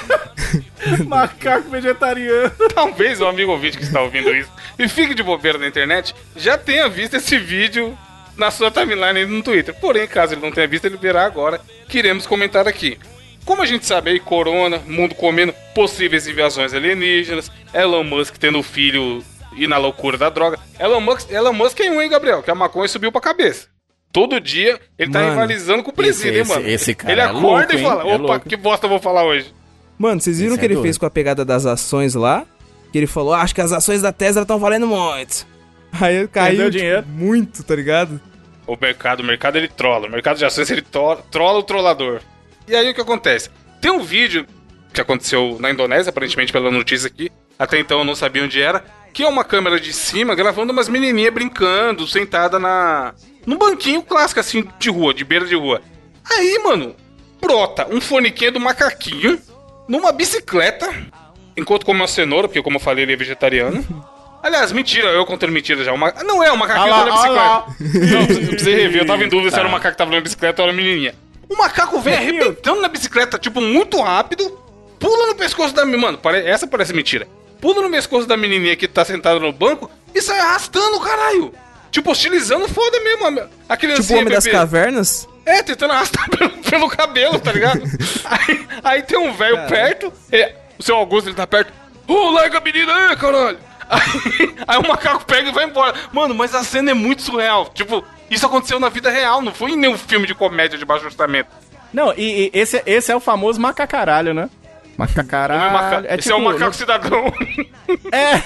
Macaco 1.07 1.69
vegetariano. 1.71 2.53
Talvez 2.75 3.21
o 3.21 3.27
amigo 3.27 3.53
ouvinte 3.53 3.79
que 3.79 3.85
está 3.85 4.01
ouvindo 4.01 4.35
isso 4.35 4.51
e 4.79 4.89
fique 4.89 5.15
de 5.15 5.23
bobeira 5.23 5.59
na 5.59 5.67
internet 5.67 6.15
já 6.35 6.59
tenha 6.59 6.89
visto 6.89 7.15
esse 7.15 7.39
vídeo 7.39 7.97
na 8.37 8.51
sua 8.51 8.71
timeline 8.71 9.25
no 9.25 9.43
Twitter. 9.43 9.75
Porém, 9.75 10.07
caso 10.07 10.35
ele 10.35 10.43
não 10.43 10.53
tenha 10.53 10.67
visto, 10.67 10.85
ele 10.85 10.97
verá 10.97 11.25
agora 11.25 11.61
que 11.89 11.99
iremos 11.99 12.27
comentar 12.27 12.69
aqui. 12.69 12.99
Como 13.45 13.63
a 13.63 13.67
gente 13.67 13.87
sabe 13.87 14.11
aí, 14.11 14.21
corona, 14.21 14.79
mundo 14.87 15.15
comendo 15.15 15.55
possíveis 15.75 16.27
invasões 16.27 16.75
alienígenas, 16.75 17.51
Elon 17.73 18.03
Musk 18.03 18.37
tendo 18.37 18.63
filho 18.63 19.23
e 19.57 19.67
na 19.67 19.79
loucura 19.79 20.19
da 20.19 20.29
droga. 20.29 20.59
Elon 20.79 21.01
Musk, 21.01 21.31
Elon 21.31 21.53
Musk 21.53 21.81
é 21.81 21.91
um, 21.91 22.03
hein, 22.03 22.11
Gabriel? 22.11 22.43
Que 22.43 22.51
a 22.51 22.55
maconha 22.55 22.89
subiu 22.89 23.13
pra 23.13 23.21
cabeça. 23.21 23.69
Todo 24.13 24.41
dia 24.41 24.81
ele 24.99 25.11
tá 25.11 25.19
Mano, 25.21 25.31
rivalizando 25.33 25.83
com 25.83 25.91
o 25.91 25.95
presídio, 25.95 26.41
esse- 26.41 26.51
hein, 26.53 26.57
mano? 26.59 26.69
esse 26.69 26.95
cara 26.95 27.13
ele 27.13 27.21
é 27.21 27.25
acorda 27.25 27.43
louco, 27.47 27.73
e 27.73 27.77
hein? 27.77 27.83
fala: 27.83 28.03
É 28.03 28.15
opa, 28.15 28.17
louco. 28.33 28.49
que 28.49 28.57
bosta 28.57 28.87
eu 28.87 28.91
vou 28.91 28.99
falar 28.99 29.25
hoje. 29.25 29.53
Mano, 29.99 30.21
vocês 30.21 30.39
viram 30.41 30.55
o 30.55 30.59
que 30.59 30.65
é 30.65 30.67
ele 30.67 30.75
doido. 30.75 30.85
fez 30.85 30.99
com 30.99 31.07
a 31.07 31.11
pegada 31.11 31.45
das 31.45 31.67
ações 31.67 32.15
lá? 32.15 32.47
Que 32.93 32.99
ele 32.99 33.07
falou, 33.07 33.35
"Ah, 33.35 33.43
acho 33.43 33.55
que 33.55 33.61
as 33.61 33.73
ações 33.73 34.01
da 34.03 34.13
Tesla 34.13 34.43
estão 34.43 34.59
valendo 34.59 34.87
muito. 34.87 35.47
Aí 36.01 36.17
ele 36.17 36.29
caiu 36.29 36.71
tipo, 36.71 37.09
muito, 37.09 37.63
tá 37.63 37.75
ligado? 37.75 38.21
O 38.67 38.77
mercado, 38.81 39.21
o 39.21 39.25
mercado 39.25 39.57
ele 39.57 39.69
trola. 39.69 40.07
O 40.07 40.11
mercado 40.11 40.37
de 40.39 40.45
ações 40.45 40.71
ele 40.71 40.83
to- 40.83 41.19
trola 41.31 41.59
o 41.59 41.63
trollador. 41.63 42.21
E 42.67 42.75
aí 42.75 42.91
o 42.91 42.95
que 42.95 43.01
acontece? 43.01 43.49
Tem 43.81 43.91
um 43.93 44.03
vídeo 44.03 44.45
que 44.93 45.01
aconteceu 45.01 45.57
na 45.61 45.71
Indonésia, 45.71 46.11
aparentemente 46.11 46.53
pela 46.53 46.71
notícia 46.71 47.07
aqui. 47.07 47.31
Até 47.59 47.79
então 47.79 47.99
eu 48.01 48.05
não 48.05 48.15
sabia 48.17 48.43
onde 48.43 48.61
era. 48.61 48.83
Que 49.15 49.23
é 49.23 49.29
uma 49.29 49.45
câmera 49.45 49.79
de 49.81 49.93
cima 49.93 50.35
gravando 50.35 50.73
umas 50.73 50.89
menininhas 50.89 51.33
brincando, 51.33 52.07
sentada 52.09 52.59
na, 52.59 53.15
Num 53.47 53.57
banquinho 53.57 54.03
clássico, 54.03 54.41
assim, 54.41 54.69
de 54.79 54.91
rua, 54.91 55.15
de 55.15 55.25
beira 55.25 55.47
de 55.47 55.55
rua. 55.55 55.81
Aí, 56.29 56.59
mano, 56.65 56.95
brota 57.41 57.87
um 57.89 58.01
forniquinho 58.01 58.53
do 58.53 58.61
macaquinho 58.61 59.39
numa 59.89 60.11
bicicleta, 60.13 60.93
enquanto 61.57 61.87
come 61.87 62.01
uma 62.01 62.09
cenoura, 62.09 62.49
porque 62.49 62.63
como 62.63 62.77
eu 62.77 62.81
falei, 62.81 63.05
ele 63.05 63.13
é 63.13 63.17
vegetariano. 63.17 63.85
Aliás, 64.43 64.71
mentira, 64.71 65.09
eu 65.09 65.25
contando 65.27 65.51
mentira 65.53 65.83
já. 65.83 65.93
O 65.93 65.99
ma- 65.99 66.13
Não 66.25 66.43
é 66.43 66.53
o 66.53 66.57
macaquinho 66.57 66.93
Ah 66.95 67.05
lá, 67.05 67.13
ah 67.25 67.29
lá. 67.29 67.67
bicicleta. 67.69 68.15
Não, 68.15 68.21
eu 68.43 68.49
precisei 68.49 68.75
rever, 68.77 69.03
eu 69.03 69.07
tava 69.07 69.25
em 69.25 69.29
dúvida 69.29 69.51
se 69.51 69.55
Tá. 69.57 69.61
era 69.61 69.69
o 69.69 69.73
macaco 69.73 69.93
que 69.95 69.99
tava 69.99 70.11
na 70.11 70.21
bicicleta 70.21 70.63
ou 70.63 70.69
era 70.69 70.73
a 70.73 70.77
menininha. 70.77 71.15
O 71.49 71.57
macaco 71.57 71.99
vem 72.01 72.15
arrebentando 72.15 72.81
na 72.81 72.89
bicicleta, 72.89 73.39
tipo, 73.39 73.61
muito 73.61 74.01
rápido, 74.01 74.57
pula 75.01 75.27
no 75.29 75.35
pescoço 75.35 75.75
da 75.75 75.85
menina. 75.85 76.03
Mano, 76.07 76.19
pare- 76.19 76.45
essa 76.47 76.67
parece 76.67 76.93
mentira. 76.93 77.27
Pula 77.61 77.81
no 77.83 77.91
pescoço 77.91 78.27
da 78.27 78.37
menininha 78.37 78.77
que 78.77 78.87
tá 78.87 79.05
sentada 79.05 79.41
no 79.41 79.51
banco 79.53 79.91
e 80.15 80.21
sai 80.21 80.39
arrastando, 80.39 81.01
caralho. 81.01 81.53
Tipo, 81.97 82.11
hostilizando 82.11 82.69
foda 82.69 83.01
mesmo. 83.01 83.27
a- 83.27 83.47
A 83.71 83.75
criancinha 83.79 84.03
Tipo 84.05 84.15
o 84.15 84.19
Homem 84.19 84.35
das 84.35 84.45
bebê. 84.45 84.55
Cavernas? 84.55 85.27
É, 85.47 85.63
tentando 85.63 85.95
arrastar 85.95 86.29
pelo, 86.37 86.51
pelo 86.51 86.89
cabelo, 86.91 87.39
tá 87.41 87.51
ligado? 87.53 87.81
aí, 88.27 88.67
aí 88.85 89.03
tem 89.03 89.17
um 89.19 89.33
velho 89.33 89.67
perto, 89.67 90.13
é, 90.31 90.55
o 90.79 90.83
seu 90.83 90.95
Augusto 90.95 91.29
ele 91.31 91.37
tá 91.37 91.47
perto. 91.47 91.73
Ô, 92.07 92.31
larga 92.33 92.59
a 92.59 92.61
menina 92.61 92.93
aí, 92.95 93.17
caralho! 93.17 93.59
Aí, 93.89 94.55
aí 94.69 94.79
o 94.79 94.87
macaco 94.87 95.25
pega 95.25 95.49
e 95.49 95.53
vai 95.53 95.65
embora. 95.65 95.95
Mano, 96.13 96.35
mas 96.35 96.55
a 96.55 96.63
cena 96.63 96.91
é 96.91 96.95
muito 96.95 97.23
surreal. 97.23 97.71
Tipo, 97.73 98.05
isso 98.31 98.45
aconteceu 98.45 98.79
na 98.79 98.91
vida 98.91 99.09
real, 99.09 99.41
não 99.41 99.55
foi 99.55 99.71
em 99.71 99.77
nenhum 99.77 99.97
filme 99.97 100.27
de 100.27 100.35
comédia 100.35 100.79
de 100.79 100.85
baixo 100.85 101.07
orçamento. 101.07 101.49
Não, 101.95 102.13
e, 102.15 102.51
e 102.55 102.59
esse, 102.61 102.83
esse 102.85 103.11
é 103.11 103.17
o 103.17 103.21
famoso 103.21 103.59
macacaralho, 103.59 104.35
né? 104.35 104.51
Macacaralho. 104.99 105.63
É 105.63 105.71
maca- 105.71 106.15
Esse 106.15 106.23
tipo, 106.29 106.35
é 106.35 106.37
o 106.37 106.45
macaco 106.45 106.75
cidadão. 106.75 107.25
Não, 107.89 108.43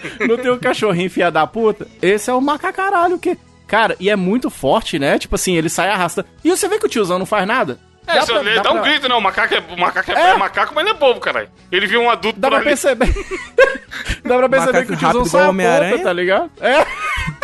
não 0.28 0.36
tem 0.36 0.50
um 0.50 0.58
cachorrinho 0.58 1.10
filha 1.10 1.30
da 1.30 1.46
puta? 1.46 1.86
Esse 2.02 2.30
é 2.30 2.34
o 2.34 2.40
macacaralho, 2.40 3.18
que... 3.18 3.36
Cara, 3.66 3.96
e 3.98 4.08
é 4.08 4.14
muito 4.14 4.48
forte, 4.48 4.96
né? 4.98 5.18
Tipo 5.18 5.34
assim, 5.34 5.56
ele 5.56 5.68
sai 5.68 5.88
arrastando. 5.90 6.28
E 6.44 6.50
você 6.50 6.68
vê 6.68 6.78
que 6.78 6.86
o 6.86 6.88
tiozão 6.88 7.18
não 7.18 7.26
faz 7.26 7.44
nada? 7.46 7.78
É, 8.06 8.14
Dá 8.20 8.24
pra- 8.24 8.36
ele 8.40 8.54
dá 8.54 8.62
dá 8.62 8.70
um 8.70 8.74
pra- 8.74 8.82
grito, 8.82 9.08
não. 9.08 9.18
O 9.18 9.20
macaco 9.20 9.52
é, 9.54 9.58
o 9.58 9.76
macaco 9.80 10.12
é, 10.12 10.14
É. 10.14 10.30
é 10.30 10.36
macaco, 10.36 10.72
mas 10.72 10.84
não 10.84 10.92
é 10.92 10.94
bobo, 10.94 11.18
caralho. 11.18 11.48
Ele 11.72 11.86
viu 11.88 12.00
um 12.00 12.08
adulto 12.08 12.38
Dá 12.38 12.46
pra 12.46 12.58
ali. 12.58 12.66
perceber. 12.66 13.06
Dá 14.24 14.36
pra 14.38 14.48
perceber 14.48 14.72
Macaco 14.72 14.86
que 14.86 14.92
o 14.92 14.96
tiozão 14.96 15.24
sai 15.24 15.42
a 15.42 15.48
Homem-Aranha? 15.48 15.92
ponta, 15.92 16.04
tá 16.04 16.12
ligado? 16.12 16.50
É. 16.60 16.86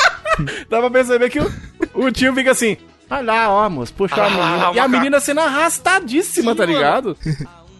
Dá 0.71 0.79
pra 0.79 0.91
perceber 0.91 1.29
que 1.31 1.41
o, 1.41 1.53
o 1.95 2.13
tio 2.13 2.33
fica 2.35 2.53
assim. 2.53 2.77
Olha 3.11 3.23
lá, 3.23 3.51
ó, 3.51 3.69
moço, 3.69 3.93
puxa 3.93 4.15
Ah, 4.23 4.27
a 4.27 4.31
menina. 4.31 4.71
E 4.75 4.79
a 4.79 4.89
menina 4.89 5.19
sendo 5.21 5.41
arrastadíssima, 5.41 6.53
Sim, 6.53 6.57
tá 6.57 6.65
ligado? 6.65 7.17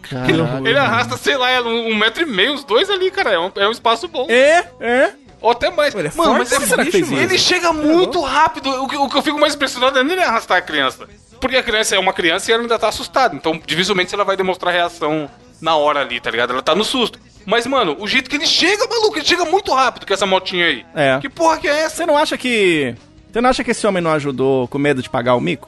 Caralho. 0.09 0.67
Ele 0.67 0.77
arrasta, 0.77 1.17
sei 1.17 1.37
lá, 1.37 1.61
um, 1.61 1.91
um 1.91 1.95
metro 1.95 2.23
e 2.23 2.25
meio, 2.25 2.53
os 2.53 2.63
dois 2.63 2.89
ali, 2.89 3.09
cara. 3.09 3.31
É 3.31 3.39
um, 3.39 3.51
é 3.55 3.67
um 3.67 3.71
espaço 3.71 4.07
bom. 4.07 4.27
É, 4.29 4.65
é. 4.79 5.13
Ou 5.41 5.51
até 5.51 5.69
mais. 5.69 5.93
Ele 5.93 6.07
é 6.07 6.11
Mano, 6.15 6.35
mas 6.37 6.51
é 6.51 6.59
será 6.61 6.83
bicho. 6.83 7.13
Ele 7.13 7.37
chega 7.37 7.73
muito 7.73 8.21
rápido. 8.21 8.69
O 8.83 8.87
que, 8.87 8.95
o 8.95 9.09
que 9.09 9.17
eu 9.17 9.21
fico 9.21 9.39
mais 9.39 9.55
impressionado 9.55 9.99
é 9.99 10.03
nem 10.03 10.13
ele 10.13 10.23
arrastar 10.23 10.57
a 10.57 10.61
criança. 10.61 11.07
Porque 11.39 11.57
a 11.57 11.63
criança 11.63 11.95
é 11.95 11.99
uma 11.99 12.13
criança 12.13 12.49
e 12.49 12.53
ela 12.53 12.63
ainda 12.63 12.79
tá 12.79 12.87
assustada. 12.87 13.35
Então, 13.35 13.59
dificilmente 13.65 14.13
ela 14.13 14.23
vai 14.23 14.37
demonstrar 14.37 14.73
reação 14.73 15.29
na 15.59 15.75
hora 15.75 15.99
ali, 15.99 16.21
tá 16.21 16.31
ligado? 16.31 16.53
Ela 16.53 16.61
tá 16.61 16.73
no 16.73 16.85
susto. 16.85 17.19
Mas, 17.45 17.67
mano, 17.67 17.97
o 17.99 18.07
jeito 18.07 18.29
que 18.29 18.37
ele 18.37 18.47
chega, 18.47 18.87
maluco, 18.87 19.17
ele 19.17 19.25
chega 19.25 19.43
muito 19.43 19.73
rápido 19.73 20.07
com 20.07 20.13
essa 20.13 20.25
motinha 20.25 20.65
aí. 20.65 20.85
É. 20.95 21.19
Que 21.19 21.27
porra 21.27 21.57
que 21.57 21.67
é 21.67 21.81
essa? 21.81 21.97
Você 21.97 22.05
não 22.05 22.17
acha 22.17 22.37
que. 22.37 22.95
Você 23.29 23.41
não 23.41 23.49
acha 23.49 23.63
que 23.63 23.71
esse 23.71 23.85
homem 23.85 24.01
não 24.01 24.11
ajudou 24.13 24.67
com 24.69 24.77
medo 24.77 25.01
de 25.01 25.09
pagar 25.09 25.35
o 25.35 25.41
mico? 25.41 25.67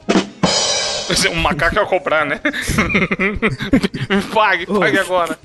Um 1.30 1.40
macaco 1.40 1.76
ia 1.76 1.86
cobrar, 1.86 2.24
né? 2.24 2.40
pague, 4.34 4.66
pague 4.66 4.98
agora. 4.98 5.38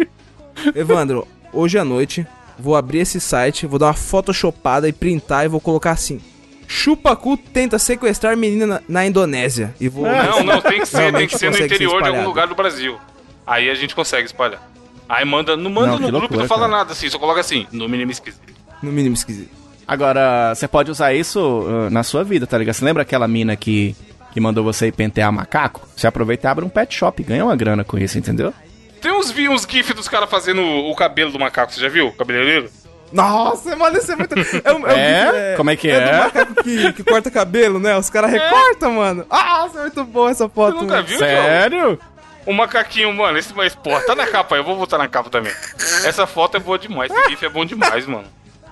Evandro, 0.76 1.28
hoje 1.54 1.78
à 1.78 1.86
noite 1.86 2.26
vou 2.62 2.76
abrir 2.76 3.00
esse 3.00 3.20
site, 3.20 3.66
vou 3.66 3.80
dar 3.80 3.88
uma 3.88 3.94
photoshopada 3.94 4.88
e 4.88 4.94
printar 4.94 5.46
e 5.46 5.48
vou 5.48 5.60
colocar 5.60 5.92
assim. 5.92 6.22
Chupacu 6.68 7.36
tenta 7.36 7.78
sequestrar 7.78 8.38
menina 8.38 8.66
na, 8.66 8.82
na 8.88 9.06
Indonésia. 9.06 9.74
E 9.80 9.90
vou. 9.90 10.06
Não, 10.06 10.44
não, 10.46 10.62
tem 10.62 10.80
que 10.80 10.86
ser, 10.86 11.12
tem 11.12 11.28
que 11.28 11.38
ser 11.38 11.52
no 11.52 11.58
interior 11.58 12.02
de 12.02 12.10
algum 12.10 12.24
lugar 12.24 12.48
do 12.48 12.56
Brasil. 12.56 12.98
Aí 13.46 13.70
a 13.70 13.74
gente 13.74 13.94
consegue 13.94 14.26
espalhar. 14.26 14.62
Aí 15.10 15.26
manda, 15.26 15.58
não 15.58 15.70
manda 15.70 15.88
Não, 15.88 15.94
no 15.94 16.08
grupo, 16.08 16.20
loucura, 16.20 16.40
não 16.42 16.48
fala 16.48 16.62
cara. 16.62 16.78
nada 16.78 16.94
assim, 16.94 17.10
só 17.10 17.20
coloca 17.20 17.42
assim, 17.42 17.68
no 17.72 17.90
mínimo 17.90 18.12
esquisito. 18.12 18.54
No 18.82 18.92
mínimo 18.92 19.14
esquisito. 19.14 19.50
Agora, 19.86 20.56
você 20.56 20.70
pode 20.70 20.90
usar 20.90 21.14
isso 21.14 21.40
uh, 21.40 21.90
na 21.90 22.04
sua 22.04 22.24
vida, 22.24 22.48
tá 22.48 22.58
ligado? 22.58 22.76
Você 22.76 22.86
lembra 22.86 23.02
aquela 23.02 23.28
mina 23.28 23.58
que, 23.58 23.94
que 24.32 24.40
mandou 24.40 24.64
você 24.64 24.88
ir 24.88 24.92
pentear 24.92 25.32
macaco? 25.32 25.88
Você 25.96 26.08
aproveita 26.08 26.48
e 26.48 26.50
abre 26.50 26.66
um 26.66 26.70
pet 26.70 26.94
shop 26.96 27.22
e 27.22 27.26
ganha 27.26 27.44
uma 27.46 27.56
grana 27.56 27.84
com 27.84 27.98
isso, 27.98 28.18
entendeu? 28.18 28.54
Tem 29.02 29.12
uns, 29.12 29.32
vi- 29.32 29.50
uns 29.50 29.66
gifs 29.70 29.94
dos 29.96 30.08
caras 30.08 30.30
fazendo 30.30 30.62
o, 30.62 30.96
cabelo 30.96 31.32
do 31.32 31.40
macaco, 31.40 31.74
você 31.74 31.82
já 31.82 31.90
viu? 31.90 32.08
O 32.08 32.12
cabeleireiro? 32.14 32.70
Nossa, 33.12 33.76
mano, 33.76 33.98
isso 33.98 34.12
é 34.12 34.16
muito. 34.16 34.34
É, 34.64 34.72
um- 34.74 34.88
É? 34.88 35.30
um 35.30 35.34
gif, 35.34 35.58
Como 35.58 35.70
é 35.70 35.76
que 35.76 35.90
É 35.90 35.96
é? 35.96 36.12
do 36.12 36.18
macaco 36.18 36.64
que, 36.64 36.94
que 36.94 37.04
corta 37.04 37.30
cabelo, 37.30 37.80
né? 37.80 37.98
Os 37.98 38.10
caras 38.10 38.32
recortam, 38.32 38.94
mano. 38.94 39.26
Ah, 39.30 39.66
isso 39.68 39.78
é 39.78 39.82
muito 39.82 40.04
bom 40.06 40.30
essa 40.30 40.48
foto. 40.48 40.76
Você 40.76 40.82
nunca 40.84 40.96
mano. 40.96 41.08
viu, 41.08 41.18
João? 41.20 41.30
Sério? 41.30 42.00
O 42.46 42.54
macaquinho, 42.54 43.14
mano, 43.14 43.38
esse 43.38 43.54
mas 43.54 43.76
porra, 43.76 44.02
tá 44.02 44.16
na 44.16 44.26
capa 44.26 44.56
aí, 44.56 44.62
eu 44.62 44.66
vou 44.66 44.76
botar 44.76 44.98
na 44.98 45.08
capa 45.08 45.30
também. 45.30 45.52
Essa 46.06 46.26
foto 46.26 46.58
é 46.58 46.60
boa 46.60 46.80
demais, 46.80 47.12
esse 47.12 47.30
gif 47.30 47.46
é 47.46 47.50
bom 47.50 47.64
demais, 47.66 48.08
mano. 48.08 48.24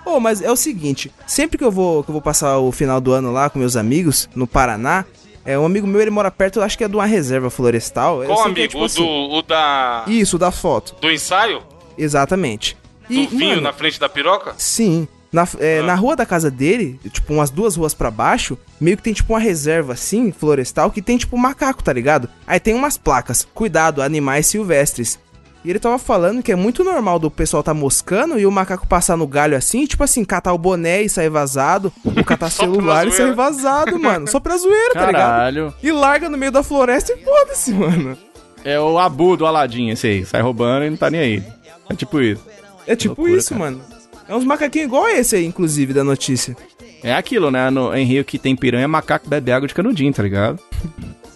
Ô, 0.06 0.20
mas 0.20 0.42
é 0.42 0.50
o 0.52 0.56
seguinte, 0.56 1.12
sempre 1.28 1.56
que 1.58 1.64
eu 1.64 1.70
vou 1.72 2.04
que 2.04 2.10
eu 2.10 2.14
vou 2.14 2.22
passar 2.22 2.58
o 2.58 2.72
final 2.72 3.00
do 3.00 3.12
ano 3.12 3.32
lá 3.32 3.48
com 3.50 3.60
meus 3.60 3.76
amigos 3.76 4.28
no 4.34 4.48
Paraná, 4.48 5.06
é 5.46 5.58
um 5.58 5.66
amigo 5.66 5.86
meu, 5.88 6.02
ele 6.02 6.12
mora 6.12 6.30
perto, 6.32 6.60
eu 6.60 6.64
acho 6.64 6.78
que 6.78 6.84
é 6.84 6.88
de 6.88 6.96
uma 6.96 7.06
reserva 7.06 7.50
florestal. 7.50 8.24
Qual 8.26 8.40
é, 8.40 8.46
amigo? 8.46 8.68
tipo 8.68 8.80
o, 8.80 8.86
assim, 8.86 9.02
do, 9.04 9.08
o 9.36 9.42
da. 9.42 10.04
Isso, 10.08 10.38
da 10.38 10.52
foto. 10.52 10.96
Do 11.02 11.12
ensaio? 11.12 11.62
Exatamente. 11.98 12.78
Do 13.10 13.28
vinho 13.28 13.50
mano, 13.50 13.62
na 13.62 13.74
frente 13.74 14.00
da 14.00 14.08
piroca? 14.08 14.54
Sim. 14.58 15.08
Na, 15.32 15.48
é, 15.60 15.80
Ah. 15.80 15.84
na 15.84 15.96
rua 15.96 16.16
da 16.16 16.26
casa 16.26 16.50
dele, 16.50 17.00
tipo, 17.12 17.34
umas 17.34 17.50
duas 17.52 17.76
ruas 17.76 17.94
pra 17.94 18.10
baixo, 18.10 18.58
meio 18.82 18.98
que 18.98 19.04
tem 19.04 19.14
tipo 19.14 19.34
uma 19.34 19.40
reserva 19.40 19.94
assim, 19.94 20.32
florestal, 20.32 20.90
que 20.90 21.02
tem 21.04 21.18
tipo 21.18 21.36
um 21.36 21.40
macaco, 21.40 21.84
tá 21.84 21.94
ligado? 21.94 22.28
Aí 22.48 22.60
tem 22.60 22.74
umas 22.74 22.98
placas, 22.98 23.48
cuidado, 23.54 24.02
animais 24.02 24.48
silvestres. 24.48 25.20
E 25.64 25.70
ele 25.70 25.80
tava 25.80 26.00
falando 26.00 26.42
que 26.42 26.52
é 26.52 26.56
muito 26.56 26.84
normal 26.84 27.20
do 27.20 27.30
pessoal 27.30 27.62
tá 27.62 27.74
moscando 27.74 28.40
e 28.40 28.46
o 28.46 28.52
macaco 28.52 28.88
passar 28.88 29.18
no 29.18 29.28
galho 29.28 29.58
assim, 29.58 29.86
tipo 29.86 30.04
assim, 30.04 30.24
catar 30.24 30.54
o 30.54 30.58
boné 30.58 31.02
e 31.02 31.10
sair 31.10 31.30
vazado, 31.30 31.92
ou 32.04 32.24
catar 32.24 32.50
celular 32.52 33.08
e 33.08 33.12
sair 33.12 33.34
vazado, 33.34 34.00
mano. 34.00 34.28
Só 34.28 34.40
pra 34.40 34.58
zoeira, 34.58 34.94
tá 34.94 35.06
ligado? 35.08 35.30
Caralho. 35.30 35.74
E 35.84 35.92
larga 35.92 36.30
no 36.30 36.38
meio 36.38 36.52
da 36.52 36.64
floresta 36.64 37.14
e 37.14 37.18
foda-se, 37.24 37.74
mano. 37.74 38.18
É 38.64 38.80
o 38.80 38.98
Abu 38.98 39.36
do 39.36 39.46
Aladim, 39.46 39.90
esse 39.90 40.08
aí. 40.08 40.26
Sai 40.26 40.42
roubando 40.42 40.86
e 40.86 40.90
não 40.90 40.98
tá 40.98 41.10
nem 41.10 41.20
aí. 41.20 41.44
É 41.90 41.96
tipo 41.96 42.22
isso. 42.22 42.46
É 42.88 42.96
tipo 42.96 43.22
loucura, 43.22 43.38
isso, 43.38 43.50
cara. 43.50 43.60
mano. 43.60 43.82
É 44.28 44.36
uns 44.36 44.44
macaquinhos 44.46 44.88
igual 44.88 45.08
esse 45.10 45.36
aí, 45.36 45.46
inclusive, 45.46 45.94
da 45.94 46.04
notícia. 46.04 46.56
É 47.04 47.14
aquilo, 47.14 47.50
né? 47.50 47.70
No, 47.70 47.94
em 47.96 48.06
Rio 48.06 48.24
que 48.24 48.38
tem 48.38 48.56
piranha, 48.56 48.88
macaco 48.88 49.28
bebe 49.30 49.52
água 49.52 49.68
de 49.68 49.74
canudinho, 49.74 50.14
tá 50.14 50.22
ligado? 50.22 50.60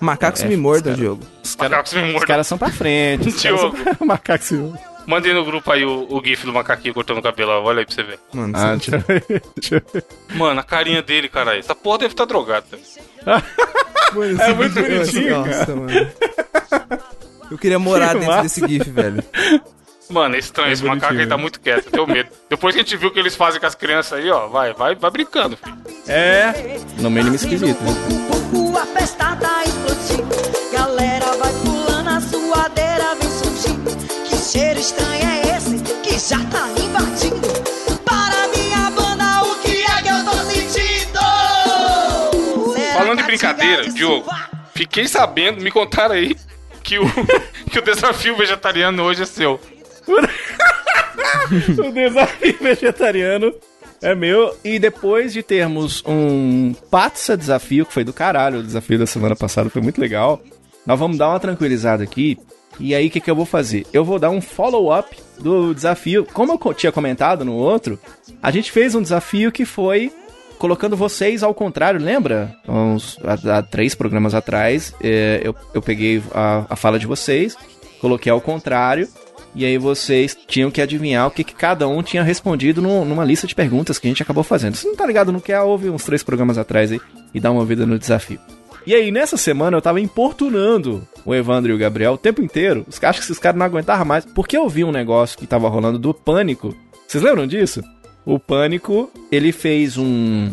Macacos 0.03 0.41
É, 0.43 0.47
me 0.47 0.57
mordam, 0.57 0.91
cara. 0.93 0.95
Diogo. 0.97 1.23
Os 1.43 1.55
caras 1.55 1.71
Macacos 1.71 1.93
me 1.93 2.01
os 2.01 2.07
mordam. 2.11 2.27
caras 2.27 2.47
são 2.47 2.57
pra 2.57 2.69
frente. 2.71 3.29
Os 3.29 3.39
Diogo. 3.41 3.77
são... 3.97 4.07
Macaco 4.07 4.43
se... 4.43 4.73
Mandei 5.05 5.33
no 5.33 5.43
grupo 5.43 5.69
aí 5.69 5.83
o, 5.83 6.07
o 6.09 6.21
gif 6.23 6.45
do 6.45 6.53
macaquinho 6.53 6.93
cortando 6.93 7.17
o 7.17 7.21
cabelo, 7.21 7.51
olha 7.63 7.79
aí 7.79 7.85
pra 7.85 7.93
você 7.93 8.03
ver. 8.03 8.19
Mano, 8.33 8.53
Ah, 8.55 8.75
deixa 8.75 8.95
eu 8.95 8.99
ver. 9.01 9.23
Deixa 9.59 9.75
eu 9.75 9.81
ver. 9.93 10.05
Mano, 10.35 10.59
a 10.61 10.63
carinha 10.63 11.01
dele, 11.01 11.27
caralho. 11.27 11.59
Essa 11.59 11.75
porra 11.75 11.97
deve 11.99 12.13
estar 12.13 12.23
drogada. 12.25 12.65
Mano, 14.15 14.41
É 14.41 14.53
muito 14.53 14.73
vídeo- 14.75 14.97
bonitinho, 14.99 15.45
Nossa, 15.45 15.75
mano. 15.75 16.11
Eu 17.51 17.57
queria 17.57 17.79
morar 17.79 18.09
Que 18.09 18.13
dentro 18.19 18.27
massa. 18.29 18.43
desse 18.43 18.67
GIF, 18.67 18.89
velho. 18.91 19.23
Mano, 20.09 20.35
é 20.35 20.39
estranho, 20.39 20.71
esse 20.71 20.83
macaco 20.83 21.13
aí 21.13 21.25
tá 21.25 21.37
muito 21.37 21.59
quieto, 21.59 21.85
eu 21.85 21.91
tenho 21.91 22.07
medo. 22.07 22.29
Depois 22.49 22.75
que 22.75 22.81
a 22.81 22.83
gente 22.83 22.97
viu 22.97 23.09
o 23.09 23.11
que 23.11 23.19
eles 23.19 23.35
fazem 23.35 23.59
com 23.59 23.65
as 23.65 23.75
crianças 23.75 24.19
aí, 24.19 24.29
ó, 24.29 24.47
vai, 24.47 24.73
vai, 24.73 24.95
vai 24.95 25.11
brincando, 25.11 25.57
filho. 25.57 25.77
É, 26.07 26.53
no 26.99 27.09
mínimo 27.09 27.35
esquisito. 27.35 27.81
né? 27.81 27.91
Cucu, 28.29 28.77
a 28.77 28.85
festa 28.85 29.35
tá 29.37 29.63
explodindo. 29.63 30.35
Galera 30.71 31.25
vai 31.33 31.51
pulando 31.63 32.09
a 32.09 32.21
suadeira, 32.21 33.15
vem 33.15 33.29
surgindo. 33.29 33.91
Que 34.25 34.35
cheiro 34.35 34.79
estranho 34.79 35.23
é 35.25 35.57
esse 35.57 35.79
que 36.03 36.19
já 36.19 36.39
tá 36.49 36.67
me 36.67 36.81
invadindo? 36.85 37.47
Para 38.03 38.47
minha 38.49 38.91
banda, 38.91 39.43
o 39.43 39.55
que 39.61 39.83
é 39.83 40.01
que 40.01 40.09
eu 40.09 40.23
tô 40.25 40.37
sentindo? 40.51 41.19
Será 42.73 42.93
Falando 42.99 43.17
de 43.17 43.23
brincadeira, 43.23 43.89
Diogo, 43.89 44.29
fiquei 44.75 45.07
sabendo, 45.07 45.61
me 45.61 45.71
contaram 45.71 46.15
aí, 46.15 46.35
que 46.83 46.99
o, 46.99 47.05
que 47.71 47.79
o 47.79 47.81
desafio 47.81 48.35
vegetariano 48.35 49.01
hoje 49.03 49.23
é 49.23 49.25
seu. 49.25 49.59
o 51.79 51.91
desafio 51.91 52.57
vegetariano 52.61 53.53
é 54.01 54.13
meu. 54.13 54.55
E 54.63 54.77
depois 54.77 55.33
de 55.33 55.41
termos 55.41 56.03
um 56.05 56.73
Patsa 56.91 57.37
desafio, 57.37 57.85
que 57.85 57.93
foi 57.93 58.03
do 58.03 58.13
caralho, 58.13 58.59
o 58.59 58.63
desafio 58.63 58.99
da 58.99 59.05
semana 59.05 59.35
passada 59.35 59.69
foi 59.69 59.81
muito 59.81 59.99
legal, 59.99 60.41
nós 60.85 60.99
vamos 60.99 61.17
dar 61.17 61.29
uma 61.29 61.39
tranquilizada 61.39 62.03
aqui. 62.03 62.37
E 62.79 62.95
aí, 62.95 63.07
o 63.07 63.11
que, 63.11 63.19
que 63.19 63.29
eu 63.29 63.35
vou 63.35 63.45
fazer? 63.45 63.85
Eu 63.93 64.03
vou 64.03 64.17
dar 64.17 64.31
um 64.31 64.41
follow-up 64.41 65.15
do 65.39 65.75
desafio. 65.75 66.25
Como 66.33 66.51
eu 66.51 66.73
tinha 66.73 66.91
comentado 66.91 67.45
no 67.45 67.53
outro, 67.53 67.99
a 68.41 68.49
gente 68.49 68.71
fez 68.71 68.95
um 68.95 69.01
desafio 69.01 69.51
que 69.51 69.63
foi 69.63 70.11
colocando 70.57 70.95
vocês 70.95 71.43
ao 71.43 71.53
contrário, 71.53 71.99
lembra? 71.99 72.55
Uns, 72.67 73.19
há, 73.23 73.57
há 73.57 73.61
três 73.61 73.93
programas 73.93 74.33
atrás, 74.33 74.95
é, 75.03 75.41
eu, 75.43 75.53
eu 75.73 75.81
peguei 75.81 76.23
a, 76.33 76.65
a 76.69 76.75
fala 76.75 76.97
de 76.97 77.05
vocês, 77.05 77.55
coloquei 77.99 78.31
ao 78.31 78.41
contrário, 78.41 79.07
e 79.55 79.65
aí 79.65 79.77
vocês 79.77 80.37
tinham 80.47 80.71
que 80.71 80.81
adivinhar 80.81 81.27
o 81.27 81.31
que, 81.31 81.43
que 81.43 81.53
cada 81.53 81.87
um 81.87 82.01
tinha 82.01 82.23
respondido 82.23 82.81
no- 82.81 83.05
numa 83.05 83.23
lista 83.23 83.45
de 83.47 83.53
perguntas 83.55 83.99
que 83.99 84.07
a 84.07 84.09
gente 84.09 84.23
acabou 84.23 84.43
fazendo. 84.43 84.75
Você 84.75 84.87
não 84.87 84.95
tá 84.95 85.05
ligado 85.05 85.31
no 85.31 85.39
que 85.41 85.51
é? 85.53 85.61
Houve 85.61 85.89
uns 85.89 86.03
três 86.03 86.23
programas 86.23 86.57
atrás 86.57 86.91
aí. 86.91 86.99
e 87.33 87.39
dar 87.39 87.51
uma 87.51 87.61
ouvida 87.61 87.85
no 87.85 87.97
desafio. 87.97 88.39
E 88.85 88.93
aí, 88.93 89.11
nessa 89.11 89.37
semana, 89.37 89.77
eu 89.77 89.81
tava 89.81 89.99
importunando 90.01 91.07
o 91.25 91.33
Evandro 91.33 91.71
e 91.71 91.75
o 91.75 91.77
Gabriel 91.77 92.13
o 92.13 92.17
tempo 92.17 92.41
inteiro. 92.41 92.85
Os- 92.87 93.01
Acho 93.03 93.19
que 93.19 93.25
esses 93.25 93.39
caras 93.39 93.57
não 93.57 93.65
aguentavam 93.65 94.05
mais. 94.05 94.25
Porque 94.25 94.57
eu 94.57 94.67
vi 94.67 94.83
um 94.83 94.91
negócio 94.91 95.37
que 95.37 95.47
tava 95.47 95.69
rolando 95.69 95.97
do 95.97 96.13
Pânico. 96.13 96.75
Vocês 97.07 97.23
lembram 97.23 97.47
disso? 97.47 97.81
O 98.25 98.37
Pânico, 98.39 99.09
ele 99.31 99.51
fez 99.51 99.97
um. 99.97 100.51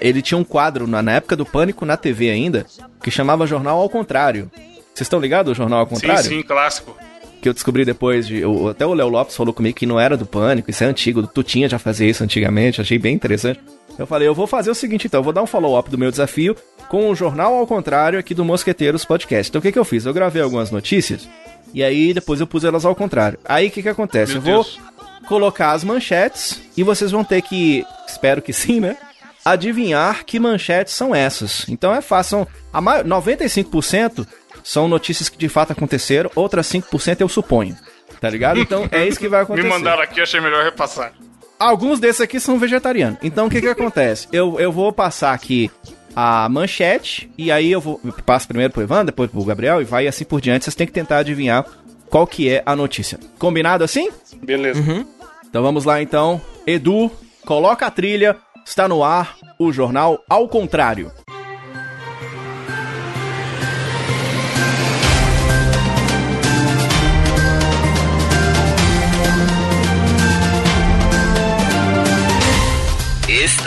Ele 0.00 0.22
tinha 0.22 0.38
um 0.38 0.44
quadro 0.44 0.86
na, 0.86 1.02
na 1.02 1.12
época 1.12 1.36
do 1.36 1.44
Pânico 1.46 1.84
na 1.84 1.96
TV 1.96 2.30
ainda, 2.30 2.64
que 3.02 3.10
chamava 3.10 3.46
Jornal 3.46 3.78
ao 3.78 3.88
Contrário. 3.88 4.50
Vocês 4.94 5.06
estão 5.06 5.20
ligados 5.20 5.50
ao 5.50 5.54
Jornal 5.54 5.80
ao 5.80 5.86
Sim, 5.86 5.94
Contrário? 5.94 6.24
sim, 6.24 6.42
clássico. 6.42 6.96
Que 7.40 7.48
eu 7.48 7.52
descobri 7.54 7.84
depois 7.84 8.26
de. 8.26 8.38
eu- 8.40 8.68
até 8.68 8.84
o 8.86 8.92
Léo 8.94 9.08
Lopes 9.08 9.36
falou 9.36 9.52
comigo 9.54 9.76
que 9.76 9.86
não 9.86 9.98
era 9.98 10.16
do 10.16 10.26
Pânico, 10.26 10.70
isso 10.70 10.84
é 10.84 10.86
antigo, 10.86 11.26
tu 11.26 11.42
tinha 11.42 11.68
já 11.68 11.78
fazia 11.78 12.08
isso 12.08 12.22
antigamente, 12.22 12.80
achei 12.80 12.98
bem 12.98 13.14
interessante. 13.14 13.60
Eu 13.98 14.06
falei, 14.06 14.26
eu 14.28 14.34
vou 14.34 14.46
fazer 14.46 14.70
o 14.70 14.74
seguinte 14.74 15.06
então, 15.06 15.20
eu 15.20 15.24
vou 15.24 15.32
dar 15.32 15.42
um 15.42 15.46
follow-up 15.46 15.90
do 15.90 15.98
meu 15.98 16.10
desafio 16.10 16.56
com 16.88 17.10
o 17.10 17.14
jornal 17.14 17.54
ao 17.54 17.66
contrário 17.66 18.18
aqui 18.18 18.34
do 18.34 18.44
Mosqueteiros 18.44 19.04
Podcast. 19.04 19.50
Então 19.50 19.58
o 19.58 19.62
que, 19.62 19.72
que 19.72 19.78
eu 19.78 19.84
fiz? 19.84 20.06
Eu 20.06 20.14
gravei 20.14 20.40
algumas 20.42 20.70
notícias 20.70 21.28
e 21.74 21.82
aí 21.82 22.14
depois 22.14 22.40
eu 22.40 22.46
pus 22.46 22.64
elas 22.64 22.84
ao 22.84 22.94
contrário. 22.94 23.38
Aí 23.44 23.68
o 23.68 23.70
que, 23.70 23.82
que 23.82 23.88
acontece? 23.88 24.32
Meu 24.32 24.40
eu 24.40 24.42
vou 24.42 24.64
Deus. 24.64 24.80
colocar 25.28 25.72
as 25.72 25.84
manchetes 25.84 26.60
e 26.76 26.82
vocês 26.82 27.10
vão 27.10 27.22
ter 27.24 27.42
que, 27.42 27.84
espero 28.06 28.40
que 28.40 28.52
sim, 28.52 28.80
né? 28.80 28.96
Adivinhar 29.44 30.24
que 30.24 30.38
manchetes 30.38 30.94
são 30.94 31.14
essas. 31.14 31.66
Então 31.68 31.94
é 31.94 32.00
fácil. 32.00 32.30
São, 32.30 32.46
a 32.72 32.80
ma- 32.80 33.02
95% 33.04 34.26
são 34.62 34.88
notícias 34.88 35.28
que 35.28 35.38
de 35.38 35.48
fato 35.48 35.72
aconteceram, 35.72 36.30
outras 36.34 36.66
5% 36.66 37.20
eu 37.20 37.28
suponho. 37.28 37.76
Tá 38.20 38.28
ligado? 38.28 38.60
Então 38.60 38.86
é 38.92 39.06
isso 39.06 39.18
que 39.18 39.28
vai 39.28 39.40
Me 39.40 39.44
acontecer. 39.44 39.68
mandaram 39.68 40.02
aqui, 40.02 40.20
achei 40.20 40.40
melhor 40.40 40.62
repassar. 40.64 41.12
Alguns 41.58 41.98
desses 42.00 42.20
aqui 42.20 42.38
são 42.40 42.58
vegetarianos. 42.58 43.18
Então 43.22 43.46
o 43.46 43.50
que 43.50 43.60
que 43.60 43.68
acontece? 43.68 44.28
Eu, 44.32 44.58
eu 44.60 44.70
vou 44.72 44.92
passar 44.92 45.32
aqui 45.32 45.70
a 46.14 46.48
manchete 46.48 47.30
e 47.38 47.50
aí 47.52 47.70
eu 47.70 47.80
vou 47.80 48.00
eu 48.04 48.12
passo 48.24 48.48
primeiro 48.48 48.72
pro 48.72 48.82
Ivan, 48.82 49.04
depois 49.04 49.30
pro 49.30 49.44
Gabriel 49.44 49.80
e 49.80 49.84
vai 49.84 50.06
assim 50.06 50.24
por 50.24 50.40
diante. 50.40 50.64
Vocês 50.64 50.74
têm 50.74 50.86
que 50.86 50.92
tentar 50.92 51.18
adivinhar 51.18 51.64
qual 52.10 52.26
que 52.26 52.48
é 52.48 52.62
a 52.66 52.74
notícia. 52.74 53.18
Combinado 53.38 53.84
assim? 53.84 54.10
Beleza. 54.42 54.82
Então 55.48 55.62
vamos 55.62 55.84
lá 55.84 56.02
então. 56.02 56.40
Edu, 56.66 57.10
coloca 57.46 57.86
a 57.86 57.90
trilha. 57.90 58.36
Está 58.66 58.86
no 58.86 59.02
ar 59.02 59.36
o 59.58 59.72
jornal 59.72 60.22
ao 60.28 60.46
contrário. 60.48 61.10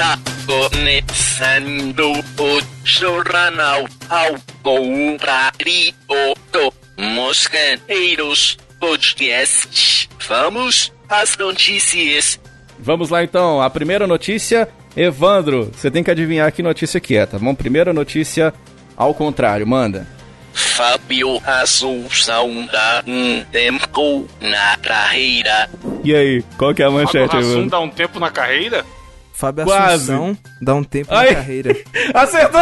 Está 0.04 0.20
começando 0.46 2.12
o 2.12 2.62
jornal 2.84 3.86
ao 4.10 4.36
contrário 4.62 5.94
do 6.12 6.74
Mosqueteiros 7.02 8.58
Podcast. 8.82 10.10
Vamos 10.28 10.92
às 11.08 11.38
notícias. 11.38 12.38
Vamos 12.78 13.10
lá 13.10 13.24
então. 13.24 13.62
A 13.62 13.70
primeira 13.70 14.06
notícia, 14.06 14.68
Evandro, 14.94 15.72
você 15.74 15.90
tem 15.90 16.04
que 16.04 16.12
adivinhar 16.12 16.52
que 16.52 16.62
notícia 16.62 17.00
que 17.00 17.16
é, 17.16 17.26
tá 17.26 17.40
bom? 17.40 17.56
Primeira 17.56 17.94
notícia 17.94 18.54
ao 18.98 19.14
contrário, 19.14 19.66
manda. 19.66 20.06
Fábio 20.52 21.42
Assunção 21.46 22.68
dá 22.70 23.02
um 23.08 23.42
tempo 23.46 24.28
na 24.42 24.76
carreira. 24.76 25.70
E 26.04 26.14
aí, 26.14 26.44
qual 26.58 26.74
que 26.76 26.84
é 26.84 26.86
a 26.86 26.90
Fábio 26.90 27.06
manchete, 27.06 27.36
Rassum 27.38 27.52
Evandro? 27.52 27.70
dá 27.70 27.80
um 27.80 27.90
tempo 27.90 28.20
na 28.20 28.30
carreira? 28.30 28.86
Fábio 29.34 29.66
Quase. 29.66 29.96
Assunção 30.14 30.38
dá 30.62 30.76
um 30.76 30.84
tempo 30.84 31.14
Ai. 31.14 31.30
na 31.30 31.36
carreira. 31.36 31.76
Acertou! 32.14 32.62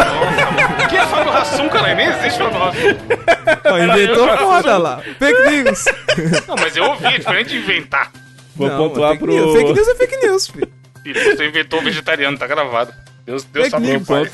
Quem 0.90 0.98
é 1.00 1.06
Fábio 1.06 1.32
Rassum, 1.32 1.70
cara? 1.70 1.94
Nem 1.94 2.08
existe 2.08 2.40
Fábio 2.40 2.60
Rassum. 2.60 3.84
Inventou 3.84 4.28
eu- 4.28 4.38
foda 4.38 4.78
lá. 4.78 5.02
Fake 5.20 5.50
news. 5.50 5.86
Não, 6.48 6.56
mas 6.56 6.76
eu 6.78 6.84
ouvi, 6.86 7.06
é 7.06 7.18
diferente 7.18 7.50
de 7.50 7.58
inventar. 7.58 8.12
Vou 8.56 8.68
Não, 8.70 8.78
pontuar 8.78 9.18
pro... 9.18 9.28
News. 9.32 9.54
Fake 9.54 9.74
news 9.74 9.88
é 9.88 9.96
fake 9.96 10.18
news, 10.26 10.48
filho. 10.48 10.72
Filho, 11.04 11.36
você 11.36 11.48
inventou 11.48 11.82
vegetariano, 11.82 12.38
tá 12.38 12.48
gravado. 12.48 12.94
Deus, 13.26 13.44
Deus 13.44 13.70
Fake 13.70 13.86
sabe 13.86 13.98
o 13.98 14.06
ponto... 14.06 14.32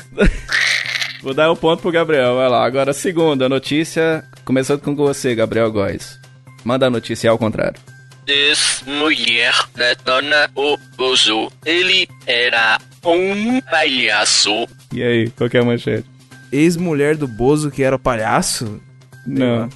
Vou 1.22 1.34
dar 1.34 1.50
o 1.50 1.56
ponto 1.56 1.82
pro 1.82 1.90
Gabriel, 1.90 2.36
vai 2.36 2.48
lá. 2.48 2.64
Agora, 2.64 2.92
segunda 2.92 3.48
notícia, 3.48 4.22
começando 4.44 4.80
com 4.80 4.94
você, 4.94 5.34
Gabriel 5.34 5.70
Góes. 5.72 6.18
Manda 6.64 6.86
a 6.86 6.90
notícia 6.90 7.28
ao 7.30 7.36
contrário. 7.38 7.80
Ex-mulher 8.28 9.54
detona 9.74 10.50
o 10.54 10.76
Bozo. 10.96 11.50
Ele 11.64 12.06
era 12.26 12.78
um 13.04 13.60
palhaço. 13.62 14.68
E 14.92 15.02
aí, 15.02 15.30
qual 15.30 15.48
que 15.48 15.56
é 15.56 15.60
a 15.60 15.64
manchete? 15.64 16.04
Ex-mulher 16.52 17.16
do 17.16 17.26
Bozo, 17.26 17.70
que 17.70 17.82
era 17.82 17.96
o 17.96 17.98
palhaço. 17.98 18.80
Não. 19.26 19.68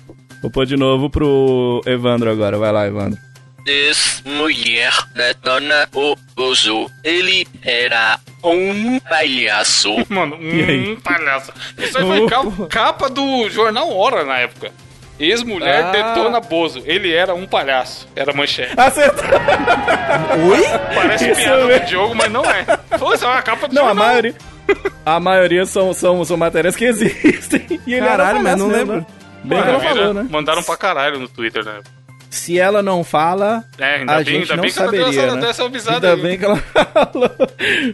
Vou 0.42 0.50
pôr 0.50 0.66
de 0.66 0.76
novo 0.76 1.09
pro 1.09 1.80
Evandro 1.86 2.30
agora. 2.30 2.59
Vai 2.59 2.72
lá, 2.72 2.86
Evandro. 2.86 3.18
Ex-mulher 3.66 4.92
detona 5.14 5.88
o 5.94 6.14
Bozo. 6.36 6.90
Ele 7.03 7.46
era 7.62 8.18
um 8.44 8.98
palhaço. 9.00 9.90
Mano, 10.11 10.36
um 10.36 10.96
palhaço. 10.96 11.53
Isso 11.78 11.96
aí 11.98 12.05
foi 12.05 12.26
ca- 12.28 12.66
capa 12.68 13.09
do 13.09 13.48
jornal 13.48 13.90
Hora 13.96 14.24
na 14.24 14.38
época. 14.38 14.72
Ex-mulher 15.19 15.85
Ah. 15.85 15.91
detona 15.91 16.41
Bozo. 16.41 16.83
Ele 16.85 17.13
era 17.13 17.35
um 17.35 17.47
palhaço. 17.47 18.09
Era 18.17 18.33
manchete. 18.33 18.73
Acertou! 18.77 19.25
Oi? 20.51 20.63
Parece 20.95 21.31
Isso 21.31 21.41
piada 21.41 21.65
mesmo. 21.67 21.81
do 21.81 21.87
Diogo, 21.87 22.15
mas 22.15 22.31
não 22.33 22.45
é. 22.45 22.65
Pô, 22.99 23.15
isso 23.15 23.25
é 23.25 23.29
uma 23.29 23.43
capa 23.43 23.69
do 23.69 23.75
Não, 23.75 23.85
a 23.85 23.87
jornal. 23.89 24.07
maioria... 24.07 24.35
A 25.05 25.21
maioria 25.21 25.67
são, 25.67 25.93
são, 25.93 26.25
são 26.25 26.37
matérias 26.37 26.75
que 26.77 26.85
existem. 26.85 27.67
E 27.87 27.95
ele 27.95 28.07
Caralho, 28.07 28.31
era 28.39 28.41
mas 28.41 28.57
não 28.59 28.69
lembro. 28.69 28.97
né? 28.99 29.07
Bem 29.45 29.59
que 29.59 29.65
Mano, 29.67 29.69
ela 29.71 29.79
vira- 29.81 29.95
falou, 29.95 30.15
né? 30.15 30.27
Mandaram 30.31 30.63
pra 30.63 30.77
caralho 30.77 31.19
no 31.19 31.29
Twitter, 31.29 31.65
né? 31.65 31.81
Se 32.31 32.59
ela 32.59 32.81
não 32.83 33.05
fala, 33.05 33.63
É, 33.79 33.97
ainda 33.97 34.13
a 34.13 34.17
bem, 34.17 34.25
gente 34.25 34.43
ainda 34.53 34.57
não 34.57 34.63
bem 34.63 34.73
que 34.73 34.79
ela 34.79 34.87
saberia, 34.87 35.11
deu 35.11 35.23
essa, 35.25 35.35
né? 35.35 35.41
deu 35.43 35.51
essa 35.51 35.65
avisada 35.65 35.95
Ainda 35.97 36.15
aí. 36.15 36.23
bem 36.23 36.39
que 36.39 36.45
ela 36.47 36.57
falou. 36.95 37.31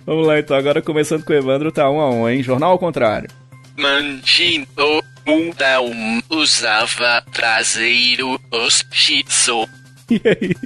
Vamos 0.06 0.26
lá, 0.26 0.38
então. 0.38 0.56
Agora 0.56 0.80
começando 0.82 1.24
com 1.24 1.32
o 1.32 1.36
Evandro, 1.36 1.72
tá 1.72 1.90
um 1.90 1.98
a 2.00 2.08
um, 2.10 2.28
hein? 2.28 2.42
Jornal 2.42 2.70
ao 2.70 2.78
contrário. 2.78 3.28
Mantindo 3.76 5.02
bundão 5.28 5.90
usava 6.30 7.22
traseiro 7.32 8.38
postiço. 8.50 9.68
E 10.10 10.20
aí? 10.24 10.56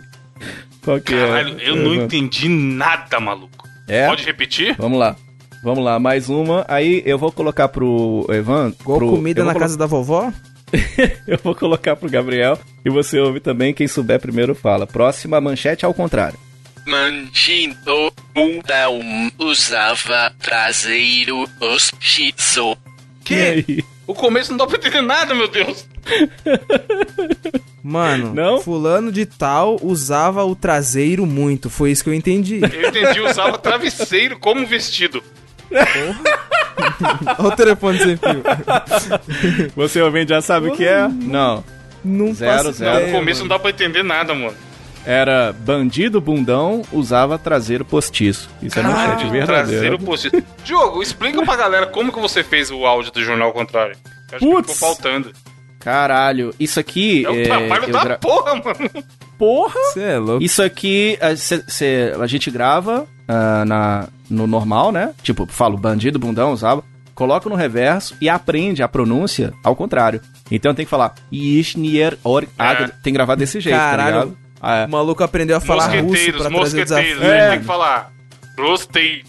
Qual 0.84 1.00
que 1.00 1.12
é? 1.14 1.26
Caralho, 1.26 1.58
eu 1.60 1.74
não 1.74 1.94
Evandro? 1.94 2.04
entendi 2.04 2.48
nada, 2.48 3.18
maluco. 3.18 3.66
É? 3.88 4.06
Pode 4.06 4.24
repetir? 4.24 4.76
Vamos 4.78 5.00
lá. 5.00 5.16
Vamos 5.64 5.84
lá, 5.84 5.98
mais 5.98 6.28
uma. 6.28 6.64
Aí 6.68 7.02
eu 7.04 7.18
vou 7.18 7.32
colocar 7.32 7.66
pro 7.68 8.24
Evandro. 8.30 8.76
Igual 8.80 8.98
pro... 8.98 9.10
comida 9.10 9.42
na 9.42 9.52
colo- 9.52 9.60
casa 9.60 9.76
da 9.76 9.86
vovó? 9.86 10.32
eu 11.26 11.38
vou 11.42 11.56
colocar 11.56 11.96
pro 11.96 12.08
Gabriel. 12.08 12.56
E 12.84 12.90
você 12.90 13.18
ouve 13.18 13.40
também. 13.40 13.74
Quem 13.74 13.88
souber 13.88 14.20
primeiro 14.20 14.54
fala. 14.54 14.86
Próxima 14.86 15.40
manchete 15.40 15.84
ao 15.84 15.92
contrário. 15.92 16.38
Mantindo 16.86 18.12
bundão 18.32 19.00
usava 19.40 20.32
traseiro 20.40 21.48
postiço. 21.58 22.76
E 23.28 23.34
aí? 23.34 23.84
O 24.06 24.14
começo 24.14 24.50
não 24.50 24.58
dá 24.58 24.66
pra 24.66 24.76
entender 24.76 25.00
nada, 25.02 25.34
meu 25.34 25.48
Deus. 25.48 25.86
Mano, 27.82 28.32
Não? 28.32 28.60
fulano 28.60 29.10
de 29.10 29.26
tal 29.26 29.76
usava 29.82 30.44
o 30.44 30.54
traseiro 30.54 31.26
muito. 31.26 31.68
Foi 31.68 31.90
isso 31.90 32.04
que 32.04 32.10
eu 32.10 32.14
entendi. 32.14 32.60
Eu 32.62 32.88
entendi, 32.88 33.20
usava 33.20 33.58
travesseiro 33.58 34.38
como 34.38 34.64
vestido. 34.66 35.22
Olha 37.38 37.48
o 37.48 37.56
telefone 37.56 37.98
sem 37.98 38.16
fio. 38.16 38.42
Você 39.74 40.00
ouvinte 40.00 40.30
já 40.30 40.40
sabe 40.40 40.68
o 40.68 40.76
que 40.76 40.84
é? 40.84 41.08
Não. 41.08 41.64
Não 42.04 42.32
Zero, 42.34 42.72
zero. 42.72 42.94
No 42.94 43.00
ideia, 43.00 43.12
começo 43.18 43.40
mano. 43.40 43.48
não 43.50 43.56
dá 43.56 43.62
pra 43.62 43.70
entender 43.70 44.02
nada, 44.02 44.34
mano. 44.34 44.54
Era 45.04 45.52
bandido 45.52 46.20
bundão 46.20 46.82
usava 46.92 47.36
traseiro 47.38 47.84
postiço. 47.84 48.48
Isso 48.62 48.78
é 48.78 48.82
manchete 48.82 49.24
verdadeira. 49.28 49.46
traseiro 49.46 49.98
postiço. 49.98 50.42
Diogo, 50.64 51.02
explica 51.02 51.44
pra 51.44 51.56
galera 51.56 51.86
como 51.86 52.12
que 52.12 52.20
você 52.20 52.44
fez 52.44 52.70
o 52.70 52.86
áudio 52.86 53.10
do 53.12 53.22
Jornal 53.24 53.48
ao 53.48 53.52
Contrário. 53.54 53.96
Eu 54.30 54.36
acho 54.36 54.46
Putz. 54.46 54.66
que 54.68 54.72
ficou 54.74 54.88
faltando. 54.94 55.32
Caralho, 55.80 56.54
isso 56.60 56.78
aqui. 56.78 57.24
É 57.26 57.30
o 57.30 57.34
é, 57.40 57.42
trabalho 57.42 57.84
eu 57.86 57.92
da 57.92 58.04
gra- 58.04 58.18
porra, 58.18 58.54
mano. 58.54 59.04
Porra! 59.36 59.74
Você 59.92 60.00
é 60.00 60.18
louco. 60.18 60.44
Isso 60.44 60.62
aqui 60.62 61.18
a, 61.20 61.34
cê- 61.34 61.64
cê- 61.66 62.14
a 62.20 62.26
gente 62.28 62.48
grava 62.52 63.04
ah, 63.26 63.64
na, 63.64 64.08
no 64.30 64.46
normal, 64.46 64.92
né? 64.92 65.12
Tipo, 65.24 65.46
falo 65.46 65.76
bandido, 65.76 66.18
bundão, 66.20 66.52
usava. 66.52 66.84
Coloca 67.12 67.48
no 67.48 67.56
reverso 67.56 68.16
e 68.20 68.28
aprende 68.28 68.82
a 68.82 68.88
pronúncia 68.88 69.52
ao 69.64 69.74
contrário. 69.74 70.20
Então 70.50 70.72
tem 70.72 70.84
que 70.86 70.90
falar. 70.90 71.14
Ah, 72.58 72.72
É. 72.72 72.76
tem 72.86 72.88
que 73.04 73.10
gravar 73.12 73.34
desse 73.34 73.58
jeito, 73.60 73.76
Caralho. 73.76 73.98
tá 73.98 74.20
ligado? 74.24 74.41
Ah, 74.62 74.84
O 74.88 74.90
maluco 74.92 75.24
aprendeu 75.24 75.56
a 75.56 75.60
falar 75.60 75.86
russo 75.88 76.02
Mosqueteiros, 76.04 76.42
pra 76.46 76.50
trazer 76.60 76.84
desafio. 76.84 77.22
É. 77.24 77.50
Tem 77.50 77.58
que 77.58 77.64
falar. 77.64 78.12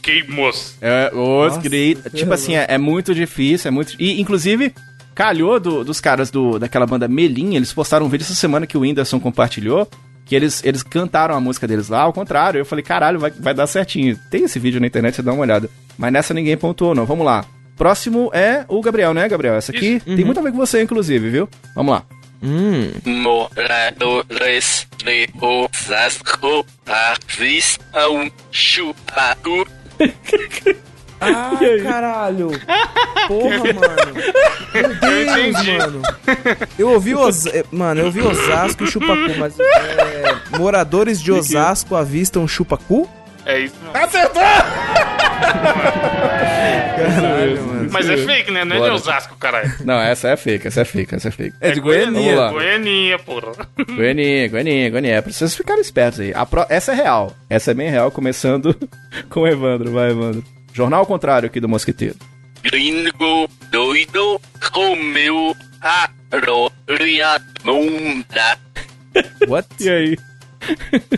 Queimos. 0.02 0.76
É, 0.82 1.10
os 1.14 1.54
Nossa, 1.56 1.62
gri- 1.62 1.96
que 1.96 2.10
Tipo 2.18 2.34
assim, 2.34 2.56
é, 2.56 2.66
é 2.70 2.78
muito 2.78 3.16
difícil, 3.16 3.68
é 3.70 3.72
muito. 3.72 3.96
E, 4.00 4.22
inclusive, 4.22 4.74
calhou 5.16 5.60
do- 5.60 5.84
dos 5.84 6.00
caras 6.00 6.30
do, 6.30 6.60
daquela 6.60 6.86
banda 6.86 7.08
Melim, 7.08 7.56
eles 7.56 7.74
postaram 7.74 8.06
um 8.06 8.10
vídeo 8.10 8.24
essa 8.26 8.36
semana 8.36 8.68
que 8.68 8.78
o 8.78 8.82
Whindersson 8.82 9.20
compartilhou. 9.20 9.88
Que 10.26 10.36
eles, 10.36 10.64
eles 10.64 10.82
cantaram 10.84 11.36
a 11.36 11.40
música 11.40 11.68
deles 11.68 11.90
lá, 11.90 12.02
ao 12.04 12.14
contrário. 12.14 12.58
Eu 12.60 12.66
falei, 12.66 12.82
caralho, 12.84 13.20
vai, 13.20 13.30
vai 13.32 13.54
dar 13.54 13.68
certinho. 13.68 14.18
Tem 14.32 14.44
esse 14.46 14.58
vídeo 14.58 14.80
na 14.80 14.88
internet, 14.88 15.16
você 15.16 15.22
dá 15.22 15.34
uma 15.34 15.42
olhada. 15.42 15.70
Mas 15.98 16.14
nessa 16.14 16.34
ninguém 16.34 16.56
pontuou, 16.56 16.96
não. 16.96 17.06
Vamos 17.06 17.26
lá. 17.26 17.44
Próximo 17.76 18.30
é 18.34 18.64
o 18.70 18.82
Gabriel, 18.82 19.14
né, 19.14 19.28
Gabriel? 19.28 19.56
Essa 19.56 19.72
aqui 19.74 20.00
tem 20.06 20.24
muito 20.24 20.40
a 20.40 20.44
ver 20.44 20.52
com 20.52 20.58
você, 20.58 20.82
inclusive, 20.82 21.30
viu? 21.30 21.50
Vamos 21.76 21.92
lá. 21.94 22.04
Hum. 22.44 22.92
Moradores 23.06 24.98
de 25.00 25.28
Osasco 25.40 26.42
avistam 26.86 28.32
chupacu. 28.52 29.66
Ah, 31.26 31.52
caralho. 31.82 32.50
Porra, 33.30 33.58
mano. 33.74 34.14
Meu 34.74 34.96
Deus, 34.96 35.38
entendi. 35.38 35.78
mano. 35.78 36.02
Eu 36.78 36.90
ouvi 36.90 37.16
Os... 37.16 37.46
Mano, 37.72 38.02
eu 38.02 38.06
ouvi 38.08 38.20
Osasco 38.22 38.84
e 38.84 38.88
Chupacu, 38.88 39.34
mas 39.40 39.58
é, 39.58 40.36
moradores 40.58 41.22
de 41.22 41.32
Osasco 41.32 41.96
avistam 41.96 42.46
Chupacu? 42.46 43.08
É 43.46 43.60
isso. 43.60 43.76
mesmo. 43.82 43.98
Acertou! 43.98 44.42
Caralho, 47.06 47.64
mano. 47.68 47.90
Mas 47.92 48.10
é 48.10 48.18
fake, 48.18 48.52
né? 48.52 48.64
Não 48.66 48.76
é 48.76 48.90
de. 48.90 48.96
Osasco, 48.96 49.36
caralho. 49.38 49.72
Não, 49.84 50.00
essa 50.00 50.30
é 50.30 50.38
fake, 50.38 50.68
essa 50.68 50.82
é 50.82 50.86
fake, 50.86 51.16
essa 51.16 51.28
é 51.28 51.32
fake. 51.32 51.56
É 51.62 51.72
de 51.72 51.80
Vamos 51.80 51.96
Goiânia. 51.96 52.36
lá. 52.40 52.50
Goianinha, 52.52 53.20
porra. 53.20 53.52
Goianinha, 53.96 54.48
Goianinha, 54.50 54.90
Goianinha. 54.90 55.16
É 55.16 55.22
pra 55.22 55.32
vocês 55.32 55.56
ficarem 55.56 55.82
espertos 55.82 56.20
aí. 56.20 56.34
A 56.34 56.46
pro- 56.46 56.66
Essa 56.70 56.92
é 56.92 56.96
real. 56.96 57.36
Essa 57.50 57.72
é 57.72 57.74
bem 57.74 57.90
real, 57.90 58.12
começando 58.12 58.76
com 59.30 59.42
o 59.42 59.48
Evandro. 59.48 59.92
Vai, 59.92 60.12
Evandro. 60.12 60.44
Jornal 60.74 61.02
ao 61.02 61.06
contrário 61.06 61.48
aqui 61.48 61.60
do 61.60 61.70
Mosquiteiro. 61.70 62.16
Gringo 62.64 63.50
doido 63.70 64.40
comeu 64.72 65.56
a 65.82 66.10
própria 66.30 67.40
bunda. 67.64 68.58
What? 69.48 69.68
E 69.80 69.90
aí? 69.90 70.18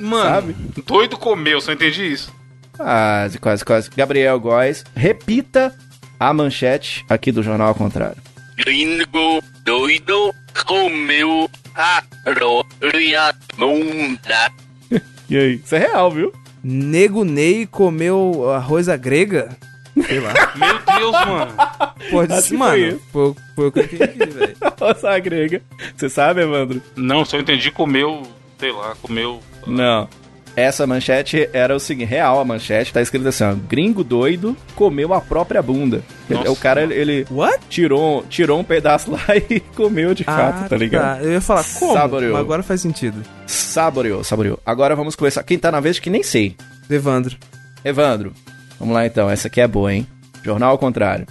Mano, 0.01 0.23
Sabe? 0.29 0.55
doido 0.85 1.17
comeu, 1.17 1.61
só 1.61 1.71
entendi 1.71 2.11
isso. 2.11 2.33
Quase, 2.75 3.39
quase, 3.39 3.65
quase. 3.65 3.89
Gabriel 3.95 4.39
Góes, 4.39 4.83
repita 4.95 5.73
a 6.19 6.33
manchete 6.33 7.05
aqui 7.09 7.31
do 7.31 7.43
Jornal 7.43 7.69
ao 7.69 7.75
contrário. 7.75 8.17
Gringo 8.57 9.41
doido 9.63 10.33
comeu 10.65 11.49
a 11.75 12.03
bunda. 13.57 14.51
E 15.27 15.35
aí? 15.35 15.55
Isso 15.55 15.73
é 15.73 15.79
real, 15.79 16.11
viu? 16.11 16.31
Nego 16.63 17.23
Ney 17.23 17.65
comeu 17.65 18.51
arroz 18.51 18.87
à 18.87 18.95
grega? 18.95 19.57
Sei 20.05 20.19
lá. 20.19 20.33
Meu 20.55 20.97
Deus, 20.97 21.11
mano. 21.11 21.53
Pode 22.11 22.33
ser, 22.35 22.41
que 22.41 22.47
foi 22.49 22.57
mano. 22.57 23.01
Foi, 23.11 23.35
foi 23.55 23.67
o 23.67 23.71
que 23.71 23.79
eu 23.79 23.83
entendi, 23.85 24.31
velho. 24.31 24.57
Nossa, 24.79 25.19
grega. 25.19 25.61
Você 25.95 26.09
sabe, 26.09 26.41
Evandro? 26.41 26.81
Não, 26.95 27.25
só 27.25 27.39
entendi 27.39 27.71
comeu, 27.71 28.21
sei 28.59 28.71
lá, 28.71 28.95
comeu. 29.01 29.41
Não. 29.65 30.07
Essa 30.55 30.87
manchete 30.87 31.49
era 31.51 31.75
o 31.75 31.79
seguinte, 31.79 32.07
real 32.07 32.39
a 32.39 32.45
manchete, 32.45 32.93
tá 32.93 33.01
escrito 33.01 33.27
assim, 33.27 33.43
ó, 33.43 33.53
gringo 33.53 34.03
doido 34.03 34.55
comeu 34.73 35.13
a 35.13 35.19
própria 35.19 35.61
bunda. 35.61 36.01
Nossa. 36.29 36.49
o 36.49 36.55
cara, 36.55 36.81
ele, 36.81 36.93
ele 36.93 37.27
What? 37.29 37.59
tirou, 37.69 38.23
tirou 38.29 38.59
um 38.59 38.63
pedaço 38.63 39.11
lá 39.11 39.19
e 39.49 39.59
comeu 39.59 40.13
de 40.13 40.23
fato, 40.23 40.69
tá 40.69 40.77
ligado? 40.77 41.23
Eu 41.23 41.33
ia 41.33 41.41
falar, 41.41 41.65
como? 41.77 41.93
Saboreou. 41.93 42.33
Mas 42.33 42.41
agora 42.41 42.63
faz 42.63 42.81
sentido. 42.81 43.21
Saboreou, 43.45 44.23
saboreou. 44.23 44.59
Agora 44.65 44.95
vamos 44.95 45.15
começar. 45.15 45.43
Quem 45.43 45.59
tá 45.59 45.71
na 45.71 45.81
vez 45.81 45.99
que 45.99 46.09
nem 46.09 46.23
sei. 46.23 46.55
Evandro. 46.89 47.35
Evandro, 47.83 48.33
vamos 48.79 48.95
lá 48.95 49.05
então, 49.05 49.29
essa 49.29 49.47
aqui 49.47 49.59
é 49.59 49.67
boa, 49.67 49.93
hein? 49.93 50.07
Jornal 50.43 50.71
ao 50.71 50.77
contrário. 50.77 51.27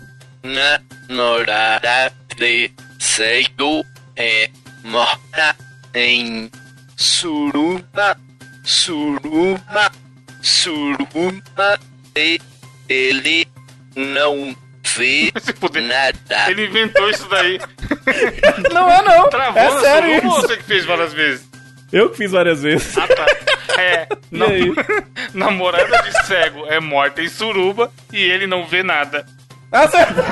Namorada 1.09 2.12
de 2.37 2.70
cego 2.99 3.85
é 4.16 4.51
morta 4.85 5.57
em 5.95 6.51
suruba, 6.97 8.16
suruba, 8.64 9.92
suruba 10.42 11.78
e 12.16 12.40
ele 12.88 13.46
não 13.94 14.56
vê 14.96 15.30
nada. 15.82 16.50
Ele 16.50 16.66
inventou 16.66 17.08
isso 17.10 17.28
daí. 17.28 17.60
Não 18.72 18.90
é 18.90 19.02
não, 19.02 19.28
Travou 19.30 19.60
é 19.62 19.80
sério 19.80 20.08
suruba 20.14 20.28
ou 20.34 20.38
isso. 20.38 20.48
você 20.48 20.56
que 20.56 20.62
fez 20.64 20.84
várias 20.84 21.12
vezes? 21.12 21.48
Eu 21.92 22.10
que 22.10 22.16
fiz 22.16 22.32
várias 22.32 22.62
vezes. 22.62 22.96
Ah, 22.98 23.06
tá. 23.06 23.26
É. 23.80 24.08
Nam-? 24.30 24.74
Namorada 25.32 26.02
de 26.02 26.26
cego 26.26 26.66
é 26.66 26.80
morta 26.80 27.22
em 27.22 27.28
suruba 27.28 27.90
e 28.12 28.20
ele 28.22 28.46
não 28.46 28.66
vê 28.66 28.82
nada. 28.82 29.24
Acertou. 29.75 30.25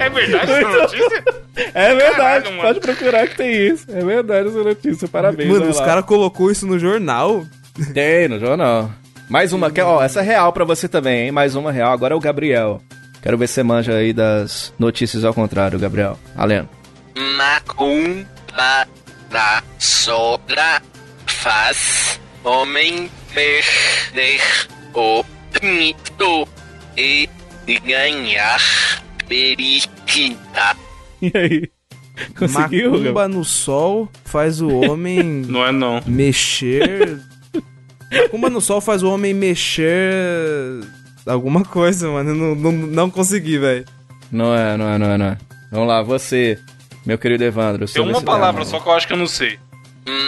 É 0.00 0.10
verdade 0.10 0.52
essa 0.52 0.68
notícia? 0.68 1.24
É 1.72 1.94
verdade, 1.94 2.16
Caralho, 2.16 2.50
mano. 2.50 2.62
pode 2.62 2.80
procurar 2.80 3.28
que 3.28 3.36
tem 3.36 3.52
isso. 3.68 3.86
É 3.88 4.04
verdade 4.04 4.48
essa 4.48 4.62
notícia, 4.62 5.08
parabéns. 5.08 5.48
Mano, 5.50 5.68
os 5.70 5.80
caras 5.80 6.04
colocou 6.04 6.50
isso 6.50 6.66
no 6.66 6.78
jornal. 6.78 7.44
Tem 7.92 8.28
no 8.28 8.38
jornal. 8.40 8.90
Mais 9.28 9.52
uma, 9.52 9.70
que, 9.70 9.80
ó, 9.80 10.02
essa 10.02 10.20
é 10.20 10.22
real 10.22 10.52
pra 10.52 10.64
você 10.64 10.88
também, 10.88 11.26
hein? 11.26 11.32
Mais 11.32 11.54
uma 11.54 11.72
real. 11.72 11.92
Agora 11.92 12.12
é 12.12 12.16
o 12.16 12.20
Gabriel. 12.20 12.82
Quero 13.22 13.38
ver 13.38 13.46
se 13.46 13.54
você 13.54 13.62
manja 13.62 13.94
aí 13.94 14.12
das 14.12 14.74
notícias 14.78 15.24
ao 15.24 15.32
contrário, 15.32 15.78
Gabriel. 15.78 16.18
Aleno. 16.36 16.68
Macumba 17.36 18.26
da 19.30 19.62
sogra 19.78 20.82
faz 21.26 22.20
homem 22.44 23.10
perder 23.32 24.40
o 24.92 25.24
mito 25.62 26.46
e 26.96 27.28
ganhar 27.80 28.60
periquita. 29.26 30.76
E 31.20 31.32
aí? 31.34 31.70
Conseguiu, 32.38 32.92
Macumba 32.92 33.26
no 33.26 33.44
sol 33.44 34.08
faz 34.24 34.60
o 34.60 34.68
homem 34.68 35.22
Não 35.48 35.66
é 35.66 35.72
não. 35.72 36.00
mexer. 36.06 37.18
Macumba 38.12 38.48
no 38.48 38.60
sol 38.60 38.80
faz 38.80 39.02
o 39.02 39.10
homem 39.10 39.34
mexer. 39.34 39.92
Alguma 41.26 41.64
coisa, 41.64 42.08
mano. 42.10 42.30
Eu 42.30 42.34
não, 42.34 42.54
não, 42.54 42.72
não 42.72 43.10
consegui, 43.10 43.58
velho. 43.58 43.84
Não 44.30 44.54
é, 44.54 44.76
não 44.76 44.88
é, 44.88 44.98
não 44.98 45.10
é, 45.10 45.18
não 45.18 45.26
é. 45.26 45.38
Vamos 45.72 45.88
lá, 45.88 46.02
você, 46.02 46.58
meu 47.04 47.18
querido 47.18 47.42
Evandro. 47.44 47.86
Tem 47.86 48.02
uma 48.02 48.22
palavra 48.22 48.64
só 48.64 48.78
que 48.78 48.88
eu 48.88 48.92
acho 48.92 49.06
que 49.06 49.12
eu 49.12 49.16
não 49.16 49.26
sei. 49.26 49.58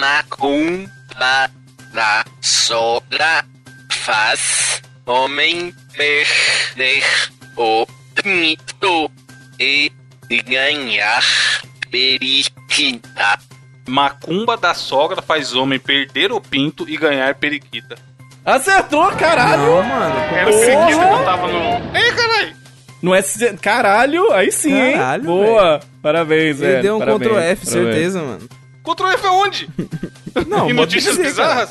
Macumba 0.00 1.50
da 1.92 2.24
sogra 2.40 3.44
faz 3.90 4.82
homem 5.06 5.72
perder 5.96 7.02
o 7.56 7.86
mito 8.24 9.10
e 9.58 9.90
ganhar 10.42 11.22
periquita. 11.90 13.38
Macumba 13.88 14.56
da 14.56 14.74
sogra 14.74 15.22
faz 15.22 15.54
homem 15.54 15.78
perder 15.78 16.32
o 16.32 16.40
pinto 16.40 16.88
e 16.88 16.96
ganhar 16.96 17.34
periquita. 17.36 17.96
Acertou, 18.44 19.10
caralho! 19.12 19.62
Não, 19.62 19.82
mano. 19.82 20.14
Era 20.34 20.50
o 20.50 20.58
periquita 20.60 20.86
que 20.86 20.92
eu 21.14 21.24
tava 21.24 21.48
no. 21.48 21.96
Ei, 21.96 22.12
caralho! 22.12 22.56
Não 23.02 23.14
é... 23.14 23.22
Caralho, 23.60 24.32
aí 24.32 24.50
sim, 24.50 24.70
Caralho, 24.70 25.22
hein? 25.22 25.26
Boa! 25.26 25.80
Parabéns, 26.02 26.60
Ele 26.60 26.70
velho. 26.70 26.82
deu 26.82 26.96
um 26.96 26.98
parabéns, 26.98 27.28
Ctrl 27.28 27.38
F, 27.40 27.66
parabéns. 27.66 27.92
certeza, 27.94 28.22
mano. 28.22 28.48
Ctrl 28.84 29.06
F 29.08 29.26
aonde? 29.26 29.68
Não, 30.46 30.58
em 30.70 30.74
pode 30.74 30.74
notícias 30.74 31.16
dizer, 31.16 31.34
cara. 31.34 31.68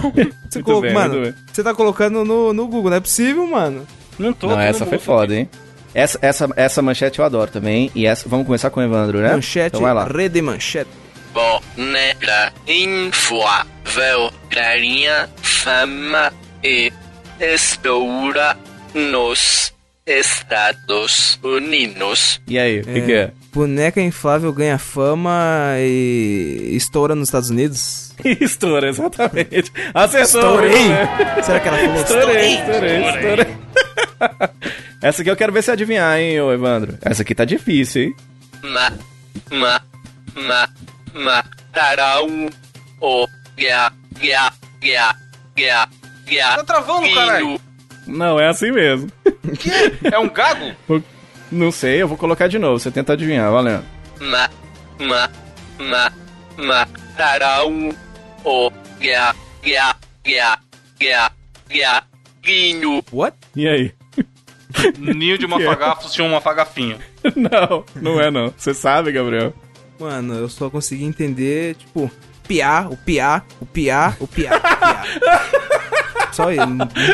Você 0.00 0.22
Muito 0.58 0.62
colo- 0.62 0.80
bem, 0.80 0.92
mano, 0.92 1.34
você 1.52 1.62
tá 1.62 1.74
colocando 1.74 2.24
no, 2.24 2.52
no 2.52 2.66
Google, 2.68 2.90
não 2.90 2.96
é 2.96 3.00
possível, 3.00 3.46
mano. 3.46 3.86
Não 4.18 4.32
tô. 4.32 4.48
Não, 4.48 4.60
essa 4.60 4.86
foi 4.86 4.98
foda, 4.98 5.34
hein? 5.34 5.48
Essa, 5.92 6.18
essa, 6.22 6.48
essa 6.56 6.82
manchete 6.82 7.18
eu 7.20 7.24
adoro 7.24 7.50
também. 7.50 7.90
E 7.94 8.04
essa, 8.06 8.28
vamos 8.28 8.46
começar 8.46 8.70
com 8.70 8.80
o 8.80 8.82
Evandro, 8.82 9.18
né? 9.20 9.32
Manchete, 9.32 9.68
Então 9.76 9.80
vai 9.82 9.94
lá. 9.94 10.04
rede 10.04 10.40
manchete. 10.42 10.90
Boneca 11.32 12.52
inflável 12.66 14.30
ganha 14.50 15.28
fama 15.42 16.32
e 16.62 16.92
estoura 17.40 18.56
nos 18.94 19.72
Estados 20.06 21.38
Unidos. 21.42 22.40
E 22.46 22.58
aí, 22.58 22.80
o 22.80 22.84
que, 22.84 23.00
que 23.02 23.12
é? 23.12 23.30
Boneca 23.54 24.00
inflável 24.00 24.52
ganha 24.52 24.78
fama 24.78 25.76
e 25.78 26.70
estoura 26.72 27.14
nos 27.14 27.28
Estados 27.28 27.50
Unidos. 27.50 28.12
Estoura, 28.40 28.88
exatamente. 28.88 29.72
Acertou! 29.94 30.40
Estourei! 30.64 30.88
né? 30.88 31.42
Será 31.42 31.60
que 31.60 31.68
ela 31.68 31.78
falou 31.78 31.94
Estourei, 32.02 32.54
estourei? 32.54 32.96
estourei, 32.96 33.08
estourei. 33.10 33.56
Essa 35.00 35.22
aqui 35.22 35.30
eu 35.30 35.36
quero 35.36 35.52
ver 35.52 35.62
se 35.62 35.70
adivinhar, 35.70 36.18
hein, 36.18 36.40
ô 36.40 36.52
Evandro. 36.52 36.98
Essa 37.00 37.22
aqui 37.22 37.32
tá 37.34 37.44
difícil, 37.44 38.02
hein? 38.02 38.16
Ma, 38.62 38.92
ma, 39.52 39.80
ma, 40.34 40.68
matarão 41.14 42.48
o 43.00 43.28
ga, 43.56 43.92
ga, 44.20 44.52
ga, 44.82 45.16
ga, 45.56 45.88
ga. 46.26 46.56
Tá 46.56 46.64
travando, 46.64 47.12
caralho. 47.14 47.60
Não, 48.06 48.40
é 48.40 48.48
assim 48.48 48.72
mesmo. 48.72 49.08
É 50.12 50.18
um 50.18 50.28
gago? 50.28 50.74
Não 51.54 51.70
sei, 51.70 52.02
eu 52.02 52.08
vou 52.08 52.18
colocar 52.18 52.48
de 52.48 52.58
novo. 52.58 52.80
Você 52.80 52.90
tenta 52.90 53.12
adivinhar, 53.12 53.50
valendo. 53.50 53.84
Ma, 54.20 54.50
ma, 54.98 55.30
ma, 55.78 56.12
matarão 56.58 57.94
o 58.44 58.70
ga, 59.00 59.32
ga, 59.64 59.96
ga, 60.24 60.58
ga, 60.98 61.32
ga, 61.70 62.04
guinho. 62.42 63.04
What? 63.12 63.36
E 63.54 63.68
aí? 63.68 63.92
Ninho 64.98 65.38
de 65.38 65.46
mafagafos 65.48 66.12
tinha 66.12 66.26
um 66.26 66.32
mafagafinho. 66.32 66.98
Não, 67.36 67.84
não 67.94 68.20
é 68.20 68.30
não. 68.30 68.52
Você 68.54 68.74
sabe, 68.74 69.10
Gabriel? 69.10 69.54
Mano, 69.98 70.34
eu 70.34 70.48
só 70.48 70.68
consegui 70.68 71.04
entender, 71.04 71.74
tipo, 71.76 72.10
piá, 72.46 72.86
o 72.90 72.98
piá, 72.98 73.42
o 73.60 73.64
piá, 73.64 74.14
o 74.20 74.26
piá, 74.26 74.50
o 74.50 74.60
piá. 74.60 75.04
Só 76.32 76.50
ele. 76.50 76.60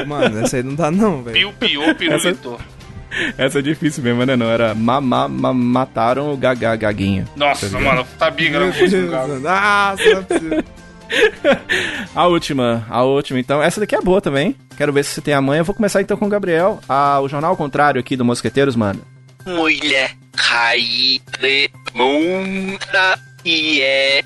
Mano, 0.06 0.40
essa 0.40 0.56
aí 0.56 0.64
não 0.64 0.74
dá 0.74 0.90
não, 0.90 1.22
velho. 1.22 1.34
Piu, 1.34 1.52
piu, 1.52 1.94
pirulitou. 1.94 2.54
Essa 2.54 2.79
é 3.58 3.62
difícil 3.62 4.02
mesmo, 4.02 4.24
né? 4.24 4.36
Não, 4.36 4.50
era 4.50 4.74
ma, 4.74 5.00
ma, 5.00 5.28
ma- 5.28 5.52
mataram 5.52 6.32
o 6.32 6.36
Gagá 6.36 6.76
Gaguinho. 6.76 7.26
Nossa, 7.36 7.68
mano, 7.80 8.06
tá 8.18 8.30
biga, 8.30 8.60
não 8.60 8.68
um 8.68 9.10
galo. 9.10 9.40
Nossa, 9.40 10.04
não 10.42 10.58
é. 10.58 10.64
A 12.14 12.26
última, 12.28 12.86
a 12.88 13.02
última, 13.02 13.40
então. 13.40 13.60
Essa 13.60 13.80
daqui 13.80 13.96
é 13.96 14.00
boa 14.00 14.20
também. 14.20 14.54
Quero 14.76 14.92
ver 14.92 15.04
se 15.04 15.12
você 15.14 15.20
tem 15.20 15.34
a 15.34 15.40
manha. 15.40 15.60
Eu 15.60 15.64
vou 15.64 15.74
começar 15.74 16.00
então 16.00 16.16
com 16.16 16.26
o 16.26 16.28
Gabriel. 16.28 16.78
Ah, 16.88 17.20
o 17.20 17.28
jornal 17.28 17.50
ao 17.50 17.56
contrário 17.56 18.00
aqui 18.00 18.14
do 18.16 18.24
Mosqueteiros, 18.24 18.76
mano. 18.76 19.02
Mulher 19.44 20.12
caída 20.36 21.68
monta 21.94 23.18
e 23.44 23.80
é 23.80 24.22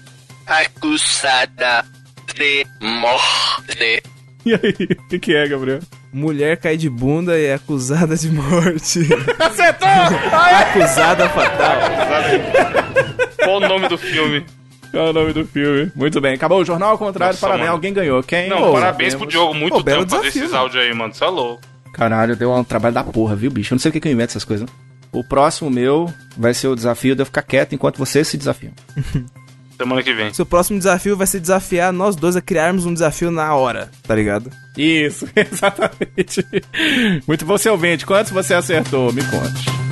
acusada 0.47 1.85
de 2.35 2.67
morte. 2.81 4.03
E 4.47 4.53
aí, 4.53 4.89
o 4.91 5.09
que, 5.09 5.19
que 5.19 5.35
é, 5.35 5.49
Gabriel? 5.49 5.81
Mulher 6.15 6.57
cai 6.59 6.77
de 6.77 6.89
bunda 6.89 7.37
e 7.37 7.47
é 7.47 7.55
acusada 7.55 8.17
de 8.17 8.31
morte. 8.31 9.01
Acertou! 9.37 9.89
acusada 10.31 11.29
fatal. 11.31 11.77
Qual 13.43 13.57
o 13.57 13.61
nome 13.61 13.89
do 13.89 13.99
filme? 13.99 14.47
Qual 14.93 15.09
é 15.09 15.11
o 15.11 15.13
nome 15.13 15.33
do 15.33 15.45
filme? 15.45 15.91
Muito 15.93 16.21
bem, 16.21 16.35
acabou 16.35 16.61
o 16.61 16.65
jornal 16.65 16.91
ao 16.91 16.99
contrário. 16.99 17.33
Nossa, 17.35 17.41
parabéns, 17.41 17.67
mano. 17.67 17.73
alguém 17.77 17.93
ganhou. 17.93 18.23
Quem? 18.23 18.49
Não, 18.49 18.59
Pô, 18.59 18.73
parabéns 18.75 19.17
pro 19.17 19.27
Diogo. 19.27 19.55
Muito 19.55 19.75
Pô, 19.79 19.83
tempo 19.83 20.03
fazer 20.03 20.07
desafio, 20.07 20.29
esses 20.29 20.43
mano. 20.53 20.57
áudios 20.63 20.85
aí, 20.85 20.95
mano. 20.95 21.13
Você 21.13 21.25
é 21.25 21.29
louco. 21.29 21.63
Caralho, 21.93 22.37
deu 22.37 22.53
um 22.53 22.63
trabalho 22.63 22.95
da 22.95 23.03
porra, 23.03 23.35
viu, 23.35 23.51
bicho? 23.51 23.75
Eu 23.75 23.77
não 23.77 23.81
sei 23.81 23.89
o 23.89 23.93
que 23.93 23.99
que 24.01 24.07
eu 24.07 24.13
invento 24.13 24.31
essas 24.31 24.45
coisas. 24.45 24.69
O 25.11 25.25
próximo 25.25 25.69
meu 25.69 26.09
vai 26.37 26.55
ser 26.55 26.69
o 26.69 26.77
desafio 26.77 27.17
de 27.17 27.23
eu 27.23 27.27
ficar 27.27 27.43
quieto 27.43 27.75
enquanto 27.75 27.99
vocês 27.99 28.29
se 28.29 28.37
desafiam. 28.37 28.73
Semana 29.85 30.03
que 30.03 30.15
vem. 30.15 30.33
Seu 30.33 30.47
próximo 30.47 30.79
desafio 30.79 31.15
vai 31.15 31.27
ser 31.27 31.41
desafiar 31.41 31.93
nós 31.93 32.17
dois 32.17 32.37
a 32.37 32.41
criarmos 32.41 32.87
um 32.87 32.95
desafio 32.95 33.31
na 33.31 33.55
hora, 33.55 33.91
tá 34.03 34.15
ligado? 34.15 34.51
Isso, 34.79 35.29
exatamente. 35.37 36.45
Muito 37.29 37.45
bom, 37.45 37.59
seu 37.59 37.73
ouvinte. 37.73 38.07
Quantos 38.07 38.33
você 38.33 38.55
acertou? 38.55 39.13
Me 39.13 39.23
conte. 39.25 39.84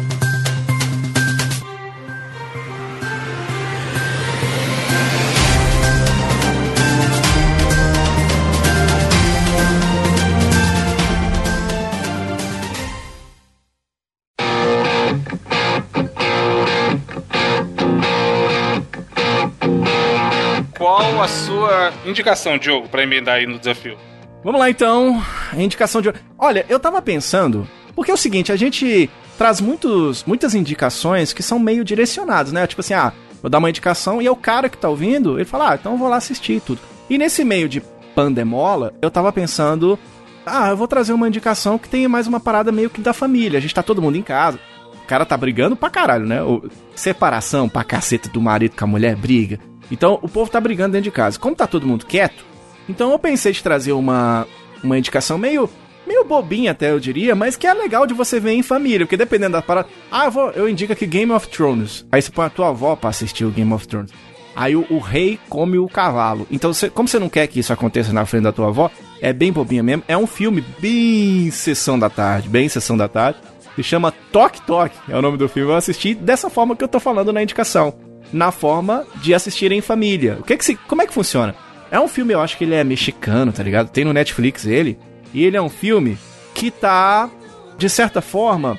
Qual 21.22 21.30
a 21.30 21.36
sua 21.36 21.92
indicação, 22.04 22.58
Diogo, 22.58 22.88
pra 22.88 23.04
emendar 23.04 23.36
aí 23.36 23.46
no 23.46 23.56
desafio? 23.56 23.96
Vamos 24.42 24.58
lá 24.58 24.68
então, 24.68 25.22
a 25.52 25.62
indicação 25.62 26.02
de. 26.02 26.12
Olha, 26.36 26.66
eu 26.68 26.80
tava 26.80 27.00
pensando, 27.00 27.64
porque 27.94 28.10
é 28.10 28.14
o 28.14 28.16
seguinte, 28.16 28.50
a 28.50 28.56
gente 28.56 29.08
traz 29.38 29.60
muitos, 29.60 30.24
muitas 30.24 30.52
indicações 30.52 31.32
que 31.32 31.40
são 31.40 31.60
meio 31.60 31.84
direcionadas, 31.84 32.50
né? 32.50 32.66
Tipo 32.66 32.80
assim, 32.80 32.94
ah, 32.94 33.12
vou 33.40 33.48
dar 33.48 33.58
uma 33.58 33.70
indicação 33.70 34.20
e 34.20 34.26
é 34.26 34.30
o 34.32 34.34
cara 34.34 34.68
que 34.68 34.76
tá 34.76 34.88
ouvindo, 34.88 35.36
ele 35.38 35.44
fala, 35.44 35.70
ah, 35.70 35.74
então 35.76 35.92
eu 35.92 35.98
vou 35.98 36.08
lá 36.08 36.16
assistir 36.16 36.60
tudo. 36.60 36.80
E 37.08 37.16
nesse 37.16 37.44
meio 37.44 37.68
de 37.68 37.80
pandemola, 38.16 38.92
eu 39.00 39.08
tava 39.08 39.32
pensando, 39.32 39.96
ah, 40.44 40.70
eu 40.70 40.76
vou 40.76 40.88
trazer 40.88 41.12
uma 41.12 41.28
indicação 41.28 41.78
que 41.78 41.88
tenha 41.88 42.08
mais 42.08 42.26
uma 42.26 42.40
parada 42.40 42.72
meio 42.72 42.90
que 42.90 43.00
da 43.00 43.12
família. 43.12 43.58
A 43.58 43.62
gente 43.62 43.76
tá 43.76 43.82
todo 43.84 44.02
mundo 44.02 44.18
em 44.18 44.22
casa. 44.22 44.58
O 45.04 45.06
cara 45.06 45.24
tá 45.24 45.36
brigando 45.36 45.76
pra 45.76 45.88
caralho, 45.88 46.26
né? 46.26 46.42
O- 46.42 46.68
separação 46.96 47.68
pra 47.68 47.84
caceta 47.84 48.28
do 48.28 48.40
marido 48.40 48.74
com 48.76 48.84
a 48.84 48.88
mulher 48.88 49.14
briga. 49.14 49.60
Então 49.92 50.18
o 50.22 50.28
povo 50.28 50.50
tá 50.50 50.58
brigando 50.58 50.92
dentro 50.92 51.04
de 51.04 51.10
casa. 51.10 51.38
Como 51.38 51.54
tá 51.54 51.66
todo 51.66 51.86
mundo 51.86 52.06
quieto, 52.06 52.44
então 52.88 53.12
eu 53.12 53.18
pensei 53.18 53.52
de 53.52 53.62
trazer 53.62 53.92
uma, 53.92 54.48
uma 54.82 54.98
indicação 54.98 55.36
meio 55.38 55.68
meio 56.04 56.24
bobinha 56.24 56.72
até 56.72 56.90
eu 56.90 56.98
diria, 56.98 57.34
mas 57.34 57.56
que 57.56 57.66
é 57.66 57.72
legal 57.72 58.06
de 58.06 58.14
você 58.14 58.40
ver 58.40 58.52
em 58.52 58.62
família, 58.62 59.06
porque 59.06 59.16
dependendo 59.16 59.52
da 59.52 59.62
parada, 59.62 59.88
ah, 60.10 60.24
eu, 60.24 60.30
vou, 60.32 60.50
eu 60.50 60.68
indico 60.68 60.92
aqui 60.92 61.06
Game 61.06 61.30
of 61.30 61.46
Thrones. 61.48 62.04
Aí 62.10 62.20
você 62.20 62.30
põe 62.30 62.46
a 62.46 62.50
tua 62.50 62.70
avó 62.70 62.96
pra 62.96 63.10
assistir 63.10 63.44
o 63.44 63.50
Game 63.50 63.72
of 63.72 63.86
Thrones. 63.86 64.10
Aí 64.54 64.74
o, 64.74 64.84
o 64.90 64.98
rei 64.98 65.38
come 65.48 65.78
o 65.78 65.86
cavalo. 65.88 66.46
Então, 66.50 66.74
você, 66.74 66.90
como 66.90 67.08
você 67.08 67.18
não 67.18 67.28
quer 67.28 67.46
que 67.46 67.60
isso 67.60 67.72
aconteça 67.72 68.12
na 68.12 68.26
frente 68.26 68.42
da 68.42 68.52
tua 68.52 68.68
avó, 68.68 68.90
é 69.20 69.32
bem 69.32 69.52
bobinha 69.52 69.82
mesmo. 69.82 70.02
É 70.08 70.18
um 70.18 70.26
filme 70.26 70.62
bem 70.78 71.50
sessão 71.50 71.98
da 71.98 72.10
tarde, 72.10 72.48
bem 72.48 72.68
sessão 72.68 72.96
da 72.96 73.08
tarde. 73.08 73.38
Se 73.76 73.82
chama 73.82 74.12
Toque 74.32 74.60
Toque, 74.62 74.98
é 75.08 75.16
o 75.16 75.22
nome 75.22 75.38
do 75.38 75.48
filme. 75.48 75.70
Eu 75.70 75.76
assisti 75.76 76.14
dessa 76.14 76.50
forma 76.50 76.76
que 76.76 76.84
eu 76.84 76.88
tô 76.88 77.00
falando 77.00 77.32
na 77.32 77.42
indicação. 77.42 77.94
Na 78.32 78.50
forma 78.50 79.04
de 79.16 79.34
assistir 79.34 79.70
em 79.72 79.80
família. 79.80 80.38
O 80.40 80.42
que 80.42 80.56
que 80.56 80.64
se, 80.64 80.74
como 80.74 81.02
é 81.02 81.06
que 81.06 81.12
funciona? 81.12 81.54
É 81.90 82.00
um 82.00 82.08
filme, 82.08 82.32
eu 82.32 82.40
acho 82.40 82.56
que 82.56 82.64
ele 82.64 82.74
é 82.74 82.82
mexicano, 82.82 83.52
tá 83.52 83.62
ligado? 83.62 83.90
Tem 83.90 84.04
no 84.04 84.12
Netflix 84.12 84.64
ele. 84.64 84.98
E 85.34 85.44
ele 85.44 85.56
é 85.56 85.62
um 85.62 85.68
filme 85.68 86.16
que 86.54 86.70
tá, 86.70 87.28
de 87.76 87.88
certa 87.90 88.22
forma, 88.22 88.78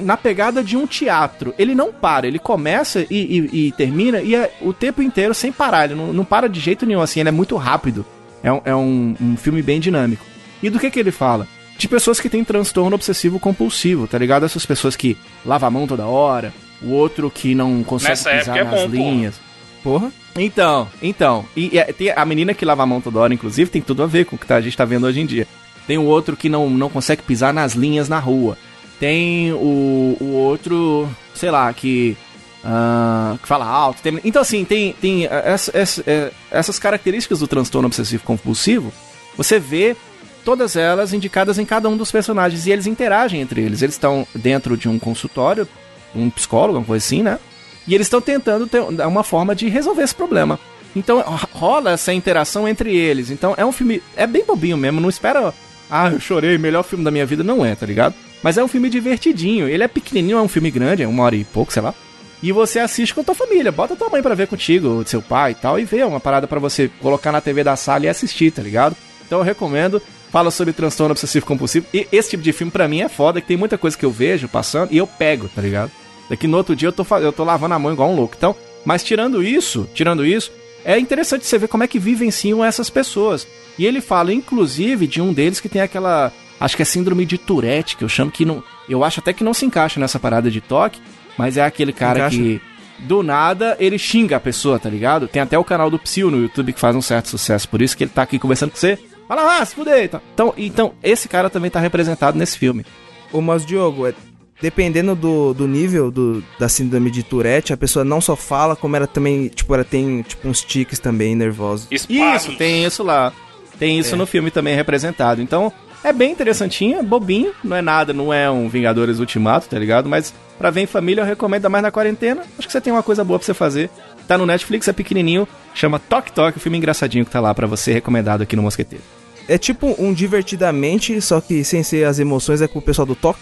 na 0.00 0.16
pegada 0.16 0.62
de 0.62 0.76
um 0.76 0.86
teatro. 0.86 1.52
Ele 1.58 1.74
não 1.74 1.92
para, 1.92 2.26
ele 2.26 2.38
começa 2.38 3.04
e, 3.10 3.16
e- 3.50 3.66
e 3.68 3.72
termina 3.72 4.20
e 4.20 4.34
é 4.36 4.52
o 4.60 4.72
tempo 4.72 5.02
inteiro 5.02 5.34
sem 5.34 5.50
parar. 5.50 5.86
Ele 5.86 5.94
não, 5.96 6.12
não 6.12 6.24
para 6.24 6.48
de 6.48 6.60
jeito 6.60 6.86
nenhum, 6.86 7.00
assim, 7.00 7.18
ele 7.20 7.28
é 7.28 7.32
muito 7.32 7.56
rápido. 7.56 8.06
É, 8.42 8.52
um, 8.52 8.60
é 8.64 8.74
um- 8.74 9.16
um 9.20 9.36
filme 9.36 9.60
bem 9.62 9.80
dinâmico. 9.80 10.24
E 10.62 10.70
do 10.70 10.78
que 10.78 10.90
que 10.90 11.00
ele 11.00 11.10
fala? 11.10 11.46
De 11.76 11.88
pessoas 11.88 12.20
que 12.20 12.28
têm 12.28 12.44
transtorno 12.44 12.94
obsessivo 12.94 13.40
compulsivo, 13.40 14.06
tá 14.06 14.16
ligado? 14.18 14.44
Essas 14.46 14.64
pessoas 14.64 14.94
que 14.94 15.16
lavam 15.44 15.66
a 15.66 15.70
mão 15.70 15.86
toda 15.88 16.06
hora, 16.06 16.52
o 16.84 16.90
outro 16.90 17.30
que 17.30 17.54
não 17.54 17.82
consegue 17.82 18.10
Nessa 18.10 18.30
pisar 18.30 18.56
época 18.58 18.76
é 18.76 18.80
nas 18.82 18.90
bom, 18.90 18.96
linhas. 19.10 19.34
Porra. 19.82 20.12
Então, 20.36 20.88
então. 21.02 21.44
E, 21.56 21.76
e 21.76 21.92
tem 21.92 22.10
a 22.14 22.24
menina 22.24 22.54
que 22.54 22.64
lava 22.64 22.82
a 22.82 22.86
mão 22.86 23.00
toda 23.00 23.18
hora, 23.18 23.34
inclusive, 23.34 23.70
tem 23.70 23.82
tudo 23.82 24.02
a 24.02 24.06
ver 24.06 24.24
com 24.24 24.36
o 24.36 24.38
que 24.38 24.46
tá- 24.46 24.56
a 24.56 24.60
gente 24.60 24.76
tá 24.76 24.84
vendo 24.84 25.06
hoje 25.06 25.20
em 25.20 25.26
dia. 25.26 25.46
Tem 25.86 25.98
o 25.98 26.04
outro 26.04 26.36
que 26.36 26.48
não, 26.48 26.70
não 26.70 26.88
consegue 26.88 27.22
pisar 27.22 27.52
nas 27.52 27.72
linhas 27.74 28.08
na 28.08 28.18
rua. 28.18 28.56
Tem 29.00 29.52
o, 29.52 30.16
o 30.20 30.32
outro, 30.34 31.08
sei 31.34 31.50
lá, 31.50 31.72
que. 31.72 32.16
ah, 32.64 33.36
que 33.42 33.48
fala 33.48 33.66
alto. 33.66 34.00
Tem- 34.00 34.20
então, 34.24 34.40
assim, 34.40 34.64
tem, 34.64 34.92
tem 34.94 35.26
essa- 35.26 35.76
essa- 35.76 36.04
é, 36.06 36.30
essas 36.50 36.78
características 36.78 37.40
do 37.40 37.46
transtorno 37.48 37.86
obsessivo 37.88 38.22
compulsivo. 38.22 38.92
Você 39.36 39.58
vê 39.58 39.96
todas 40.44 40.76
elas 40.76 41.12
indicadas 41.12 41.58
em 41.58 41.64
cada 41.64 41.88
um 41.88 41.96
dos 41.96 42.10
personagens 42.12 42.66
e 42.66 42.70
eles 42.70 42.86
interagem 42.86 43.40
entre 43.40 43.60
eles. 43.62 43.82
Eles 43.82 43.94
estão 43.96 44.26
dentro 44.34 44.76
de 44.76 44.88
um 44.88 44.98
consultório, 44.98 45.66
um 46.14 46.30
psicólogo, 46.30 46.78
uma 46.78 46.84
coisa 46.84 47.04
assim, 47.04 47.22
né? 47.22 47.38
E 47.86 47.94
eles 47.94 48.06
estão 48.06 48.20
tentando 48.20 48.66
ter 48.66 48.80
uma 48.80 49.22
forma 49.24 49.54
de 49.54 49.68
resolver 49.68 50.02
esse 50.02 50.14
problema. 50.14 50.58
Então 50.94 51.20
ro- 51.20 51.48
rola 51.52 51.92
essa 51.92 52.12
interação 52.12 52.68
entre 52.68 52.94
eles. 52.94 53.30
Então 53.30 53.54
é 53.56 53.64
um 53.64 53.72
filme. 53.72 54.02
É 54.16 54.26
bem 54.26 54.44
bobinho 54.44 54.76
mesmo. 54.76 55.00
Não 55.00 55.08
espera. 55.08 55.52
Ah, 55.90 56.10
eu 56.10 56.20
chorei, 56.20 56.56
melhor 56.58 56.82
filme 56.84 57.04
da 57.04 57.10
minha 57.10 57.26
vida. 57.26 57.42
Não 57.42 57.64
é, 57.64 57.74
tá 57.74 57.84
ligado? 57.86 58.14
Mas 58.42 58.56
é 58.58 58.62
um 58.64 58.68
filme 58.68 58.88
divertidinho. 58.88 59.68
Ele 59.68 59.82
é 59.82 59.88
pequenininho, 59.88 60.38
é 60.38 60.42
um 60.42 60.48
filme 60.48 60.70
grande, 60.70 61.02
é 61.02 61.08
uma 61.08 61.22
hora 61.24 61.34
e 61.36 61.44
pouco, 61.44 61.72
sei 61.72 61.82
lá. 61.82 61.94
E 62.42 62.50
você 62.52 62.78
assiste 62.78 63.14
com 63.14 63.20
a 63.20 63.24
tua 63.24 63.34
família. 63.34 63.70
Bota 63.72 63.94
tua 63.96 64.08
mãe 64.10 64.22
pra 64.22 64.34
ver 64.34 64.46
contigo, 64.48 65.02
seu 65.06 65.22
pai 65.22 65.52
e 65.52 65.54
tal. 65.54 65.78
E 65.78 65.84
vê 65.84 66.02
uma 66.04 66.20
parada 66.20 66.46
pra 66.46 66.58
você 66.60 66.90
colocar 67.00 67.30
na 67.32 67.40
TV 67.40 67.62
da 67.64 67.74
sala 67.76 68.04
e 68.04 68.08
assistir, 68.08 68.50
tá 68.52 68.62
ligado? 68.62 68.96
Então 69.26 69.38
eu 69.40 69.44
recomendo. 69.44 70.00
Fala 70.30 70.50
sobre 70.50 70.72
transtorno 70.72 71.12
obsessivo 71.12 71.44
compulsivo. 71.44 71.84
E 71.92 72.06
esse 72.10 72.30
tipo 72.30 72.42
de 72.42 72.52
filme 72.54 72.70
pra 72.70 72.88
mim 72.88 73.02
é 73.02 73.08
foda, 73.08 73.38
que 73.40 73.46
tem 73.48 73.56
muita 73.56 73.76
coisa 73.76 73.96
que 73.98 74.04
eu 74.04 74.10
vejo 74.10 74.48
passando 74.48 74.90
e 74.90 74.96
eu 74.96 75.06
pego, 75.06 75.48
tá 75.54 75.60
ligado? 75.60 75.90
Daqui 76.32 76.46
no 76.46 76.56
outro 76.56 76.74
dia 76.74 76.88
eu 76.88 76.92
tô, 76.92 77.04
eu 77.18 77.30
tô 77.30 77.44
lavando 77.44 77.74
a 77.74 77.78
mão 77.78 77.92
igual 77.92 78.10
um 78.10 78.16
louco. 78.16 78.34
Então, 78.38 78.56
mas 78.86 79.04
tirando 79.04 79.42
isso, 79.42 79.86
tirando 79.92 80.24
isso, 80.24 80.50
é 80.82 80.98
interessante 80.98 81.44
você 81.44 81.58
ver 81.58 81.68
como 81.68 81.84
é 81.84 81.86
que 81.86 81.98
vivenciam 81.98 82.64
essas 82.64 82.88
pessoas. 82.88 83.46
E 83.78 83.84
ele 83.84 84.00
fala, 84.00 84.32
inclusive, 84.32 85.06
de 85.06 85.20
um 85.20 85.30
deles 85.30 85.60
que 85.60 85.68
tem 85.68 85.82
aquela. 85.82 86.32
Acho 86.58 86.74
que 86.74 86.80
é 86.80 86.86
síndrome 86.86 87.26
de 87.26 87.36
Tourette, 87.36 87.98
que 87.98 88.02
eu 88.02 88.08
chamo 88.08 88.30
que 88.30 88.46
não. 88.46 88.64
Eu 88.88 89.04
acho 89.04 89.20
até 89.20 89.34
que 89.34 89.44
não 89.44 89.52
se 89.52 89.66
encaixa 89.66 90.00
nessa 90.00 90.18
parada 90.18 90.50
de 90.50 90.62
toque, 90.62 91.02
mas 91.36 91.58
é 91.58 91.64
aquele 91.66 91.92
cara 91.92 92.20
Encaixa. 92.20 92.38
que. 92.38 92.60
Do 93.00 93.22
nada 93.22 93.76
ele 93.78 93.98
xinga 93.98 94.36
a 94.36 94.40
pessoa, 94.40 94.78
tá 94.78 94.88
ligado? 94.88 95.28
Tem 95.28 95.42
até 95.42 95.58
o 95.58 95.64
canal 95.64 95.90
do 95.90 95.98
Psyu 95.98 96.30
no 96.30 96.40
YouTube 96.40 96.72
que 96.72 96.80
faz 96.80 96.96
um 96.96 97.02
certo 97.02 97.28
sucesso, 97.28 97.68
por 97.68 97.82
isso 97.82 97.94
que 97.94 98.04
ele 98.04 98.10
tá 98.14 98.22
aqui 98.22 98.38
conversando 98.38 98.70
com 98.70 98.76
você. 98.78 98.98
Fala, 99.28 99.58
ah, 99.58 99.64
se 99.66 99.74
fuder. 99.74 100.04
Então, 100.04 100.20
então, 100.34 100.54
então 100.56 100.94
esse 101.02 101.28
cara 101.28 101.50
também 101.50 101.70
tá 101.70 101.78
representado 101.78 102.38
nesse 102.38 102.56
filme. 102.56 102.86
Ô, 103.30 103.42
mas 103.42 103.66
Diogo, 103.66 104.06
é- 104.06 104.14
dependendo 104.62 105.16
do, 105.16 105.52
do 105.52 105.66
nível 105.66 106.08
do, 106.08 106.42
da 106.56 106.68
síndrome 106.68 107.10
de 107.10 107.24
Tourette, 107.24 107.72
a 107.72 107.76
pessoa 107.76 108.04
não 108.04 108.20
só 108.20 108.36
fala, 108.36 108.76
como 108.76 108.94
ela 108.94 109.08
também, 109.08 109.48
tipo, 109.48 109.74
ela 109.74 109.82
tem, 109.82 110.22
tipo, 110.22 110.48
uns 110.48 110.62
tiques 110.62 111.00
também 111.00 111.34
nervosos. 111.34 111.88
Espasmos. 111.90 112.46
Isso, 112.46 112.56
tem 112.56 112.84
isso 112.84 113.02
lá. 113.02 113.32
Tem 113.76 113.98
isso 113.98 114.16
no 114.16 114.24
filme 114.24 114.52
também 114.52 114.76
representado. 114.76 115.42
Então, 115.42 115.72
é 116.04 116.12
bem 116.12 116.30
interessantinho, 116.30 117.00
é 117.00 117.02
bobinho, 117.02 117.52
não 117.64 117.76
é 117.76 117.82
nada, 117.82 118.12
não 118.12 118.32
é 118.32 118.48
um 118.48 118.68
Vingadores 118.68 119.18
Ultimato, 119.18 119.68
tá 119.68 119.76
ligado? 119.76 120.08
Mas 120.08 120.32
pra 120.56 120.70
ver 120.70 120.82
em 120.82 120.86
família 120.86 121.22
eu 121.22 121.26
recomendo, 121.26 121.68
mais 121.68 121.82
na 121.82 121.90
quarentena. 121.90 122.42
Acho 122.56 122.68
que 122.68 122.72
você 122.72 122.80
tem 122.80 122.92
uma 122.92 123.02
coisa 123.02 123.24
boa 123.24 123.40
pra 123.40 123.46
você 123.46 123.54
fazer. 123.54 123.90
Tá 124.28 124.38
no 124.38 124.46
Netflix, 124.46 124.86
é 124.86 124.92
pequenininho, 124.92 125.48
chama 125.74 125.98
Toque 125.98 126.30
Toque, 126.30 126.58
o 126.58 126.60
filme 126.60 126.78
engraçadinho 126.78 127.24
que 127.24 127.30
tá 127.32 127.40
lá 127.40 127.52
pra 127.52 127.66
você, 127.66 127.92
recomendado 127.92 128.42
aqui 128.42 128.54
no 128.54 128.62
Mosqueteiro. 128.62 129.02
É 129.48 129.58
tipo 129.58 129.96
um 129.98 130.12
divertidamente, 130.12 131.20
só 131.20 131.40
que 131.40 131.64
sem 131.64 131.82
ser 131.82 132.04
as 132.04 132.20
emoções, 132.20 132.62
é 132.62 132.68
com 132.68 132.78
o 132.78 132.82
pessoal 132.82 133.04
do 133.04 133.16
toque. 133.16 133.40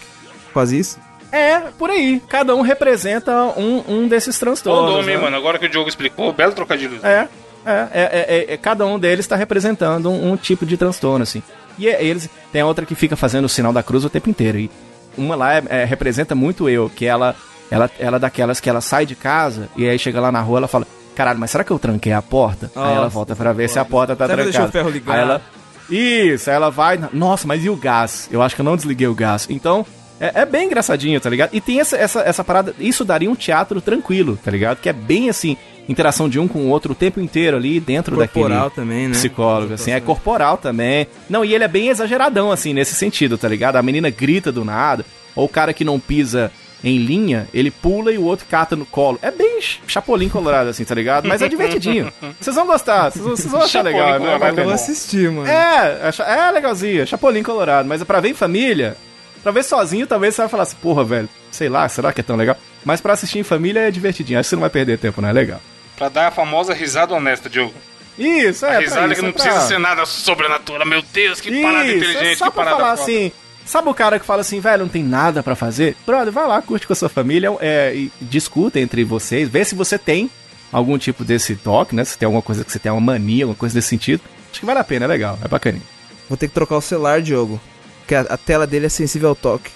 Faz 0.51 0.71
isso. 0.71 0.99
É, 1.31 1.59
por 1.77 1.89
aí. 1.89 2.21
Cada 2.27 2.55
um 2.55 2.61
representa 2.61 3.31
um, 3.57 3.83
um 3.87 4.07
desses 4.07 4.37
transtornos. 4.37 4.95
homem, 4.95 5.15
né? 5.15 5.21
mano. 5.21 5.37
Agora 5.37 5.57
que 5.57 5.65
o 5.65 5.69
Diogo 5.69 5.87
explicou, 5.89 6.33
belo 6.33 6.51
trocadilho. 6.53 6.99
É, 7.03 7.27
é, 7.65 7.71
é, 7.71 7.87
é, 7.93 8.25
é, 8.49 8.53
é, 8.53 8.57
cada 8.57 8.85
um 8.85 8.99
deles 8.99 9.23
está 9.25 9.35
representando 9.35 10.09
um, 10.09 10.31
um 10.33 10.37
tipo 10.37 10.65
de 10.65 10.75
transtorno, 10.77 11.23
assim. 11.23 11.41
E 11.77 11.87
é- 11.87 12.03
eles 12.03 12.29
tem 12.51 12.63
outra 12.63 12.85
que 12.85 12.95
fica 12.95 13.15
fazendo 13.15 13.45
o 13.45 13.49
sinal 13.49 13.71
da 13.71 13.81
cruz 13.81 14.03
o 14.03 14.09
tempo 14.09 14.29
inteiro. 14.29 14.57
E 14.57 14.69
uma 15.17 15.35
lá 15.35 15.55
é- 15.55 15.63
é, 15.69 15.85
representa 15.85 16.35
muito 16.35 16.67
eu, 16.69 16.89
que 16.93 17.05
ela, 17.05 17.35
ela, 17.69 17.89
ela 17.97 18.17
é 18.17 18.19
daquelas 18.19 18.59
que 18.59 18.69
ela 18.69 18.81
sai 18.81 19.05
de 19.05 19.15
casa 19.15 19.69
e 19.77 19.87
aí 19.87 19.97
chega 19.97 20.19
lá 20.19 20.31
na 20.31 20.41
rua 20.41 20.57
ela 20.59 20.67
fala: 20.67 20.85
Caralho, 21.15 21.39
mas 21.39 21.51
será 21.51 21.63
que 21.63 21.71
eu 21.71 21.79
tranquei 21.79 22.11
a 22.11 22.21
porta? 22.21 22.69
aí 22.75 22.83
ela 22.91 22.95
Nossa, 22.95 23.09
volta 23.09 23.35
pra 23.35 23.53
ver 23.53 23.69
se 23.69 23.79
a 23.79 23.85
porta 23.85 24.15
tá 24.15 24.25
trancada. 24.25 24.43
deixei 24.49 24.65
o 24.65 24.71
ferro 24.71 24.89
ligado? 24.89 25.15
Aí 25.15 25.21
ela. 25.21 25.41
Isso, 25.89 26.49
aí 26.49 26.55
ela 26.55 26.69
vai. 26.71 26.99
Nossa, 27.13 27.47
mas 27.47 27.63
e 27.63 27.69
o 27.69 27.75
gás? 27.75 28.27
Eu 28.31 28.41
acho 28.41 28.55
que 28.55 28.61
eu 28.61 28.65
não 28.65 28.75
desliguei 28.75 29.07
o 29.07 29.15
gás. 29.15 29.47
Então. 29.49 29.85
É, 30.21 30.41
é 30.41 30.45
bem 30.45 30.67
engraçadinho, 30.67 31.19
tá 31.19 31.29
ligado? 31.29 31.49
E 31.51 31.59
tem 31.59 31.79
essa, 31.79 31.97
essa, 31.97 32.21
essa 32.21 32.43
parada. 32.43 32.75
Isso 32.79 33.03
daria 33.03 33.29
um 33.29 33.35
teatro 33.35 33.81
tranquilo, 33.81 34.37
tá 34.43 34.51
ligado? 34.51 34.79
Que 34.79 34.87
é 34.89 34.93
bem 34.93 35.29
assim, 35.29 35.57
interação 35.89 36.29
de 36.29 36.39
um 36.39 36.47
com 36.47 36.59
o 36.59 36.67
outro 36.69 36.91
o 36.91 36.95
tempo 36.95 37.19
inteiro 37.19 37.57
ali 37.57 37.79
dentro 37.79 38.15
Corporal 38.15 38.65
daquele 38.69 38.75
também, 38.75 39.07
né? 39.07 39.13
psicólogo, 39.13 39.73
assim, 39.73 39.91
é 39.91 39.99
corporal 39.99 40.57
também. 40.57 41.07
Não, 41.29 41.43
e 41.43 41.53
ele 41.55 41.63
é 41.63 41.67
bem 41.67 41.89
exageradão, 41.89 42.51
assim, 42.51 42.73
nesse 42.73 42.93
sentido, 42.93 43.37
tá 43.37 43.47
ligado? 43.47 43.77
A 43.77 43.81
menina 43.81 44.09
grita 44.11 44.51
do 44.51 44.63
nada, 44.63 45.03
ou 45.35 45.45
o 45.45 45.49
cara 45.49 45.73
que 45.73 45.83
não 45.83 45.99
pisa 45.99 46.51
em 46.83 46.97
linha, 46.97 47.47
ele 47.53 47.69
pula 47.69 48.11
e 48.11 48.17
o 48.17 48.23
outro 48.23 48.45
cata 48.49 48.75
no 48.75 48.85
colo. 48.85 49.19
É 49.21 49.29
bem 49.29 49.61
ch- 49.61 49.79
chapolim 49.87 50.29
colorado, 50.29 50.69
assim, 50.69 50.83
tá 50.83 50.95
ligado? 50.95 51.27
Mas 51.27 51.41
é 51.41 51.47
divertidinho. 51.47 52.11
Vocês 52.39 52.55
vão 52.55 52.65
gostar, 52.65 53.11
vocês 53.11 53.45
vão, 53.45 53.61
achar 53.61 53.83
legal, 53.83 54.13
né? 54.13 54.17
colorado 54.17 54.39
Vai 54.39 54.49
é 54.49 54.53
ver. 54.53 54.61
Eu 54.61 54.65
vou 54.65 54.73
assistir, 54.73 55.29
mano. 55.29 55.47
É, 55.47 56.11
é 56.17 56.47
é 56.47 56.51
legalzinho, 56.51 57.05
chapolim 57.05 57.43
colorado, 57.43 57.87
mas 57.87 58.01
é 58.01 58.05
pra 58.05 58.19
ver 58.19 58.29
em 58.29 58.33
família, 58.33 58.97
pra 59.43 59.51
ver 59.51 59.63
sozinho, 59.63 60.07
talvez 60.07 60.35
você 60.35 60.41
vai 60.41 60.49
falar 60.49 60.63
assim, 60.63 60.75
porra, 60.81 61.03
velho, 61.03 61.29
sei 61.51 61.69
lá, 61.69 61.87
será 61.89 62.11
que 62.13 62.21
é 62.21 62.23
tão 62.23 62.35
legal? 62.35 62.57
Mas 62.85 63.01
pra 63.01 63.13
assistir 63.13 63.39
em 63.39 63.43
família 63.43 63.81
é 63.81 63.91
divertidinho, 63.91 64.39
acho 64.39 64.47
que 64.47 64.49
você 64.51 64.55
não 64.55 64.61
vai 64.61 64.69
perder 64.69 64.97
tempo, 64.97 65.21
não 65.21 65.29
é 65.29 65.33
legal. 65.33 65.61
Pra 65.97 66.09
dar 66.09 66.27
a 66.27 66.31
famosa 66.31 66.73
risada 66.73 67.13
honesta, 67.13 67.49
Diogo. 67.49 67.73
Isso, 68.17 68.65
é, 68.65 68.75
a 68.75 68.79
risada 68.79 69.05
isso, 69.07 69.15
que 69.15 69.21
não 69.21 69.29
é 69.29 69.31
pra- 69.31 69.43
precisa 69.43 69.67
ser 69.67 69.79
nada 69.79 70.05
sobrenatural. 70.05 70.85
Meu 70.87 71.01
Deus, 71.13 71.39
que 71.39 71.61
parada 71.61 71.85
Isso, 71.87 71.97
inteligente, 71.97 72.27
é 72.33 72.35
só 72.35 72.45
que 72.45 72.51
pra 72.51 72.63
parada 72.65 72.81
falar 72.83 72.97
foda. 72.97 73.11
assim. 73.11 73.31
Sabe 73.65 73.89
o 73.89 73.93
cara 73.93 74.19
que 74.19 74.25
fala 74.25 74.41
assim, 74.41 74.59
velho, 74.59 74.83
não 74.83 74.89
tem 74.89 75.03
nada 75.03 75.43
pra 75.43 75.55
fazer? 75.55 75.95
Brother, 76.05 76.31
vai 76.33 76.47
lá, 76.47 76.61
curte 76.61 76.87
com 76.87 76.93
a 76.93 76.95
sua 76.95 77.09
família 77.09 77.49
é, 77.61 77.93
e 77.95 78.11
discuta 78.19 78.79
entre 78.79 79.03
vocês, 79.03 79.47
vê 79.47 79.63
se 79.63 79.75
você 79.75 79.97
tem 79.99 80.29
algum 80.71 80.97
tipo 80.97 81.23
desse 81.23 81.55
toque, 81.55 81.95
né? 81.95 82.03
Se 82.03 82.17
tem 82.17 82.25
alguma 82.25 82.41
coisa 82.41 82.65
que 82.65 82.71
você 82.71 82.79
tem 82.79 82.91
uma 82.91 82.99
mania, 82.99 83.43
alguma 83.45 83.55
coisa 83.55 83.75
desse 83.75 83.87
sentido. 83.89 84.21
Acho 84.51 84.59
que 84.59 84.65
vale 84.65 84.79
a 84.79 84.83
pena, 84.83 85.05
é 85.05 85.07
legal, 85.07 85.37
é 85.43 85.47
bacaninho. 85.47 85.83
Vou 86.27 86.37
ter 86.37 86.47
que 86.47 86.53
trocar 86.53 86.77
o 86.77 86.81
celular, 86.81 87.21
Diogo. 87.21 87.61
Porque 88.01 88.15
a, 88.15 88.21
a 88.21 88.37
tela 88.37 88.67
dele 88.67 88.87
é 88.87 88.89
sensível 88.89 89.29
ao 89.29 89.35
toque. 89.35 89.71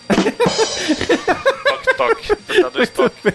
Toque, 1.68 1.98
toque. 1.98 2.28
Você 2.48 2.62
dá 2.62 2.70
dois 2.70 2.90
toques. 2.90 3.34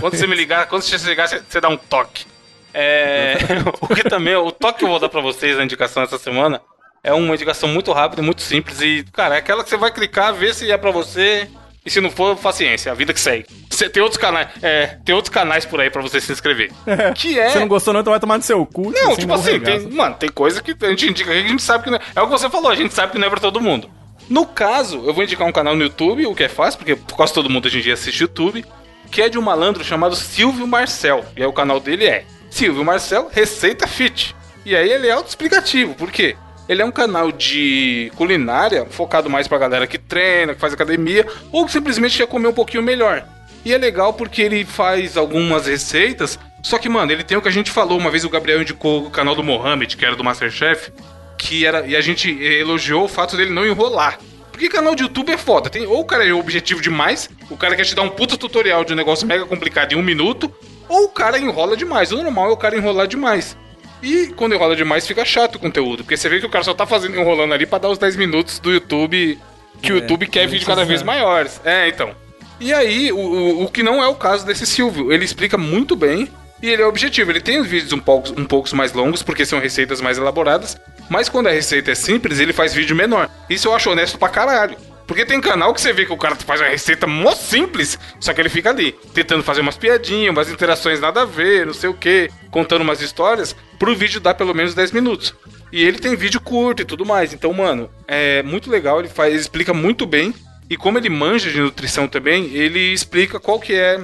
Quando 0.00 0.16
você 0.16 0.26
me 0.26 0.34
ligar, 0.34 0.66
quando 0.66 0.82
você 0.82 0.96
ligar, 1.08 1.28
você, 1.28 1.42
você 1.48 1.60
dá 1.60 1.68
um 1.68 1.76
toque. 1.76 2.26
É, 2.72 3.36
o 3.80 3.88
que 3.88 4.02
também, 4.04 4.34
o 4.34 4.50
toque 4.50 4.80
que 4.80 4.84
eu 4.84 4.88
vou 4.88 4.98
dar 4.98 5.08
pra 5.08 5.20
vocês 5.20 5.56
na 5.56 5.64
indicação 5.64 6.02
essa 6.02 6.18
semana 6.18 6.60
é 7.02 7.12
uma 7.12 7.34
indicação 7.34 7.68
muito 7.68 7.92
rápida, 7.92 8.20
muito 8.20 8.42
simples 8.42 8.80
e, 8.80 9.04
cara, 9.12 9.36
é 9.36 9.38
aquela 9.38 9.62
que 9.62 9.70
você 9.70 9.76
vai 9.76 9.90
clicar, 9.90 10.34
ver 10.34 10.54
se 10.54 10.70
é 10.70 10.76
pra 10.76 10.90
você 10.90 11.48
e 11.86 11.90
se 11.90 12.00
não 12.00 12.10
for, 12.10 12.36
paciência, 12.36 12.90
a 12.90 12.94
vida 12.94 13.14
que 13.14 13.20
segue. 13.20 13.46
Você 13.70 13.88
tem 13.88 14.02
outros 14.02 14.20
canais, 14.20 14.48
é, 14.60 14.98
tem 15.04 15.14
outros 15.14 15.32
canais 15.32 15.64
por 15.64 15.80
aí 15.80 15.88
pra 15.88 16.02
você 16.02 16.20
se 16.20 16.32
inscrever. 16.32 16.72
Que 17.14 17.38
é 17.38 17.50
Se 17.50 17.58
não 17.60 17.68
gostou 17.68 17.94
não, 17.94 18.00
então 18.00 18.10
vai 18.10 18.18
tomar 18.18 18.36
no 18.38 18.42
seu 18.42 18.66
cu. 18.66 18.90
não, 18.90 19.12
assim, 19.12 19.20
tipo 19.20 19.32
assim, 19.32 19.60
tem, 19.60 19.80
mano, 19.90 20.16
tem 20.16 20.28
coisa 20.28 20.60
que 20.60 20.76
a 20.84 20.88
gente 20.88 21.08
indica 21.08 21.30
aqui 21.30 21.40
que 21.42 21.46
a 21.46 21.50
gente 21.50 21.62
sabe 21.62 21.84
que 21.84 21.90
não 21.90 21.98
é. 21.98 22.00
É 22.16 22.20
o 22.20 22.24
que 22.26 22.32
você 22.32 22.50
falou, 22.50 22.70
a 22.70 22.74
gente 22.74 22.92
sabe 22.92 23.12
que 23.12 23.18
não 23.18 23.28
é 23.28 23.30
pra 23.30 23.38
todo 23.38 23.60
mundo. 23.60 23.88
No 24.28 24.44
caso, 24.44 25.04
eu 25.06 25.14
vou 25.14 25.22
indicar 25.22 25.46
um 25.46 25.52
canal 25.52 25.76
no 25.76 25.84
YouTube, 25.84 26.26
o 26.26 26.34
que 26.34 26.42
é 26.42 26.48
fácil, 26.48 26.78
porque 26.78 26.96
quase 27.12 27.32
todo 27.32 27.48
mundo 27.48 27.66
hoje 27.66 27.78
em 27.78 27.82
dia 27.82 27.94
assiste 27.94 28.20
YouTube, 28.20 28.64
que 29.10 29.22
é 29.22 29.28
de 29.28 29.38
um 29.38 29.42
malandro 29.42 29.84
chamado 29.84 30.16
Silvio 30.16 30.66
Marcel. 30.66 31.24
E 31.36 31.42
aí 31.42 31.46
o 31.46 31.52
canal 31.52 31.78
dele 31.78 32.06
é 32.06 32.24
Silvio 32.50 32.84
Marcel 32.84 33.30
Receita 33.32 33.86
Fit. 33.86 34.34
E 34.64 34.74
aí 34.74 34.90
ele 34.90 35.06
é 35.06 35.12
autoexplicativo, 35.12 35.94
por 35.94 36.10
quê? 36.10 36.36
Ele 36.68 36.82
é 36.82 36.84
um 36.84 36.90
canal 36.90 37.30
de 37.30 38.10
culinária 38.16 38.86
focado 38.86 39.30
mais 39.30 39.46
pra 39.46 39.58
galera 39.58 39.86
que 39.86 39.98
treina, 39.98 40.54
que 40.54 40.60
faz 40.60 40.72
academia, 40.72 41.26
ou 41.52 41.64
que 41.64 41.72
simplesmente 41.72 42.18
quer 42.18 42.26
comer 42.26 42.48
um 42.48 42.52
pouquinho 42.52 42.82
melhor. 42.82 43.24
E 43.64 43.72
é 43.72 43.78
legal 43.78 44.12
porque 44.12 44.42
ele 44.42 44.64
faz 44.64 45.16
algumas 45.16 45.66
receitas. 45.66 46.38
Só 46.62 46.78
que, 46.78 46.88
mano, 46.88 47.12
ele 47.12 47.24
tem 47.24 47.36
o 47.36 47.42
que 47.42 47.48
a 47.48 47.52
gente 47.52 47.70
falou. 47.70 47.98
Uma 47.98 48.10
vez 48.10 48.24
o 48.24 48.30
Gabriel 48.30 48.62
indicou 48.62 49.06
o 49.06 49.10
canal 49.10 49.34
do 49.34 49.42
Mohamed, 49.42 49.96
que 49.96 50.04
era 50.04 50.16
do 50.16 50.24
Masterchef. 50.24 50.92
Que 51.36 51.66
era. 51.66 51.86
E 51.86 51.94
a 51.94 52.00
gente 52.00 52.30
elogiou 52.42 53.04
o 53.04 53.08
fato 53.08 53.36
dele 53.36 53.50
não 53.50 53.66
enrolar. 53.66 54.18
Porque 54.50 54.68
canal 54.68 54.94
de 54.94 55.02
YouTube 55.02 55.30
é 55.30 55.36
foda. 55.36 55.68
Tem, 55.68 55.86
ou 55.86 56.00
o 56.00 56.04
cara 56.04 56.26
é 56.26 56.32
objetivo 56.32 56.80
demais, 56.80 57.28
o 57.50 57.56
cara 57.58 57.76
quer 57.76 57.84
te 57.84 57.94
dar 57.94 58.02
um 58.02 58.08
puta 58.08 58.38
tutorial 58.38 58.84
de 58.84 58.94
um 58.94 58.96
negócio 58.96 59.26
mega 59.26 59.44
complicado 59.44 59.92
em 59.92 59.96
um 59.96 60.02
minuto, 60.02 60.50
ou 60.88 61.04
o 61.04 61.08
cara 61.10 61.38
enrola 61.38 61.76
demais. 61.76 62.10
O 62.10 62.22
normal 62.22 62.48
é 62.48 62.52
o 62.52 62.56
cara 62.56 62.76
enrolar 62.76 63.06
demais. 63.06 63.54
E 64.02 64.28
quando 64.28 64.54
enrola 64.54 64.76
demais, 64.76 65.06
fica 65.06 65.24
chato 65.24 65.56
o 65.56 65.58
conteúdo. 65.58 66.04
Porque 66.04 66.16
você 66.16 66.28
vê 66.28 66.40
que 66.40 66.46
o 66.46 66.50
cara 66.50 66.64
só 66.64 66.74
tá 66.74 66.86
fazendo 66.86 67.18
enrolando 67.18 67.54
ali 67.54 67.66
pra 67.66 67.78
dar 67.78 67.88
os 67.88 67.98
10 67.98 68.16
minutos 68.16 68.58
do 68.58 68.72
YouTube. 68.72 69.38
Que 69.82 69.92
o 69.92 69.96
YouTube 69.96 70.26
quer 70.26 70.46
vídeo 70.46 70.66
cada 70.66 70.84
vez 70.84 71.02
maiores. 71.02 71.60
É, 71.64 71.88
então. 71.88 72.10
E 72.58 72.72
aí, 72.72 73.12
o, 73.12 73.18
o, 73.18 73.64
o 73.64 73.70
que 73.70 73.82
não 73.82 74.02
é 74.02 74.08
o 74.08 74.14
caso 74.14 74.46
desse 74.46 74.66
Silvio. 74.66 75.12
Ele 75.12 75.24
explica 75.24 75.58
muito 75.58 75.94
bem 75.94 76.28
e 76.62 76.68
ele 76.68 76.82
é 76.82 76.86
objetivo. 76.86 77.30
Ele 77.30 77.40
tem 77.40 77.60
os 77.60 77.66
vídeos 77.66 77.92
um 77.92 77.98
pouco, 77.98 78.28
um 78.38 78.44
pouco 78.44 78.74
mais 78.74 78.92
longos, 78.92 79.22
porque 79.22 79.44
são 79.44 79.58
receitas 79.58 80.00
mais 80.00 80.18
elaboradas. 80.18 80.76
Mas 81.08 81.28
quando 81.28 81.48
a 81.48 81.52
receita 81.52 81.92
é 81.92 81.94
simples, 81.94 82.40
ele 82.40 82.52
faz 82.52 82.74
vídeo 82.74 82.96
menor. 82.96 83.28
Isso 83.48 83.68
eu 83.68 83.74
acho 83.74 83.90
honesto 83.90 84.18
pra 84.18 84.28
caralho. 84.28 84.76
Porque 85.06 85.24
tem 85.24 85.40
canal 85.40 85.72
que 85.72 85.80
você 85.80 85.92
vê 85.92 86.04
que 86.04 86.12
o 86.12 86.16
cara 86.16 86.34
faz 86.34 86.60
uma 86.60 86.68
receita 86.68 87.06
mó 87.06 87.32
simples, 87.32 87.98
só 88.18 88.32
que 88.34 88.40
ele 88.40 88.48
fica 88.48 88.70
ali, 88.70 88.92
tentando 89.14 89.42
fazer 89.42 89.60
umas 89.60 89.76
piadinhas, 89.76 90.30
umas 90.30 90.50
interações 90.50 91.00
nada 91.00 91.22
a 91.22 91.24
ver, 91.24 91.64
não 91.64 91.74
sei 91.74 91.88
o 91.88 91.94
que, 91.94 92.28
contando 92.50 92.82
umas 92.82 93.00
histórias, 93.00 93.54
pro 93.78 93.94
vídeo 93.94 94.20
dar 94.20 94.34
pelo 94.34 94.52
menos 94.52 94.74
10 94.74 94.90
minutos. 94.90 95.32
E 95.72 95.84
ele 95.84 95.98
tem 95.98 96.16
vídeo 96.16 96.40
curto 96.40 96.82
e 96.82 96.84
tudo 96.84 97.04
mais. 97.04 97.32
Então, 97.32 97.52
mano, 97.52 97.88
é 98.08 98.42
muito 98.42 98.70
legal, 98.70 98.98
ele 98.98 99.08
faz, 99.08 99.32
ele 99.32 99.40
explica 99.40 99.72
muito 99.72 100.06
bem. 100.06 100.34
E 100.68 100.76
como 100.76 100.98
ele 100.98 101.08
manja 101.08 101.50
de 101.50 101.60
nutrição 101.60 102.08
também, 102.08 102.52
ele 102.52 102.92
explica 102.92 103.38
qual 103.38 103.60
que 103.60 103.74
é 103.74 104.00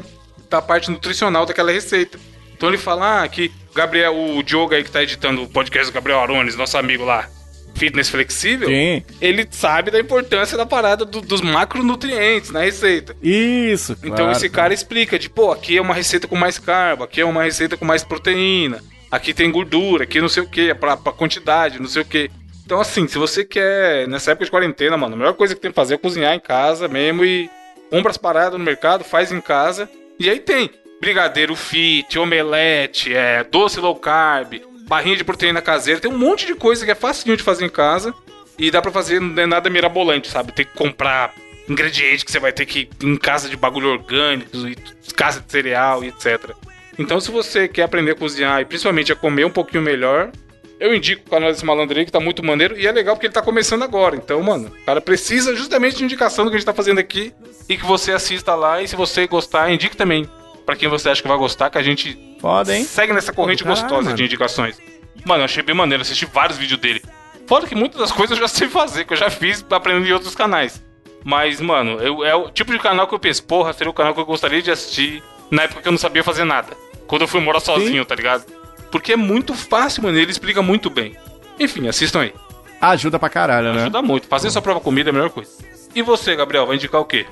da 0.49 0.63
parte 0.63 0.91
nutricional 0.91 1.45
daquela 1.45 1.73
receita. 1.73 2.19
Então 2.55 2.69
ele 2.69 2.79
fala 2.79 3.23
ah, 3.23 3.29
que 3.29 3.51
Gabriel, 3.75 4.15
o 4.15 4.43
Diogo 4.43 4.75
aí 4.75 4.85
que 4.85 4.91
tá 4.91 5.03
editando 5.03 5.43
o 5.43 5.49
podcast 5.49 5.91
do 5.91 5.95
Gabriel 5.95 6.21
Arones, 6.21 6.55
nosso 6.55 6.79
amigo 6.79 7.05
lá, 7.05 7.29
fitness 7.75 8.09
flexível, 8.09 8.69
Sim. 8.69 9.03
ele 9.21 9.47
sabe 9.51 9.91
da 9.91 9.99
importância 9.99 10.57
da 10.57 10.65
parada 10.67 11.05
do- 11.05 11.21
dos 11.21 11.41
macronutrientes 11.41 12.51
na 12.51 12.61
receita. 12.61 13.17
Isso, 13.23 13.93
Então 14.03 14.17
claro. 14.17 14.33
esse 14.33 14.49
cara 14.49 14.73
explica 14.75 15.19
de, 15.19 15.29
pô, 15.29 15.51
aqui 15.51 15.77
é 15.77 15.81
uma 15.81 15.95
receita 15.95 16.29
com 16.29 16.37
mais 16.37 16.59
carbo, 16.59 17.05
aqui 17.05 17.21
é 17.21 17.25
uma 17.25 17.43
receita 17.43 17.77
com 17.77 17.85
mais 17.85 18.05
proteína, 18.05 18.83
aqui 19.11 19.33
tem 19.35 19.51
gordura, 19.51 20.05
aqui 20.05 20.21
não 20.21 20.29
sei 20.29 20.43
o 20.43 20.49
que, 20.49 20.73
pra, 20.75 20.97
pra 20.97 21.13
quantidade, 21.13 21.81
não 21.81 21.89
sei 21.89 22.03
o 22.03 22.05
que. 22.05 22.31
Então 22.65 22.81
assim, 22.81 23.07
se 23.09 23.19
você 23.19 23.45
quer, 23.45 24.07
nessa 24.07 24.31
época 24.31 24.45
de 24.45 24.51
quarentena, 24.51 24.97
mano, 24.97 25.15
a 25.15 25.19
melhor 25.19 25.35
coisa 25.35 25.55
que 25.55 25.61
tem 25.61 25.71
que 25.71 25.75
fazer 25.75 25.95
é 25.95 25.99
cozinhar 25.99 26.35
em 26.35 26.41
casa 26.41 26.87
mesmo 26.89 27.25
e 27.25 27.51
compra 27.91 28.11
as 28.11 28.17
paradas 28.17 28.59
no 28.59 28.65
mercado, 28.65 29.03
faz 29.05 29.33
em 29.33 29.41
casa. 29.41 29.89
E 30.19 30.31
aí 30.31 30.39
tem 30.39 30.71
brigadeiro 31.01 31.57
fit, 31.57 32.17
omelete, 32.19 33.13
é, 33.13 33.43
doce 33.45 33.81
low 33.81 33.97
carb, 33.97 34.55
barrinha 34.93 35.17
de 35.17 35.25
proteína 35.25 35.63
caseira, 35.63 35.99
tem 35.99 36.11
um 36.11 36.19
monte 36.19 36.45
de 36.45 36.55
coisa 36.55 36.85
que 36.85 36.91
é 36.91 36.95
facinho 36.95 37.35
de 37.35 37.43
fazer 37.43 37.65
em 37.65 37.69
casa. 37.71 38.13
E 38.59 38.71
dá 38.71 38.83
pra 38.83 38.93
fazer, 38.93 39.19
não 39.19 39.43
é 39.43 39.47
nada 39.47 39.71
mirabolante, 39.71 40.29
sabe? 40.29 40.53
Tem 40.53 40.67
que 40.67 40.75
comprar 40.75 41.33
ingredientes 41.67 42.23
que 42.23 42.31
você 42.31 42.39
vai 42.39 42.53
ter 42.53 42.67
que 42.67 42.91
em 43.03 43.17
casa 43.17 43.49
de 43.49 43.57
bagulho 43.57 43.89
orgânico, 43.89 44.55
e 44.55 44.77
casa 45.15 45.41
de 45.41 45.51
cereal 45.51 46.05
e 46.05 46.09
etc. 46.09 46.51
Então, 46.99 47.19
se 47.19 47.31
você 47.31 47.67
quer 47.67 47.85
aprender 47.85 48.11
a 48.11 48.15
cozinhar 48.15 48.61
e 48.61 48.67
principalmente 48.67 49.11
a 49.11 49.17
comer 49.17 49.47
um 49.47 49.51
pouquinho 49.51 49.83
melhor, 49.83 50.31
eu 50.79 50.95
indico 50.95 51.27
o 51.27 51.31
canal 51.31 51.51
desse 51.51 51.65
malandro 51.65 51.99
aí, 51.99 52.05
que 52.05 52.13
tá 52.13 52.21
muito 52.21 52.45
maneiro. 52.45 52.79
E 52.79 52.87
é 52.87 52.93
legal 52.93 53.17
porque 53.17 53.29
ele 53.29 53.33
tá 53.33 53.41
começando 53.41 53.83
agora. 53.83 54.15
Então, 54.15 54.43
mano, 54.43 54.69
o 54.69 54.85
cara 54.85 55.01
precisa 55.01 55.57
justamente 55.57 55.97
de 55.97 56.05
indicação 56.05 56.45
do 56.45 56.51
que 56.51 56.57
a 56.57 56.59
gente 56.59 56.67
tá 56.67 56.75
fazendo 56.75 56.99
aqui 56.99 57.33
e 57.67 57.79
que 57.79 57.87
você 57.87 58.13
assista 58.13 58.55
lá. 58.55 58.83
E 58.83 58.87
se 58.87 58.95
você 58.95 59.27
gostar, 59.27 59.73
indique 59.73 59.97
também 59.97 60.29
pra 60.67 60.77
quem 60.77 60.91
você 60.91 61.09
acha 61.09 61.23
que 61.23 61.29
vai 61.29 61.39
gostar, 61.39 61.71
que 61.71 61.79
a 61.79 61.83
gente 61.83 62.32
Foda, 62.43 62.77
hein? 62.77 62.85
segue 62.85 63.13
nessa 63.15 63.33
corrente 63.33 63.63
Caralho, 63.65 63.81
gostosa 63.81 64.03
mano. 64.03 64.17
de 64.17 64.25
indicações. 64.25 64.77
Mano, 65.25 65.41
eu 65.43 65.45
achei 65.45 65.63
bem 65.63 65.75
maneiro, 65.77 66.03
assisti 66.03 66.27
vários 66.27 66.59
vídeos 66.59 66.79
dele. 66.81 67.01
Foda 67.47 67.67
que 67.69 67.75
muitas 67.75 68.01
das 68.01 68.11
coisas 68.13 68.37
eu 68.37 68.43
já 68.43 68.49
sei 68.49 68.69
fazer, 68.69 69.05
que 69.05 69.13
eu 69.13 69.17
já 69.17 69.31
fiz 69.31 69.65
aprendendo 69.71 70.07
em 70.09 70.13
outros 70.13 70.35
canais. 70.35 70.83
Mas, 71.25 71.61
mano, 71.61 71.93
eu- 72.01 72.25
é 72.25 72.35
o 72.35 72.51
tipo 72.51 72.73
de 72.73 72.79
canal 72.81 73.07
que 73.07 73.15
eu 73.15 73.19
penso, 73.19 73.45
porra, 73.45 73.73
seria 73.73 73.91
o 73.91 73.95
canal 73.95 74.13
que 74.13 74.21
eu 74.21 74.27
gostaria 74.27 74.61
de 74.61 74.71
assistir 74.73 75.23
na 75.51 75.63
época 75.63 75.81
que 75.83 75.87
eu 75.89 75.93
não 75.93 75.99
sabia 75.99 76.25
fazer 76.25 76.43
nada. 76.45 76.77
Quando 77.07 77.23
eu 77.23 77.29
fui 77.29 77.41
morar 77.41 77.61
sozinho, 77.61 78.05
tá 78.05 78.15
ligado? 78.17 78.45
Porque 78.91 79.13
é 79.13 79.17
muito 79.17 79.55
fácil, 79.55 80.03
mano, 80.03 80.19
ele 80.19 80.31
explica 80.31 80.61
muito 80.63 80.91
bem. 80.91 81.17
Enfim, 81.61 81.87
assistam 81.87 82.23
aí. 82.23 82.35
Ajuda 82.81 83.19
pra 83.21 83.29
caralho, 83.29 83.73
né? 83.73 83.83
Ajuda 83.83 84.03
muito. 84.03 84.27
Fazer 84.27 84.51
sua 84.51 84.61
própria 84.61 84.83
comida 84.83 85.11
é 85.11 85.13
a 85.13 85.15
melhor 85.15 85.31
coisa. 85.31 85.51
E 85.95 86.03
você, 86.03 86.35
Gabriel, 86.35 86.67
vai 86.67 86.75
indicar 86.75 87.01
o 87.01 87.05
quê? 87.05 87.25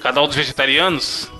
Canal 0.00 0.26
dos 0.26 0.36
vegetarianos? 0.36 1.30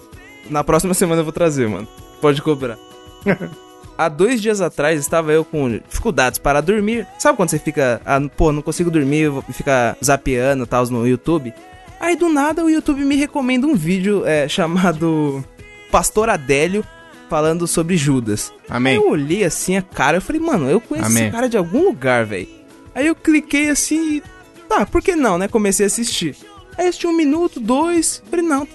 Na 0.50 0.62
próxima 0.62 0.92
semana 0.92 1.20
eu 1.20 1.24
vou 1.24 1.32
trazer, 1.32 1.66
mano. 1.68 1.88
Pode 2.20 2.42
cobrar. 2.42 2.76
Há 3.96 4.08
dois 4.08 4.42
dias 4.42 4.60
atrás 4.60 4.98
estava 4.98 5.32
eu 5.32 5.44
com 5.44 5.78
dificuldades 5.88 6.38
para 6.38 6.60
dormir. 6.60 7.06
Sabe 7.16 7.36
quando 7.36 7.50
você 7.50 7.60
fica, 7.60 8.00
ah, 8.04 8.20
pô, 8.36 8.50
não 8.50 8.60
consigo 8.60 8.90
dormir, 8.90 9.28
vou 9.28 9.42
ficar 9.42 9.96
zapeando 10.04 10.64
e 10.64 10.66
tal 10.66 10.84
no 10.86 11.06
YouTube? 11.06 11.54
Aí 12.00 12.16
do 12.16 12.28
nada 12.28 12.64
o 12.64 12.68
YouTube 12.68 13.04
me 13.04 13.14
recomenda 13.14 13.66
um 13.66 13.74
vídeo 13.76 14.26
é, 14.26 14.48
chamado 14.48 15.44
Pastor 15.92 16.28
Adélio 16.28 16.84
falando 17.30 17.66
sobre 17.66 17.96
Judas. 17.96 18.52
Amém. 18.68 18.94
Aí 18.94 18.98
eu 18.98 19.08
olhei 19.08 19.44
assim 19.44 19.76
a 19.76 19.82
cara, 19.82 20.16
eu 20.16 20.22
falei, 20.22 20.40
mano, 20.40 20.68
eu 20.68 20.80
conheço 20.80 21.08
Amém. 21.08 21.24
esse 21.24 21.32
cara 21.32 21.48
de 21.48 21.56
algum 21.56 21.84
lugar, 21.84 22.24
velho. 22.24 22.48
Aí 22.94 23.06
eu 23.06 23.14
cliquei 23.14 23.70
assim 23.70 24.16
e. 24.16 24.22
Tá, 24.68 24.84
por 24.84 25.02
que 25.02 25.14
não, 25.14 25.38
né? 25.38 25.46
Comecei 25.46 25.84
a 25.84 25.88
assistir. 25.88 26.36
Aí 26.76 26.88
assisti 26.88 27.06
um 27.06 27.16
minuto, 27.16 27.60
dois. 27.60 28.22
Falei, 28.28 28.44
não, 28.44 28.66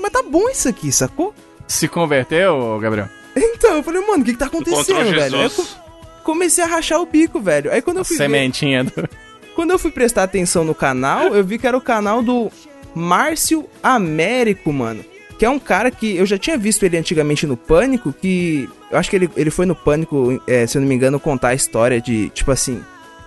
mas 0.00 0.12
tá 0.12 0.22
bom 0.22 0.48
isso 0.48 0.68
aqui, 0.68 0.90
sacou? 0.90 1.32
Se 1.66 1.86
converteu, 1.86 2.78
Gabriel? 2.80 3.08
Então, 3.40 3.76
eu 3.76 3.82
falei, 3.82 4.00
mano, 4.06 4.22
o 4.22 4.24
que, 4.24 4.32
que 4.32 4.38
tá 4.38 4.46
acontecendo, 4.46 5.10
velho? 5.10 5.36
Aí 5.36 5.44
eu 5.44 5.50
co- 5.50 5.66
comecei 6.24 6.62
a 6.64 6.66
rachar 6.66 7.00
o 7.00 7.06
bico, 7.06 7.40
velho. 7.40 7.70
Aí 7.72 7.80
quando 7.82 7.98
eu 7.98 8.02
A 8.02 8.04
fui 8.04 8.16
ver- 8.16 8.24
sementinha 8.24 8.84
do... 8.84 8.92
Quando 9.54 9.70
eu 9.70 9.78
fui 9.78 9.90
prestar 9.90 10.22
atenção 10.22 10.64
no 10.64 10.74
canal, 10.74 11.34
eu 11.34 11.42
vi 11.44 11.58
que 11.58 11.66
era 11.66 11.76
o 11.76 11.80
canal 11.80 12.22
do 12.22 12.50
Márcio 12.94 13.64
Américo, 13.82 14.72
mano. 14.72 15.04
Que 15.38 15.44
é 15.44 15.50
um 15.50 15.58
cara 15.58 15.90
que 15.90 16.16
eu 16.16 16.26
já 16.26 16.36
tinha 16.38 16.56
visto 16.58 16.82
ele 16.84 16.96
antigamente 16.96 17.46
no 17.46 17.56
Pânico, 17.56 18.12
que 18.12 18.68
eu 18.90 18.98
acho 18.98 19.08
que 19.10 19.16
ele, 19.16 19.30
ele 19.36 19.50
foi 19.50 19.66
no 19.66 19.74
Pânico, 19.74 20.40
é, 20.46 20.66
se 20.66 20.76
eu 20.76 20.80
não 20.80 20.88
me 20.88 20.94
engano, 20.94 21.20
contar 21.20 21.48
a 21.48 21.54
história 21.54 22.00
de, 22.00 22.28
tipo 22.30 22.50
assim, 22.50 22.80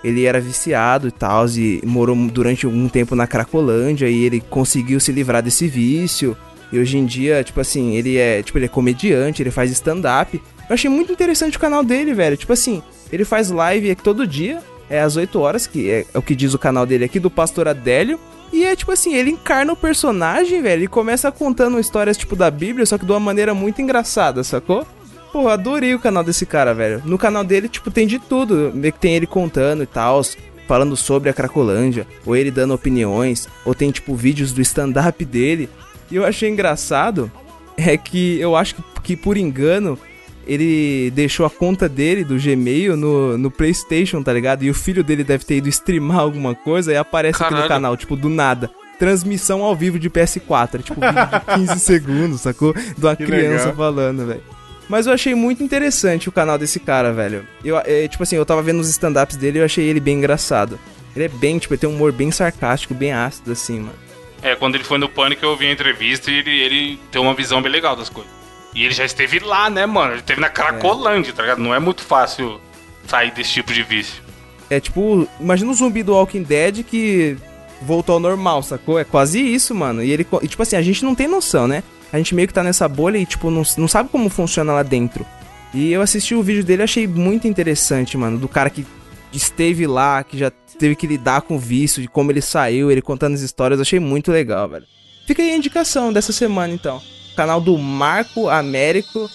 ele 0.03 0.25
era 0.25 0.41
viciado 0.41 1.07
e 1.07 1.11
tal, 1.11 1.47
e 1.49 1.81
morou 1.85 2.15
durante 2.27 2.65
algum 2.65 2.89
tempo 2.89 3.15
na 3.15 3.27
Cracolândia, 3.27 4.09
e 4.09 4.23
ele 4.25 4.41
conseguiu 4.49 4.99
se 4.99 5.11
livrar 5.11 5.41
desse 5.41 5.67
vício. 5.67 6.35
E 6.71 6.79
hoje 6.79 6.97
em 6.97 7.05
dia, 7.05 7.43
tipo 7.43 7.59
assim, 7.59 7.95
ele 7.95 8.17
é, 8.17 8.41
tipo, 8.41 8.57
ele 8.57 8.65
é 8.65 8.69
comediante, 8.69 9.41
ele 9.41 9.51
faz 9.51 9.71
stand-up. 9.71 10.41
Eu 10.69 10.73
achei 10.73 10.89
muito 10.89 11.11
interessante 11.11 11.57
o 11.57 11.59
canal 11.59 11.83
dele, 11.83 12.13
velho. 12.13 12.37
Tipo 12.37 12.53
assim, 12.53 12.81
ele 13.11 13.25
faz 13.25 13.49
live 13.49 13.93
todo 13.95 14.25
dia, 14.25 14.59
é 14.89 15.01
às 15.01 15.15
8 15.15 15.39
horas, 15.39 15.67
que 15.67 15.89
é, 15.89 16.05
é 16.13 16.17
o 16.17 16.21
que 16.21 16.35
diz 16.35 16.53
o 16.53 16.59
canal 16.59 16.85
dele 16.85 17.05
aqui, 17.05 17.19
do 17.19 17.29
Pastor 17.29 17.67
Adélio. 17.67 18.19
E 18.53 18.65
é 18.65 18.75
tipo 18.75 18.91
assim, 18.91 19.15
ele 19.15 19.31
encarna 19.31 19.71
o 19.71 19.77
personagem, 19.77 20.61
velho, 20.61 20.83
e 20.83 20.87
começa 20.87 21.31
contando 21.31 21.79
histórias 21.79 22.17
tipo 22.17 22.35
da 22.35 22.51
Bíblia, 22.51 22.85
só 22.85 22.97
que 22.97 23.05
de 23.05 23.11
uma 23.11 23.19
maneira 23.19 23.53
muito 23.53 23.81
engraçada, 23.81 24.43
sacou? 24.43 24.85
Pô, 25.31 25.47
adorei 25.47 25.95
o 25.95 25.99
canal 25.99 26.23
desse 26.23 26.45
cara, 26.45 26.73
velho. 26.73 27.01
No 27.05 27.17
canal 27.17 27.43
dele, 27.43 27.69
tipo, 27.69 27.89
tem 27.89 28.05
de 28.05 28.19
tudo. 28.19 28.73
Tem 28.99 29.15
ele 29.15 29.25
contando 29.25 29.83
e 29.83 29.85
tal, 29.85 30.21
falando 30.67 30.97
sobre 30.97 31.29
a 31.29 31.33
Cracolândia, 31.33 32.05
ou 32.25 32.35
ele 32.35 32.51
dando 32.51 32.73
opiniões, 32.73 33.47
ou 33.63 33.73
tem, 33.73 33.91
tipo, 33.91 34.13
vídeos 34.13 34.51
do 34.51 34.61
stand-up 34.61 35.23
dele. 35.23 35.69
E 36.11 36.15
eu 36.15 36.25
achei 36.25 36.49
engraçado 36.49 37.31
é 37.77 37.95
que 37.97 38.39
eu 38.39 38.55
acho 38.55 38.75
que, 38.75 38.83
que 39.03 39.15
por 39.15 39.37
engano 39.37 39.97
ele 40.45 41.11
deixou 41.15 41.45
a 41.45 41.49
conta 41.49 41.87
dele 41.87 42.23
do 42.23 42.35
Gmail 42.37 42.97
no, 42.97 43.37
no 43.37 43.49
PlayStation, 43.51 44.21
tá 44.21 44.33
ligado? 44.33 44.63
E 44.63 44.69
o 44.69 44.73
filho 44.73 45.03
dele 45.03 45.23
deve 45.23 45.45
ter 45.45 45.57
ido 45.57 45.69
streamar 45.69 46.19
alguma 46.19 46.53
coisa 46.55 46.91
e 46.91 46.97
aparece 46.97 47.37
aqui 47.41 47.49
Caralho. 47.49 47.63
no 47.63 47.67
canal, 47.69 47.97
tipo, 47.97 48.15
do 48.15 48.27
nada. 48.27 48.69
Transmissão 48.99 49.63
ao 49.63 49.75
vivo 49.75 49.97
de 49.97 50.09
PS4. 50.09 50.75
É 50.75 50.77
tipo 50.79 50.99
vídeo 50.99 51.13
de 51.57 51.65
15 51.73 51.79
segundos, 51.79 52.41
sacou? 52.41 52.73
De 52.73 53.05
uma 53.05 53.15
Que 53.15 53.25
criança 53.25 53.65
legal. 53.69 53.75
falando, 53.75 54.27
velho. 54.27 54.41
Mas 54.89 55.07
eu 55.07 55.13
achei 55.13 55.33
muito 55.33 55.63
interessante 55.63 56.27
o 56.27 56.31
canal 56.31 56.57
desse 56.57 56.79
cara, 56.79 57.13
velho. 57.13 57.43
Eu, 57.63 57.77
é, 57.79 58.07
tipo 58.07 58.21
assim, 58.23 58.35
eu 58.35 58.45
tava 58.45 58.61
vendo 58.61 58.79
os 58.79 58.89
stand-ups 58.89 59.37
dele 59.37 59.59
e 59.59 59.61
eu 59.61 59.65
achei 59.65 59.85
ele 59.85 59.99
bem 60.01 60.17
engraçado. 60.17 60.77
Ele 61.15 61.25
é 61.25 61.29
bem, 61.29 61.57
tipo, 61.59 61.73
ele 61.73 61.79
tem 61.79 61.89
um 61.89 61.93
humor 61.95 62.11
bem 62.11 62.29
sarcástico, 62.31 62.93
bem 62.93 63.13
ácido, 63.13 63.51
assim, 63.51 63.79
mano. 63.79 63.93
É, 64.41 64.55
quando 64.55 64.75
ele 64.75 64.83
foi 64.83 64.97
no 64.97 65.07
Pânico, 65.07 65.45
eu 65.45 65.55
vi 65.55 65.67
a 65.67 65.71
entrevista 65.71 66.31
e 66.31 66.35
ele, 66.35 66.59
ele 66.59 66.99
tem 67.11 67.21
uma 67.21 67.33
visão 67.33 67.61
bem 67.61 67.71
legal 67.71 67.95
das 67.95 68.09
coisas. 68.09 68.31
E 68.73 68.83
ele 68.83 68.93
já 68.93 69.05
esteve 69.05 69.39
lá, 69.39 69.69
né, 69.69 69.85
mano? 69.85 70.13
Ele 70.13 70.19
esteve 70.19 70.41
na 70.41 70.49
Cracolândia, 70.49 71.33
tá 71.33 71.43
ligado? 71.43 71.59
Não 71.59 71.73
é 71.75 71.79
muito 71.79 72.01
fácil 72.01 72.59
sair 73.05 73.31
desse 73.31 73.51
tipo 73.51 73.73
de 73.73 73.83
vício. 73.83 74.21
É 74.69 74.79
tipo, 74.79 75.27
imagina 75.39 75.69
o 75.69 75.73
zumbi 75.73 76.01
do 76.01 76.13
Walking 76.13 76.43
Dead 76.43 76.83
que 76.83 77.37
voltou 77.81 78.13
ao 78.13 78.19
normal, 78.19 78.63
sacou? 78.63 78.97
É 78.97 79.03
quase 79.03 79.39
isso, 79.39 79.75
mano. 79.75 80.01
E 80.01 80.11
ele, 80.11 80.25
e, 80.41 80.47
tipo 80.47 80.63
assim, 80.63 80.75
a 80.75 80.81
gente 80.81 81.03
não 81.03 81.13
tem 81.13 81.27
noção, 81.27 81.67
né? 81.67 81.83
A 82.11 82.17
gente 82.17 82.33
meio 82.33 82.47
que 82.47 82.53
tá 82.53 82.63
nessa 82.63 82.87
bolha 82.87 83.17
e, 83.17 83.25
tipo, 83.25 83.51
não, 83.51 83.63
não 83.77 83.87
sabe 83.87 84.09
como 84.09 84.29
funciona 84.29 84.71
lá 84.73 84.83
dentro. 84.83 85.25
E 85.73 85.91
eu 85.91 86.01
assisti 86.01 86.35
o 86.35 86.43
vídeo 86.43 86.63
dele 86.63 86.83
achei 86.83 87.07
muito 87.07 87.47
interessante, 87.47 88.17
mano. 88.17 88.37
Do 88.37 88.47
cara 88.47 88.69
que 88.69 88.85
esteve 89.33 89.87
lá, 89.87 90.23
que 90.23 90.37
já 90.37 90.51
teve 90.77 90.95
que 90.95 91.07
lidar 91.07 91.41
com 91.41 91.55
o 91.55 91.59
vício, 91.59 92.01
de 92.01 92.07
como 92.07 92.31
ele 92.31 92.41
saiu, 92.41 92.91
ele 92.91 93.01
contando 93.01 93.35
as 93.35 93.41
histórias. 93.41 93.79
Achei 93.79 93.99
muito 93.99 94.31
legal, 94.31 94.67
velho. 94.67 94.85
Fica 95.25 95.41
aí 95.41 95.51
a 95.51 95.55
indicação 95.55 96.11
dessa 96.11 96.33
semana, 96.33 96.73
então. 96.73 97.01
Canal 97.35 97.61
do 97.61 97.77
Marco 97.77 98.49
Américo. 98.49 99.29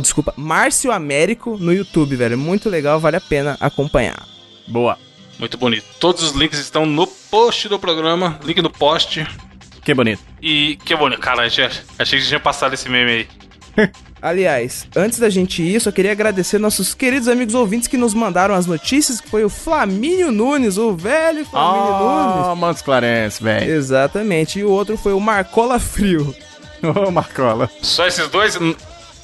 Desculpa, 0.00 0.32
Márcio 0.36 0.92
Américo 0.92 1.56
no 1.58 1.72
YouTube, 1.72 2.16
velho. 2.16 2.38
Muito 2.38 2.68
legal, 2.68 3.00
vale 3.00 3.16
a 3.16 3.20
pena 3.20 3.56
acompanhar. 3.60 4.26
Boa. 4.68 4.98
Muito 5.38 5.56
bonito. 5.56 5.84
Todos 5.98 6.22
os 6.22 6.32
links 6.32 6.58
estão 6.58 6.84
no 6.84 7.06
post 7.06 7.68
do 7.68 7.78
programa. 7.78 8.38
Link 8.44 8.60
no 8.60 8.70
post. 8.70 9.26
Que 9.82 9.94
bonito. 9.94 10.22
E 10.40 10.76
que 10.84 10.94
bonito. 10.94 11.20
Cara, 11.20 11.46
achei, 11.46 11.64
achei 11.98 12.18
que 12.18 12.24
já 12.24 12.28
tinha 12.28 12.40
passado 12.40 12.74
esse 12.74 12.88
meme 12.88 13.10
aí. 13.76 13.90
Aliás, 14.22 14.86
antes 14.94 15.18
da 15.18 15.30
gente 15.30 15.62
ir, 15.62 15.80
só 15.80 15.90
queria 15.90 16.12
agradecer 16.12 16.58
nossos 16.58 16.92
queridos 16.94 17.26
amigos 17.28 17.54
ouvintes 17.54 17.88
que 17.88 17.96
nos 17.96 18.12
mandaram 18.12 18.54
as 18.54 18.66
notícias, 18.66 19.20
que 19.20 19.28
foi 19.30 19.44
o 19.44 19.48
Flamínio 19.48 20.30
Nunes, 20.30 20.76
o 20.76 20.94
velho 20.94 21.44
Flamínio 21.46 21.92
Nunes. 21.98 22.46
Oh, 22.48 22.56
Mantos 22.56 22.82
Clarence, 22.82 23.42
velho. 23.42 23.70
Exatamente, 23.70 24.58
e 24.58 24.64
o 24.64 24.70
outro 24.70 24.96
foi 24.98 25.12
o 25.14 25.20
Marcola 25.20 25.78
Frio. 25.78 26.34
Ô, 26.82 27.10
Marcola. 27.10 27.70
Só 27.82 28.06
esses 28.06 28.28
dois? 28.28 28.58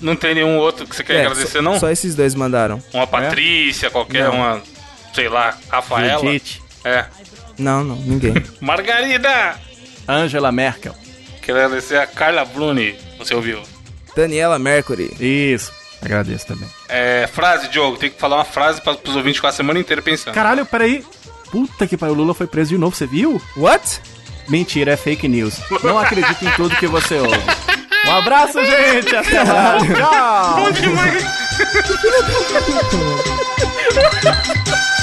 Não 0.01 0.15
tem 0.17 0.35
nenhum 0.35 0.59
outro 0.59 0.87
que 0.87 0.95
você 0.97 1.03
quer 1.05 1.17
É, 1.17 1.21
agradecer, 1.27 1.59
só, 1.59 1.63
não? 1.63 1.79
Só 1.81 1.91
esses 1.91 2.15
dois 2.15 2.35
mandaram. 2.35 2.83
Uma 2.93 3.07
Patrícia, 3.07 3.91
qualquer, 3.91 4.25
Não. 4.25 4.35
uma, 4.35 4.63
sei 5.15 5.29
lá, 5.29 5.57
Rafaela. 5.69 6.21
Judite. 6.23 6.63
É. 6.85 7.05
Não, 7.59 7.83
não, 7.83 7.97
ninguém. 7.97 8.35
Margarida! 8.61 9.57
Angela 10.09 10.53
Merkel. 10.53 10.95
Quero 11.43 11.59
agradecer 11.59 11.97
a 11.97 12.07
Carla 12.07 12.45
Bruni, 12.45 12.95
você 13.19 13.35
ouviu? 13.35 13.61
Daniela 14.17 14.59
Mercury. 14.59 15.15
Isso. 15.21 15.71
Agradeço 16.03 16.47
também. 16.47 16.69
É, 16.89 17.29
frase, 17.33 17.69
Diogo. 17.69 17.99
Tem 17.99 18.11
que 18.11 18.19
falar 18.19 18.37
uma 18.37 18.45
frase 18.45 18.81
para 18.81 18.97
os 19.05 19.15
ouvintes 19.15 19.41
com 19.41 19.47
a 19.47 19.53
semana 19.53 19.79
inteira 19.79 20.01
pensando. 20.01 20.35
Caralho, 20.35 20.65
peraí. 20.65 21.05
Puta 21.51 21.87
que 21.87 21.97
pariu, 21.97 22.15
o 22.15 22.19
Lula 22.19 22.35
foi 22.35 22.47
preso 22.47 22.71
de 22.71 22.79
novo, 22.79 22.97
você 22.97 23.07
viu? 23.07 23.41
What? 23.57 24.01
Mentira, 24.49 24.93
é 24.93 24.97
fake 24.97 25.29
news. 25.29 25.61
Não 25.83 25.99
acredito 25.99 26.45
em 26.45 26.51
tudo 26.53 26.77
que 26.77 26.87
você 26.87 27.19
ouve. 27.19 27.39
Um 28.07 28.13
abraço, 28.13 28.59
gente! 28.65 29.15
Até 29.17 29.43
lá! 29.43 29.79
Tchau! 29.79 30.57
Bom 30.57 30.71
demais! 30.71 31.25